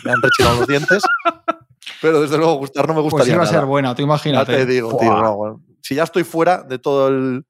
me 0.04 0.12
han 0.12 0.20
rechinado 0.20 0.56
los 0.58 0.68
dientes. 0.68 1.04
Pero 2.02 2.22
desde 2.22 2.38
luego 2.40 2.56
gustar 2.56 2.88
no 2.88 2.96
me 2.96 3.02
Pues 3.02 3.14
gustaría. 3.14 3.36
iba 3.36 3.44
a 3.44 3.46
nada. 3.46 3.60
ser 3.60 3.68
buena, 3.68 3.94
tú 3.94 4.02
Ya 4.02 4.06
imagínate. 4.06 4.52
te 4.58 4.66
digo, 4.66 4.98
tío. 4.98 5.14
no, 5.16 5.36
bueno. 5.36 5.62
Si 5.84 5.96
ya 5.96 6.04
estoy 6.04 6.24
fuera 6.24 6.64
de 6.64 6.80
todo 6.80 7.10
el, 7.10 7.46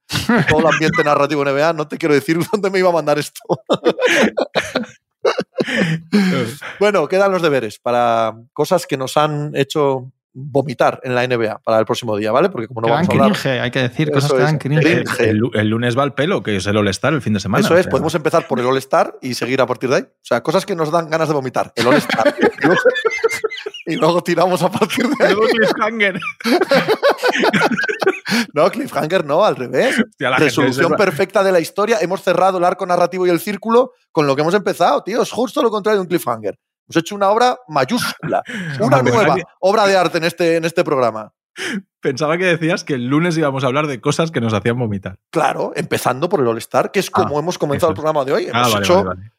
todo 0.50 0.62
el 0.62 0.66
ambiente 0.66 1.04
narrativo 1.04 1.46
NBA, 1.46 1.74
no 1.74 1.88
te 1.88 2.00
quiero 2.00 2.16
decir 2.16 2.40
dónde 2.52 2.72
me 2.72 2.80
iba 2.80 2.90
a 2.90 2.94
mandar 2.94 3.20
esto. 3.20 3.40
bueno, 6.80 7.08
quedan 7.08 7.32
los 7.32 7.44
deberes 7.44 7.78
para 7.78 8.36
cosas 8.52 8.88
que 8.88 8.98
nos 8.98 9.18
han 9.18 9.56
hecho 9.56 10.12
vomitar 10.34 11.00
en 11.04 11.14
la 11.14 11.28
NBA 11.28 11.60
para 11.64 11.80
el 11.80 11.86
próximo 11.86 12.18
día, 12.18 12.32
¿vale? 12.32 12.50
Porque 12.50 12.68
como 12.68 12.82
no 12.82 12.88
que 12.88 12.94
dan 12.94 13.06
vamos 13.06 13.10
a 13.10 13.24
hablar. 13.24 13.40
cringe, 13.40 13.62
hay 13.62 13.72
que 13.72 13.80
decir, 13.80 14.12
cosas 14.12 14.34
que 14.34 14.40
dan 14.40 14.58
cringe. 14.58 14.82
cringe. 14.82 15.20
El, 15.20 15.42
el 15.54 15.70
lunes 15.70 15.98
va 15.98 16.04
al 16.04 16.14
pelo, 16.14 16.42
que 16.42 16.56
es 16.56 16.66
el 16.66 16.76
All-Star 16.76 17.14
el 17.14 17.22
fin 17.22 17.34
de 17.34 17.40
semana. 17.40 17.64
Eso 17.64 17.74
o 17.74 17.78
es, 17.78 17.84
sea, 17.84 17.92
podemos 17.92 18.16
empezar 18.16 18.48
por 18.48 18.60
el 18.60 18.66
All-Star 18.66 19.18
y 19.22 19.36
seguir 19.36 19.62
a 19.62 19.68
partir 19.68 19.90
de 19.90 19.98
ahí. 19.98 20.02
O 20.02 20.26
sea, 20.26 20.42
cosas 20.42 20.66
que 20.66 20.76
nos 20.76 20.92
dan 20.92 21.10
ganas 21.10 21.28
de 21.28 21.34
vomitar. 21.36 21.72
El 21.76 21.88
All-Star. 21.88 22.36
y, 22.40 22.66
luego, 22.66 22.82
y 23.86 23.96
luego 23.96 24.24
tiramos 24.24 24.64
a 24.64 24.72
partir 24.72 25.08
de 25.08 25.26
ahí. 25.26 25.34
Luego 25.34 25.52
cliffhanger. 25.52 26.20
No, 28.54 28.70
cliffhanger 28.72 29.26
no, 29.26 29.44
al 29.44 29.56
revés. 29.56 30.00
Hostia, 30.00 30.30
la 30.30 30.38
gente 30.38 30.46
Resolución 30.46 30.94
perfecta 30.94 31.44
de 31.44 31.52
la 31.52 31.60
historia. 31.60 31.98
Hemos 32.02 32.24
cerrado 32.24 32.58
el 32.58 32.64
arco 32.64 32.86
narrativo 32.86 33.28
y 33.28 33.30
el 33.30 33.40
círculo 33.40 33.92
con 34.12 34.28
lo 34.28 34.36
que 34.36 34.42
hemos 34.42 34.54
empezado, 34.54 35.04
tío. 35.04 35.22
Es 35.22 35.32
justo 35.32 35.62
lo 35.62 35.70
contrario 35.70 35.98
de 35.98 36.02
un 36.02 36.08
cliffhanger. 36.08 36.58
Hemos 36.88 36.98
hecho 36.98 37.16
una 37.16 37.30
obra 37.30 37.58
mayúscula, 37.68 38.44
una 38.80 39.02
nueva 39.02 39.36
obra 39.60 39.88
de 39.88 39.98
arte 39.98 40.18
en 40.18 40.26
este, 40.26 40.58
en 40.58 40.66
este 40.66 40.84
programa. 40.84 41.34
Pensaba 42.02 42.38
que 42.38 42.46
decías 42.46 42.84
que 42.84 42.96
el 42.96 43.06
lunes 43.08 43.38
íbamos 43.38 43.64
a 43.64 43.68
hablar 43.68 43.88
de 43.88 44.02
cosas 44.02 44.32
que 44.32 44.42
nos 44.42 44.54
hacían 44.54 44.78
vomitar. 44.78 45.20
Claro, 45.30 45.72
empezando 45.76 46.28
por 46.28 46.40
el 46.42 46.48
All-Star, 46.48 46.92
que 46.92 47.00
es 47.00 47.10
como 47.12 47.38
Ah, 47.38 47.40
hemos 47.40 47.58
comenzado 47.58 47.92
el 47.92 47.96
programa 47.96 48.26
de 48.26 48.34
hoy. 48.34 48.48
Ah, 48.52 48.60
Hemos 48.62 48.74
vale, 48.74 48.86
hecho. 48.86 49.04
vale, 49.04 49.08
vale. 49.08 49.32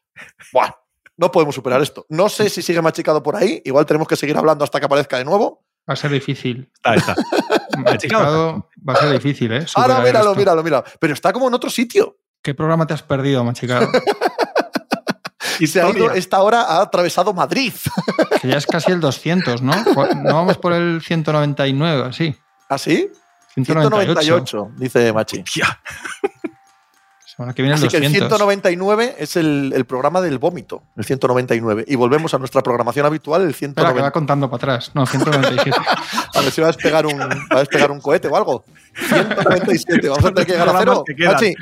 Buah, 0.52 0.70
no 1.16 1.30
podemos 1.32 1.54
superar 1.54 1.82
esto. 1.82 2.06
No 2.08 2.28
sé 2.28 2.48
si 2.48 2.62
sigue 2.62 2.80
machicado 2.80 3.22
por 3.22 3.36
ahí. 3.36 3.60
Igual 3.64 3.84
tenemos 3.84 4.06
que 4.08 4.16
seguir 4.16 4.36
hablando 4.36 4.64
hasta 4.64 4.78
que 4.78 4.86
aparezca 4.86 5.18
de 5.18 5.24
nuevo. 5.24 5.64
Va 5.88 5.94
a 5.94 5.96
ser 5.96 6.12
difícil. 6.12 6.70
Está, 6.74 6.94
está. 6.94 7.14
Machicado 7.78 8.70
va 8.88 8.94
a 8.94 8.96
ser 8.96 9.12
difícil, 9.12 9.52
¿eh? 9.52 9.66
Ahora 9.74 9.98
míralo, 10.00 10.30
esto. 10.30 10.36
míralo, 10.36 10.62
míralo. 10.62 10.84
Pero 10.98 11.12
está 11.12 11.32
como 11.32 11.48
en 11.48 11.54
otro 11.54 11.68
sitio. 11.68 12.16
¿Qué 12.42 12.54
programa 12.54 12.86
te 12.86 12.94
has 12.94 13.02
perdido, 13.02 13.44
machicado? 13.44 13.88
Y 15.58 15.66
se 15.66 15.80
ha 15.80 15.90
ido, 15.90 16.10
esta 16.12 16.42
hora 16.42 16.62
ha 16.62 16.82
atravesado 16.82 17.32
Madrid. 17.32 17.72
que 18.40 18.48
ya 18.48 18.56
es 18.56 18.66
casi 18.66 18.92
el 18.92 19.00
200, 19.00 19.62
¿no? 19.62 19.72
No 19.74 20.34
vamos 20.34 20.58
por 20.58 20.72
el 20.72 21.00
199, 21.02 22.08
así. 22.08 22.36
¿Ah, 22.68 22.78
sí? 22.78 23.10
198. 23.54 24.46
198, 24.46 24.70
dice 24.76 25.12
Machi. 25.12 25.40
Hostia. 25.40 25.80
Semana 27.34 27.52
que 27.52 27.62
viene 27.62 27.74
el 27.76 27.80
Así 27.80 27.88
que 27.88 27.96
el 27.96 28.04
200. 28.04 28.28
199 28.38 29.16
es 29.18 29.34
el, 29.34 29.72
el 29.74 29.84
programa 29.86 30.20
del 30.20 30.38
vómito, 30.38 30.84
el 30.96 31.04
199. 31.04 31.84
Y 31.88 31.96
volvemos 31.96 32.32
a 32.32 32.38
nuestra 32.38 32.62
programación 32.62 33.06
habitual, 33.06 33.42
el 33.42 33.50
Espera, 33.50 33.72
que 33.74 33.82
va 33.82 34.10
190. 34.10 34.10
contando 34.12 34.48
para 34.48 34.56
atrás. 34.74 34.92
No, 34.94 35.04
197. 35.04 35.76
A 36.34 36.40
ver 36.40 36.52
si 36.52 36.60
va 36.60 36.68
a 36.68 36.70
despegar 36.70 37.06
un, 37.06 37.18
va 37.18 37.56
a 37.56 37.58
despegar 37.58 37.90
un 37.90 38.00
cohete 38.00 38.28
o 38.28 38.36
algo. 38.36 38.64
197. 39.08 40.08
Vamos 40.08 40.24
a 40.24 40.28
tener 40.28 40.46
que 40.46 40.52
llegar 40.52 40.68
a 40.68 40.78
cero. 40.78 41.04
que 41.04 41.54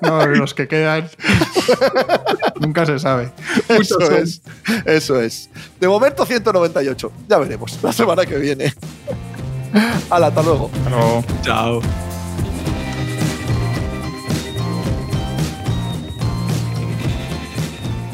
No, 0.00 0.26
los 0.26 0.54
que 0.54 0.66
quedan. 0.66 1.10
Nunca 2.60 2.86
se 2.86 2.98
sabe. 2.98 3.32
eso 3.68 4.00
es. 4.10 4.40
Eso 4.86 5.20
es. 5.20 5.50
De 5.78 5.86
momento 5.86 6.24
198. 6.24 7.12
Ya 7.28 7.38
veremos. 7.38 7.78
La 7.82 7.92
semana 7.92 8.24
que 8.24 8.36
viene. 8.38 8.72
Hala, 10.08 10.28
hasta 10.28 10.42
luego. 10.42 10.70
Pero 10.84 11.22
Chao. 11.42 11.80